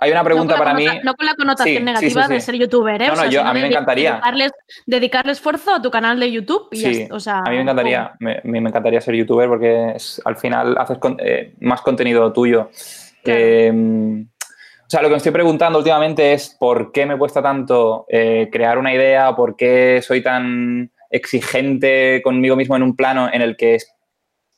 hay 0.00 0.10
una 0.10 0.24
pregunta 0.24 0.54
no 0.54 0.58
para 0.58 0.74
mí... 0.74 0.86
No 1.04 1.14
con 1.14 1.24
la 1.26 1.34
connotación 1.34 1.76
Sí, 1.78 1.82
negativa 1.82 2.22
sí, 2.22 2.28
sí. 2.28 2.34
de 2.34 2.40
ser 2.40 2.54
youtuber, 2.56 3.00
¿eh? 3.00 3.06
No, 3.06 3.12
O 3.12 3.16
no, 3.16 3.22
sea, 3.22 3.30
yo- 3.30 3.42
a 3.44 3.54
mí 3.54 3.60
me 3.60 3.68
encantaría. 3.68 4.12
Dedicarles, 4.12 4.52
dedicarle 4.86 5.32
esfuerzo 5.32 5.74
a 5.74 5.80
tu 5.82 5.90
canal 5.90 6.18
de 6.18 6.32
YouTube 6.32 6.68
y 6.72 6.76
Sí, 6.78 6.86
está, 7.02 7.14
o 7.14 7.20
sea, 7.20 7.38
a 7.38 7.50
mí 7.50 7.56
me 7.56 7.62
encantaría, 7.62 8.12
me, 8.18 8.40
me 8.44 8.58
encantaría 8.58 9.00
ser 9.00 9.14
youtuber 9.14 9.48
porque 9.48 9.92
es- 9.94 10.20
al 10.24 10.36
final 10.36 10.76
haces 10.78 10.98
con- 10.98 11.16
eh, 11.20 11.54
más 11.60 11.80
contenido 11.82 12.32
tuyo. 12.32 12.70
Claro. 13.24 13.40
Eh, 13.40 13.72
o 14.86 14.90
sea, 14.90 15.00
lo 15.00 15.08
que 15.08 15.12
me 15.12 15.16
estoy 15.16 15.32
preguntando 15.32 15.78
últimamente 15.78 16.34
es 16.34 16.54
por 16.60 16.92
qué 16.92 17.06
me 17.06 17.16
cuesta 17.16 17.42
tanto 17.42 18.04
eh, 18.08 18.48
crear 18.52 18.78
una 18.78 18.94
idea, 18.94 19.30
o 19.30 19.36
por 19.36 19.56
qué 19.56 20.00
soy 20.02 20.22
tan 20.22 20.92
exigente 21.10 22.20
conmigo 22.22 22.54
mismo 22.54 22.76
en 22.76 22.82
un 22.82 22.94
plano 22.94 23.28
en 23.32 23.40
el 23.40 23.56
que 23.56 23.76
es 23.76 23.88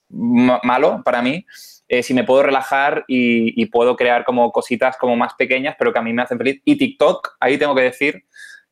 ma- 0.08 0.60
malo 0.64 1.02
para 1.04 1.22
mí, 1.22 1.46
eh, 1.88 2.02
si 2.02 2.12
me 2.12 2.24
puedo 2.24 2.42
relajar 2.42 3.04
y, 3.06 3.60
y 3.60 3.66
puedo 3.66 3.94
crear 3.94 4.24
como 4.24 4.50
cositas 4.50 4.96
como 4.96 5.14
más 5.16 5.34
pequeñas, 5.34 5.76
pero 5.78 5.92
que 5.92 5.98
a 6.00 6.02
mí 6.02 6.12
me 6.12 6.22
hacen 6.22 6.38
feliz. 6.38 6.60
Y 6.64 6.76
TikTok, 6.76 7.36
ahí 7.38 7.56
tengo 7.58 7.74
que 7.74 7.82
decir 7.82 8.24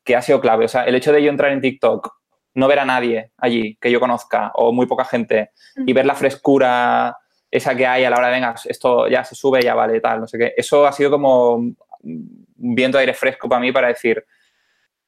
que 0.02 0.16
ha 0.16 0.22
sido 0.22 0.40
clave. 0.40 0.64
O 0.64 0.68
sea, 0.68 0.84
el 0.84 0.94
hecho 0.96 1.12
de 1.12 1.22
yo 1.22 1.30
entrar 1.30 1.52
en 1.52 1.60
TikTok, 1.60 2.12
no 2.54 2.66
ver 2.68 2.80
a 2.80 2.84
nadie 2.84 3.30
allí 3.38 3.76
que 3.80 3.90
yo 3.90 4.00
conozca 4.00 4.50
o 4.54 4.72
muy 4.72 4.86
poca 4.86 5.04
gente 5.04 5.50
y 5.86 5.92
ver 5.92 6.06
la 6.06 6.14
frescura 6.14 7.16
esa 7.54 7.76
que 7.76 7.86
hay 7.86 8.02
a 8.02 8.10
la 8.10 8.16
hora 8.16 8.26
de, 8.26 8.34
venga, 8.34 8.54
esto 8.64 9.06
ya 9.06 9.22
se 9.22 9.36
sube, 9.36 9.62
ya 9.62 9.74
vale, 9.74 10.00
tal, 10.00 10.20
no 10.20 10.26
sé 10.26 10.38
qué. 10.38 10.54
Eso 10.56 10.84
ha 10.84 10.92
sido 10.92 11.08
como 11.08 11.54
un 11.54 11.76
viento 12.56 12.98
de 12.98 13.02
aire 13.02 13.14
fresco 13.14 13.48
para 13.48 13.60
mí 13.60 13.70
para 13.70 13.86
decir, 13.86 14.24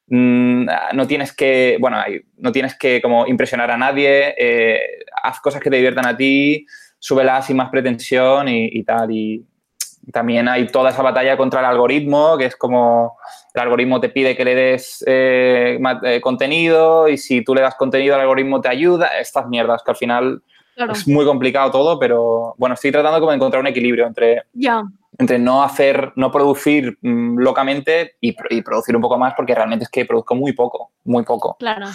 mm, 0.07 0.65
no 0.93 1.07
tienes 1.07 1.35
que, 1.35 1.75
bueno, 1.81 1.97
no 2.37 2.51
tienes 2.53 2.77
que 2.77 3.01
como 3.01 3.27
impresionar 3.27 3.69
a 3.69 3.77
nadie, 3.77 4.33
eh, 4.37 4.79
haz 5.23 5.41
cosas 5.41 5.61
que 5.61 5.69
te 5.69 5.75
diviertan 5.75 6.05
a 6.07 6.15
ti, 6.15 6.65
súbelas 6.97 7.47
sin 7.47 7.57
más 7.57 7.69
pretensión 7.69 8.47
y, 8.47 8.81
tal. 8.85 9.11
Y 9.11 9.45
también 10.13 10.47
hay 10.47 10.67
toda 10.67 10.91
esa 10.91 11.01
batalla 11.01 11.35
contra 11.35 11.59
el 11.59 11.65
algoritmo, 11.65 12.37
que 12.37 12.45
es 12.45 12.55
como 12.55 13.17
el 13.53 13.61
algoritmo 13.61 13.99
te 13.99 14.07
pide 14.07 14.37
que 14.37 14.45
le 14.45 14.55
des 14.55 15.03
eh, 15.05 15.77
eh, 16.03 16.21
contenido 16.21 17.09
y 17.09 17.17
si 17.17 17.43
tú 17.43 17.53
le 17.53 17.59
das 17.59 17.75
contenido 17.75 18.15
al 18.15 18.21
algoritmo 18.21 18.61
te 18.61 18.69
ayuda, 18.69 19.19
estas 19.19 19.49
mierdas 19.49 19.83
que 19.83 19.91
al 19.91 19.97
final 19.97 20.43
claro, 20.77 20.93
es 20.93 21.07
muy 21.07 21.25
complicado 21.25 21.71
todo, 21.71 21.99
pero 21.99 22.53
bueno, 22.57 22.75
estoy 22.75 22.91
tratando 22.91 23.19
como 23.19 23.31
de 23.31 23.37
encontrar 23.37 23.61
un 23.61 23.67
equilibrio 23.67 24.05
entre, 24.05 24.43
ya. 24.53 24.83
entre 25.17 25.39
no 25.39 25.63
hacer, 25.63 26.13
no 26.15 26.31
producir 26.31 26.97
mm, 27.01 27.39
locamente 27.39 28.15
y, 28.21 28.35
y 28.51 28.61
producir 28.61 28.95
un 28.95 29.01
poco 29.01 29.17
más 29.17 29.33
porque 29.35 29.55
realmente 29.55 29.83
es 29.83 29.89
que 29.89 30.05
produzco 30.05 30.35
muy 30.35 30.53
poco, 30.53 30.91
muy 31.03 31.23
poco. 31.23 31.57
Claro, 31.59 31.87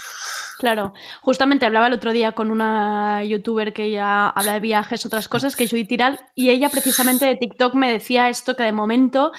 claro. 0.59 0.93
Justamente 1.23 1.65
hablaba 1.65 1.87
el 1.87 1.95
otro 1.95 2.13
día 2.13 2.33
con 2.33 2.51
una 2.51 3.23
youtuber 3.25 3.73
que 3.73 3.91
ya 3.91 4.29
habla 4.29 4.55
de 4.55 4.61
viajes, 4.61 5.07
otras 5.07 5.29
cosas, 5.29 5.55
que 5.55 5.65
es 5.65 5.71
Tiral, 5.71 6.19
y 6.35 6.51
ella 6.51 6.69
precisamente 6.69 7.25
de 7.25 7.37
TikTok 7.37 7.75
me 7.75 7.93
decía 7.93 8.29
esto 8.29 8.57
que 8.57 8.65
de 8.65 8.73
momento 8.73 9.33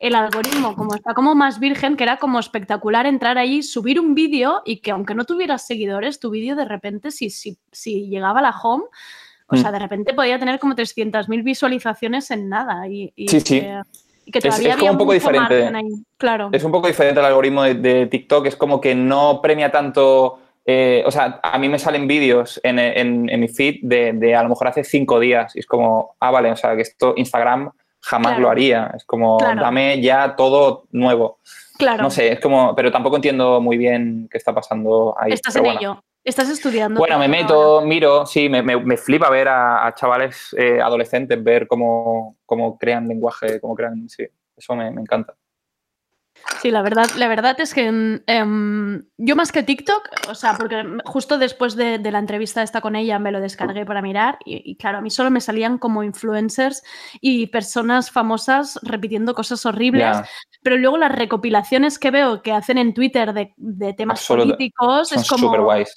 el 0.00 0.14
algoritmo, 0.14 0.74
como 0.74 0.94
está 0.94 1.14
como 1.14 1.34
más 1.34 1.60
virgen, 1.60 1.96
que 1.96 2.04
era 2.04 2.16
como 2.16 2.40
espectacular 2.40 3.06
entrar 3.06 3.36
ahí, 3.38 3.62
subir 3.62 4.00
un 4.00 4.14
vídeo 4.14 4.62
y 4.64 4.78
que 4.78 4.90
aunque 4.90 5.14
no 5.14 5.24
tuvieras 5.26 5.66
seguidores, 5.66 6.18
tu 6.18 6.30
vídeo 6.30 6.56
de 6.56 6.64
repente, 6.64 7.10
si, 7.10 7.28
si, 7.30 7.58
si 7.70 8.08
llegaba 8.08 8.40
a 8.40 8.42
la 8.42 8.50
home, 8.62 8.84
o 9.46 9.54
Mm. 9.56 9.58
sea, 9.58 9.70
de 9.72 9.78
repente 9.78 10.14
podía 10.14 10.38
tener 10.38 10.58
como 10.58 10.74
300.000 10.74 11.42
visualizaciones 11.42 12.30
en 12.30 12.48
nada. 12.48 12.88
Y, 12.88 13.12
y 13.14 13.28
Sí, 13.28 13.40
sí. 13.40 13.60
que- 13.60 13.82
y 14.24 14.30
que 14.32 14.38
Es- 14.38 14.44
todavía 14.44 14.68
es 14.70 14.74
como 14.76 14.80
había 14.88 14.92
un 14.92 14.98
poco 14.98 15.12
diferente. 15.12 15.66
ahí. 15.76 15.88
Claro. 16.16 16.48
Es 16.52 16.64
un 16.64 16.72
poco 16.72 16.86
diferente 16.86 17.20
al 17.20 17.26
algoritmo 17.26 17.62
de, 17.64 17.74
de 17.74 18.06
TikTok, 18.06 18.46
es 18.46 18.56
como 18.56 18.80
que 18.80 18.94
no 18.94 19.40
premia 19.42 19.70
tanto, 19.70 20.38
eh, 20.64 21.02
o 21.04 21.10
sea, 21.10 21.40
a 21.42 21.58
mí 21.58 21.68
me 21.68 21.78
salen 21.78 22.06
vídeos 22.06 22.58
en, 22.62 22.78
en- 22.78 23.28
en 23.28 23.40
mi 23.40 23.48
feed 23.48 23.80
de, 23.82 24.12
de 24.14 24.34
a 24.34 24.42
lo 24.44 24.48
mejor 24.50 24.68
hace 24.68 24.82
cinco 24.84 25.18
días 25.20 25.54
y 25.56 25.58
es 25.58 25.66
como, 25.66 26.14
ah, 26.20 26.30
vale, 26.30 26.50
o 26.52 26.56
sea, 26.56 26.74
que 26.76 26.82
esto 26.82 27.12
Instagram 27.16 27.70
jamás 28.02 28.32
Claro. 28.32 28.42
lo 28.42 28.50
haría, 28.50 28.92
es 28.96 29.04
como, 29.04 29.38
Claro. 29.38 29.60
dame 29.60 30.00
ya 30.00 30.34
todo 30.36 30.84
nuevo. 30.92 31.38
Claro. 31.78 32.02
No 32.02 32.10
sé, 32.10 32.32
es 32.32 32.40
como, 32.40 32.74
pero 32.74 32.90
tampoco 32.92 33.16
entiendo 33.16 33.60
muy 33.60 33.76
bien 33.78 34.28
qué 34.30 34.38
está 34.38 34.54
pasando 34.54 35.14
ahí. 35.18 35.32
Estás 35.32 35.56
en 35.56 35.62
bueno. 35.62 35.78
ello. 35.80 36.04
Estás 36.22 36.50
estudiando. 36.50 36.98
Bueno, 37.00 37.18
me 37.18 37.28
meto, 37.28 37.54
ahora. 37.78 37.86
miro, 37.86 38.26
sí, 38.26 38.50
me, 38.50 38.62
me- 38.62 38.76
me 38.84 38.98
flipa 38.98 39.30
ver 39.30 39.48
a, 39.48 39.86
a 39.86 39.94
chavales 39.94 40.54
eh, 40.58 40.78
adolescentes, 40.82 41.42
ver 41.42 41.66
cómo, 41.66 42.36
cómo 42.44 42.76
crean 42.76 43.08
lenguaje, 43.08 43.58
cómo 43.58 43.74
crean, 43.74 44.06
sí, 44.10 44.26
eso 44.54 44.74
me, 44.76 44.90
me 44.90 45.00
encanta. 45.00 45.34
Sí, 46.60 46.70
la 46.70 46.82
verdad, 46.82 47.06
la 47.16 47.28
verdad 47.28 47.58
es 47.60 47.72
que 47.72 47.86
em, 48.26 49.02
yo 49.16 49.36
más 49.36 49.50
que 49.50 49.62
TikTok, 49.62 50.10
o 50.28 50.34
sea, 50.34 50.56
porque 50.58 50.84
justo 51.04 51.38
después 51.38 51.74
de, 51.74 51.98
de 51.98 52.12
la 52.12 52.18
entrevista 52.18 52.62
esta 52.62 52.80
con 52.80 52.96
ella 52.96 53.18
me 53.18 53.32
lo 53.32 53.40
descargué 53.40 53.86
para 53.86 54.02
mirar 54.02 54.38
y, 54.44 54.70
y 54.70 54.76
claro, 54.76 54.98
a 54.98 55.00
mí 55.00 55.10
solo 55.10 55.30
me 55.30 55.40
salían 55.40 55.78
como 55.78 56.02
influencers 56.02 56.82
y 57.20 57.46
personas 57.46 58.10
famosas 58.10 58.78
repitiendo 58.82 59.34
cosas 59.34 59.64
horribles, 59.64 60.18
pero 60.62 60.76
luego 60.76 60.98
las 60.98 61.12
recopilaciones 61.12 61.98
que 61.98 62.10
veo 62.10 62.42
que 62.42 62.52
hacen 62.52 62.76
en 62.78 62.92
Twitter 62.92 63.32
de, 63.32 63.54
de 63.56 63.94
temas 63.94 64.26
políticos 64.26 65.08
son 65.08 65.18
es 65.18 65.28
como... 65.28 65.56
guays. 65.62 65.94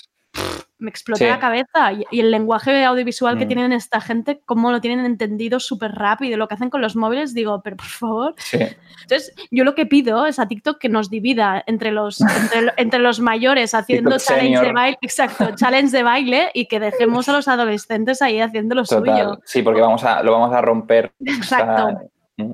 Me 0.80 0.90
explota 0.90 1.20
Sí. 1.20 1.26
la 1.26 1.40
cabeza. 1.40 1.94
Y, 1.94 2.04
y 2.12 2.20
el 2.20 2.30
lenguaje 2.32 2.84
audiovisual 2.84 3.38
que 3.38 3.46
Mm. 3.46 3.48
tienen 3.48 3.72
esta 3.74 4.02
gente, 4.02 4.42
cómo 4.46 4.70
lo 4.72 4.82
tienen 4.82 5.06
entendido 5.06 5.60
súper 5.62 5.92
rápido, 5.94 6.36
lo 6.38 6.48
que 6.50 6.56
hacen 6.56 6.70
con 6.70 6.82
los 6.82 6.96
móviles, 6.98 7.34
digo, 7.34 7.62
pero 7.64 7.78
por 7.78 7.86
favor. 7.86 8.36
Sí. 8.38 8.58
Entonces, 9.04 9.34
yo 9.52 9.64
lo 9.64 9.76
que 9.76 9.86
pido 9.86 10.26
es 10.26 10.40
a 10.40 10.48
TikTok 10.48 10.78
que 10.80 10.90
nos 10.90 11.10
divida 11.10 11.64
entre 11.68 11.92
los, 11.92 12.20
entre, 12.20 12.62
lo- 12.64 12.72
entre 12.78 13.00
los 13.00 13.20
mayores 13.22 13.74
haciendo 13.74 14.18
challenge 14.18 14.60
de 14.60 14.72
baile, 14.74 14.98
exacto, 15.02 15.56
challenge 15.56 15.96
de 15.96 16.04
baile 16.04 16.52
y 16.54 16.66
que 16.68 16.80
dejemos 16.82 17.30
a 17.30 17.34
los 17.34 17.48
adolescentes 17.48 18.22
ahí 18.22 18.42
haciendo 18.42 18.76
lo 18.76 18.84
Total. 18.84 19.16
suyo. 19.16 19.40
Sí, 19.46 19.62
porque 19.62 19.80
vamos 19.82 20.04
a, 20.04 20.22
lo 20.24 20.34
vamos 20.34 20.54
a 20.54 20.62
romper. 20.62 21.14
Exacto. 21.26 21.86
O 21.86 21.90
sea, 21.90 22.46
mm, 22.46 22.54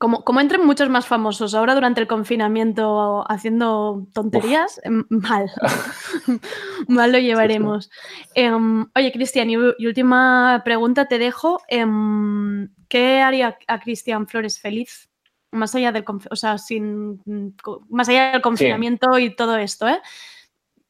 Como, 0.00 0.24
como 0.24 0.40
entren 0.40 0.64
muchos 0.64 0.88
más 0.88 1.06
famosos 1.06 1.54
ahora 1.54 1.74
durante 1.74 2.00
el 2.00 2.06
confinamiento 2.06 3.22
haciendo 3.30 4.06
tonterías, 4.14 4.80
em, 4.82 5.04
mal. 5.10 5.50
mal 6.88 7.12
lo 7.12 7.18
llevaremos. 7.18 7.90
Em, 8.34 8.86
oye, 8.96 9.12
Cristian, 9.12 9.50
y, 9.50 9.56
última 9.58 10.62
pregunta 10.64 11.06
te 11.06 11.18
dejo. 11.18 11.60
Em, 11.68 12.70
¿Qué 12.88 13.20
haría 13.20 13.58
a 13.68 13.78
Cristian 13.78 14.26
Flores 14.26 14.58
feliz? 14.58 15.10
Más 15.52 15.74
allá 15.74 15.92
del, 15.92 16.04
o 16.30 16.36
sea, 16.36 16.56
sin, 16.56 17.20
mm, 17.26 17.58
más 17.90 18.08
allá 18.08 18.32
del 18.32 18.40
confinamiento 18.40 19.18
y 19.18 19.36
todo 19.36 19.58
esto, 19.58 19.86
¿eh? 19.86 20.00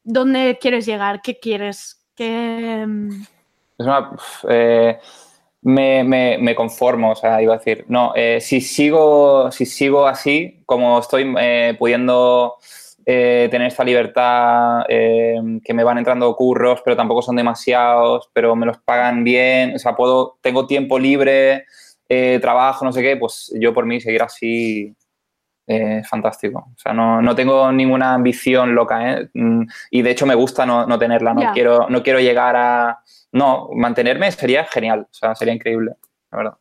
¿Dónde 0.05 0.57
quieres 0.61 0.85
llegar? 0.85 1.21
¿Qué 1.21 1.37
quieres? 1.37 2.07
¿Qué, 2.15 2.83
es 3.77 3.85
una- 3.85 4.15
eh, 4.47 4.99
me, 5.61 6.03
me- 6.03 6.55
conformo, 6.55 7.11
o 7.11 7.15
sea, 7.15 7.41
iba 7.41 7.53
a 7.55 7.57
decir, 7.57 7.85
no, 7.87 8.13
eh, 8.15 8.39
si, 8.41 8.61
sigo, 8.61 9.51
si 9.51 9.65
sigo 9.65 10.07
así, 10.07 10.63
como 10.65 10.99
estoy 10.99 11.33
eh, 11.39 11.75
pudiendo 11.77 12.55
eh, 13.05 13.47
tener 13.51 13.67
esta 13.67 13.83
libertad, 13.83 14.83
que 14.87 15.73
me 15.73 15.83
van 15.83 15.97
entrando 15.97 16.35
curros, 16.35 16.81
pero 16.83 16.95
tampoco 16.97 17.21
son 17.21 17.35
demasiados, 17.35 18.29
pero 18.33 18.55
me 18.55 18.65
los 18.65 18.77
pagan 18.79 19.23
bien, 19.23 19.75
o 19.75 19.79
sea, 19.79 19.95
puedo, 19.95 20.37
tengo 20.41 20.67
tiempo 20.67 20.99
libre, 20.99 21.65
trabajo, 22.41 22.83
no 22.85 22.91
sé 22.91 23.01
qué, 23.01 23.15
pues 23.17 23.51
yo 23.59 23.73
por 23.73 23.85
mí 23.85 24.01
seguir 24.01 24.21
así 24.21 24.93
eh, 25.75 25.99
es 25.99 26.07
fantástico. 26.09 26.59
O 26.75 26.77
sea, 26.77 26.93
no, 26.93 27.21
no 27.21 27.35
tengo 27.35 27.71
ninguna 27.71 28.13
ambición 28.13 28.75
loca, 28.75 29.11
¿eh? 29.13 29.29
Mm, 29.33 29.63
Y 29.91 30.01
de 30.01 30.11
hecho 30.11 30.25
me 30.25 30.35
gusta 30.35 30.65
no, 30.65 30.85
no 30.85 30.97
tenerla, 30.99 31.33
no, 31.33 31.51
quiero, 31.53 31.87
no 31.89 32.01
quiero 32.03 32.19
llegar 32.19 32.55
a... 32.55 32.99
No, 33.31 33.69
mantenerme 33.75 34.31
sería 34.31 34.65
genial, 34.65 35.01
o 35.09 35.13
sea, 35.13 35.35
sería 35.35 35.53
increíble, 35.53 35.95
la 36.31 36.37
verdad. 36.37 36.53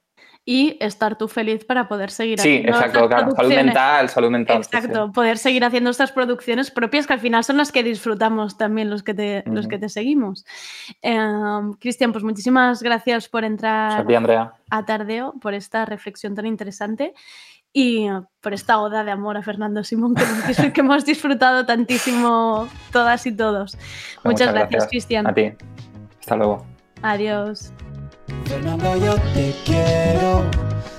y 0.45 0.77
estar 0.81 1.17
tú 1.19 1.29
feliz 1.29 1.65
para 1.65 1.87
poder 1.87 2.11
seguir 2.11 2.41
Sí, 2.41 2.49
haciendo 2.59 2.71
exacto, 2.71 3.09
claro. 3.09 3.31
Salud 3.33 3.55
mental, 3.55 4.09
salud 4.09 4.31
mental. 4.31 4.65
sí. 4.65 4.71
Exacto, 4.77 5.13
poder 5.13 5.37
seguir 5.39 5.65
haciendo 5.65 5.91
estas 5.91 6.13
producciones 6.13 6.71
propias 6.71 7.07
que 7.07 7.13
al 7.13 7.21
final 7.21 7.45
son 7.45 7.57
las 7.59 7.71
que 7.73 7.83
disfrutamos 7.83 8.57
también 8.57 8.89
los 8.91 9.03
que 9.03 9.15
te, 9.15 9.43
los 9.47 9.69
que 9.69 9.79
te 9.79 9.89
seguimos. 9.89 10.45
Em, 11.03 11.73
Cristian, 11.75 12.11
pues 12.13 12.25
muchísimas 12.25 12.83
gracias 12.83 13.29
por 13.29 13.45
entrar 13.45 14.05
a 14.71 14.85
Tardeo, 14.87 15.35
por 15.41 15.55
esta 15.55 15.85
reflexión 15.85 16.35
tan 16.35 16.47
interesante. 16.47 17.13
Y 17.73 18.09
por 18.41 18.53
esta 18.53 18.81
oda 18.81 19.05
de 19.05 19.13
amor 19.13 19.37
a 19.37 19.43
Fernando 19.43 19.85
Simón 19.85 20.15
que 20.15 20.73
que 20.73 20.81
hemos 20.81 21.05
disfrutado 21.05 21.67
tantísimo 21.67 22.69
todas 22.93 23.27
y 23.27 23.33
todos. 23.33 23.77
Muchas, 24.25 24.53
gracias, 24.53 24.89
Cristian. 24.89 25.27
A 25.27 25.35
ti. 25.35 25.53
Hasta 26.21 26.37
luego. 26.37 26.67
Adiós. 27.03 27.73
Fernando, 28.45 28.97
yo 28.97 29.15
te 29.35 29.55
quiero. 29.65 30.45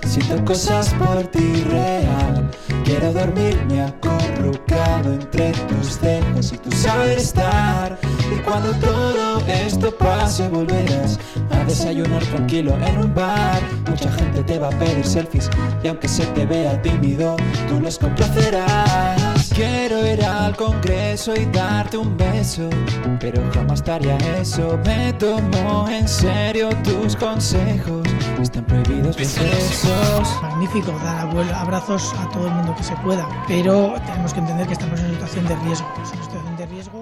Siento 0.05 0.43
cosas 0.43 0.93
por 0.95 1.23
ti 1.27 1.63
real. 1.69 2.51
Quiero 2.83 3.13
dormirme 3.13 3.81
acurrucado 3.81 5.13
entre 5.13 5.51
tus 5.51 6.01
dedos 6.01 6.51
y 6.51 6.57
tu 6.57 6.71
saber 6.71 7.17
estar. 7.17 7.97
Y 8.31 8.35
cuando 8.43 8.71
todo 8.75 9.39
esto 9.47 9.91
pase, 9.97 10.47
volverás 10.47 11.19
a 11.51 11.63
desayunar 11.65 12.23
tranquilo 12.23 12.75
en 12.85 12.97
un 12.99 13.13
bar. 13.13 13.59
Mucha 13.89 14.11
gente 14.13 14.41
te 14.43 14.57
va 14.57 14.67
a 14.67 14.71
pedir 14.71 15.05
selfies 15.05 15.49
y 15.83 15.87
aunque 15.89 16.07
se 16.07 16.25
te 16.27 16.45
vea 16.45 16.81
tímido, 16.81 17.35
tú 17.67 17.79
los 17.79 17.97
complacerás. 17.99 19.49
Quiero 19.53 20.05
ir 20.07 20.23
al 20.23 20.55
congreso 20.55 21.35
y 21.35 21.45
darte 21.47 21.97
un 21.97 22.15
beso, 22.15 22.69
pero 23.19 23.41
jamás 23.53 23.83
te 23.83 23.91
haría 23.91 24.17
eso. 24.39 24.79
Me 24.85 25.11
tomo 25.13 25.87
en 25.89 26.07
serio 26.07 26.69
tus 26.83 27.15
consejos, 27.17 28.07
están 28.41 28.63
prohibidos 28.65 29.07
los 29.19 29.35
besos. 29.35 30.41
Magnífico 30.41 30.93
dar 31.03 31.27
abuelo- 31.27 31.53
abrazos 31.55 32.13
a 32.19 32.29
todo 32.29 32.47
el 32.47 32.53
mundo 32.53 32.73
que 32.77 32.83
se 32.83 32.95
pueda, 32.97 33.27
pero 33.47 33.93
tenemos 34.05 34.33
que 34.33 34.39
entender 34.39 34.67
que 34.67 34.73
estamos 34.73 34.99
en 34.99 35.05
una 35.07 35.13
situación 35.15 35.47
de 35.47 35.55
riesgo. 35.57 35.87
Es 36.01 36.11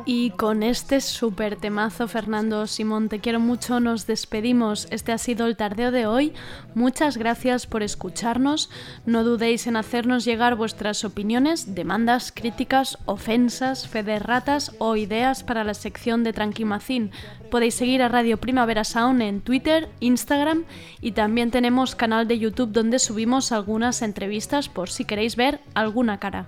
Y 0.06 0.32
con 0.32 0.64
este 0.64 1.02
súper 1.02 1.56
temazo, 1.56 2.08
Fernando 2.08 2.68
Simón, 2.68 3.10
te 3.10 3.20
quiero 3.20 3.40
mucho, 3.40 3.80
nos 3.80 4.08
despedimos. 4.08 4.88
Este 4.92 5.12
ha 5.12 5.18
sido 5.18 5.46
el 5.46 5.58
tardeo 5.58 5.92
de 5.92 6.08
hoy. 6.08 6.34
Muchas 6.76 7.18
gracias 7.18 7.68
por 7.68 7.84
escucharnos. 7.84 8.70
No 9.06 9.24
dudéis 9.24 9.68
en 9.68 9.76
hacernos 9.76 10.26
llegar 10.26 10.56
vuestras 10.56 11.04
opiniones, 11.06 11.76
demandas, 11.76 12.32
críticas, 12.32 12.98
ofensas, 13.06 13.88
fe 13.88 14.04
de 14.04 14.20
ratas 14.20 14.74
o 14.80 14.96
ideas 14.96 15.44
para 15.44 15.64
la 15.64 15.74
sección 15.74 16.24
de 16.24 16.34
Tranquimacín. 16.34 17.12
Podéis 17.50 17.76
seguir 17.76 18.02
a 18.02 18.10
Radio 18.10 18.38
Primavera 18.38 18.84
Sound 18.84 19.22
en 19.22 19.42
Twitter, 19.42 19.90
Instagram 20.00 20.66
y 21.02 21.14
también 21.14 21.52
tenemos 21.52 21.96
canal 21.96 22.28
de 22.28 22.40
YouTube 22.40 22.72
donde 22.72 23.00
subimos 23.00 23.52
algunas 23.52 24.02
entrevistas 24.02 24.70
por 24.70 24.90
si 24.90 25.06
queréis 25.06 25.36
ver 25.36 25.60
alguna 25.74 26.20
cara. 26.20 26.48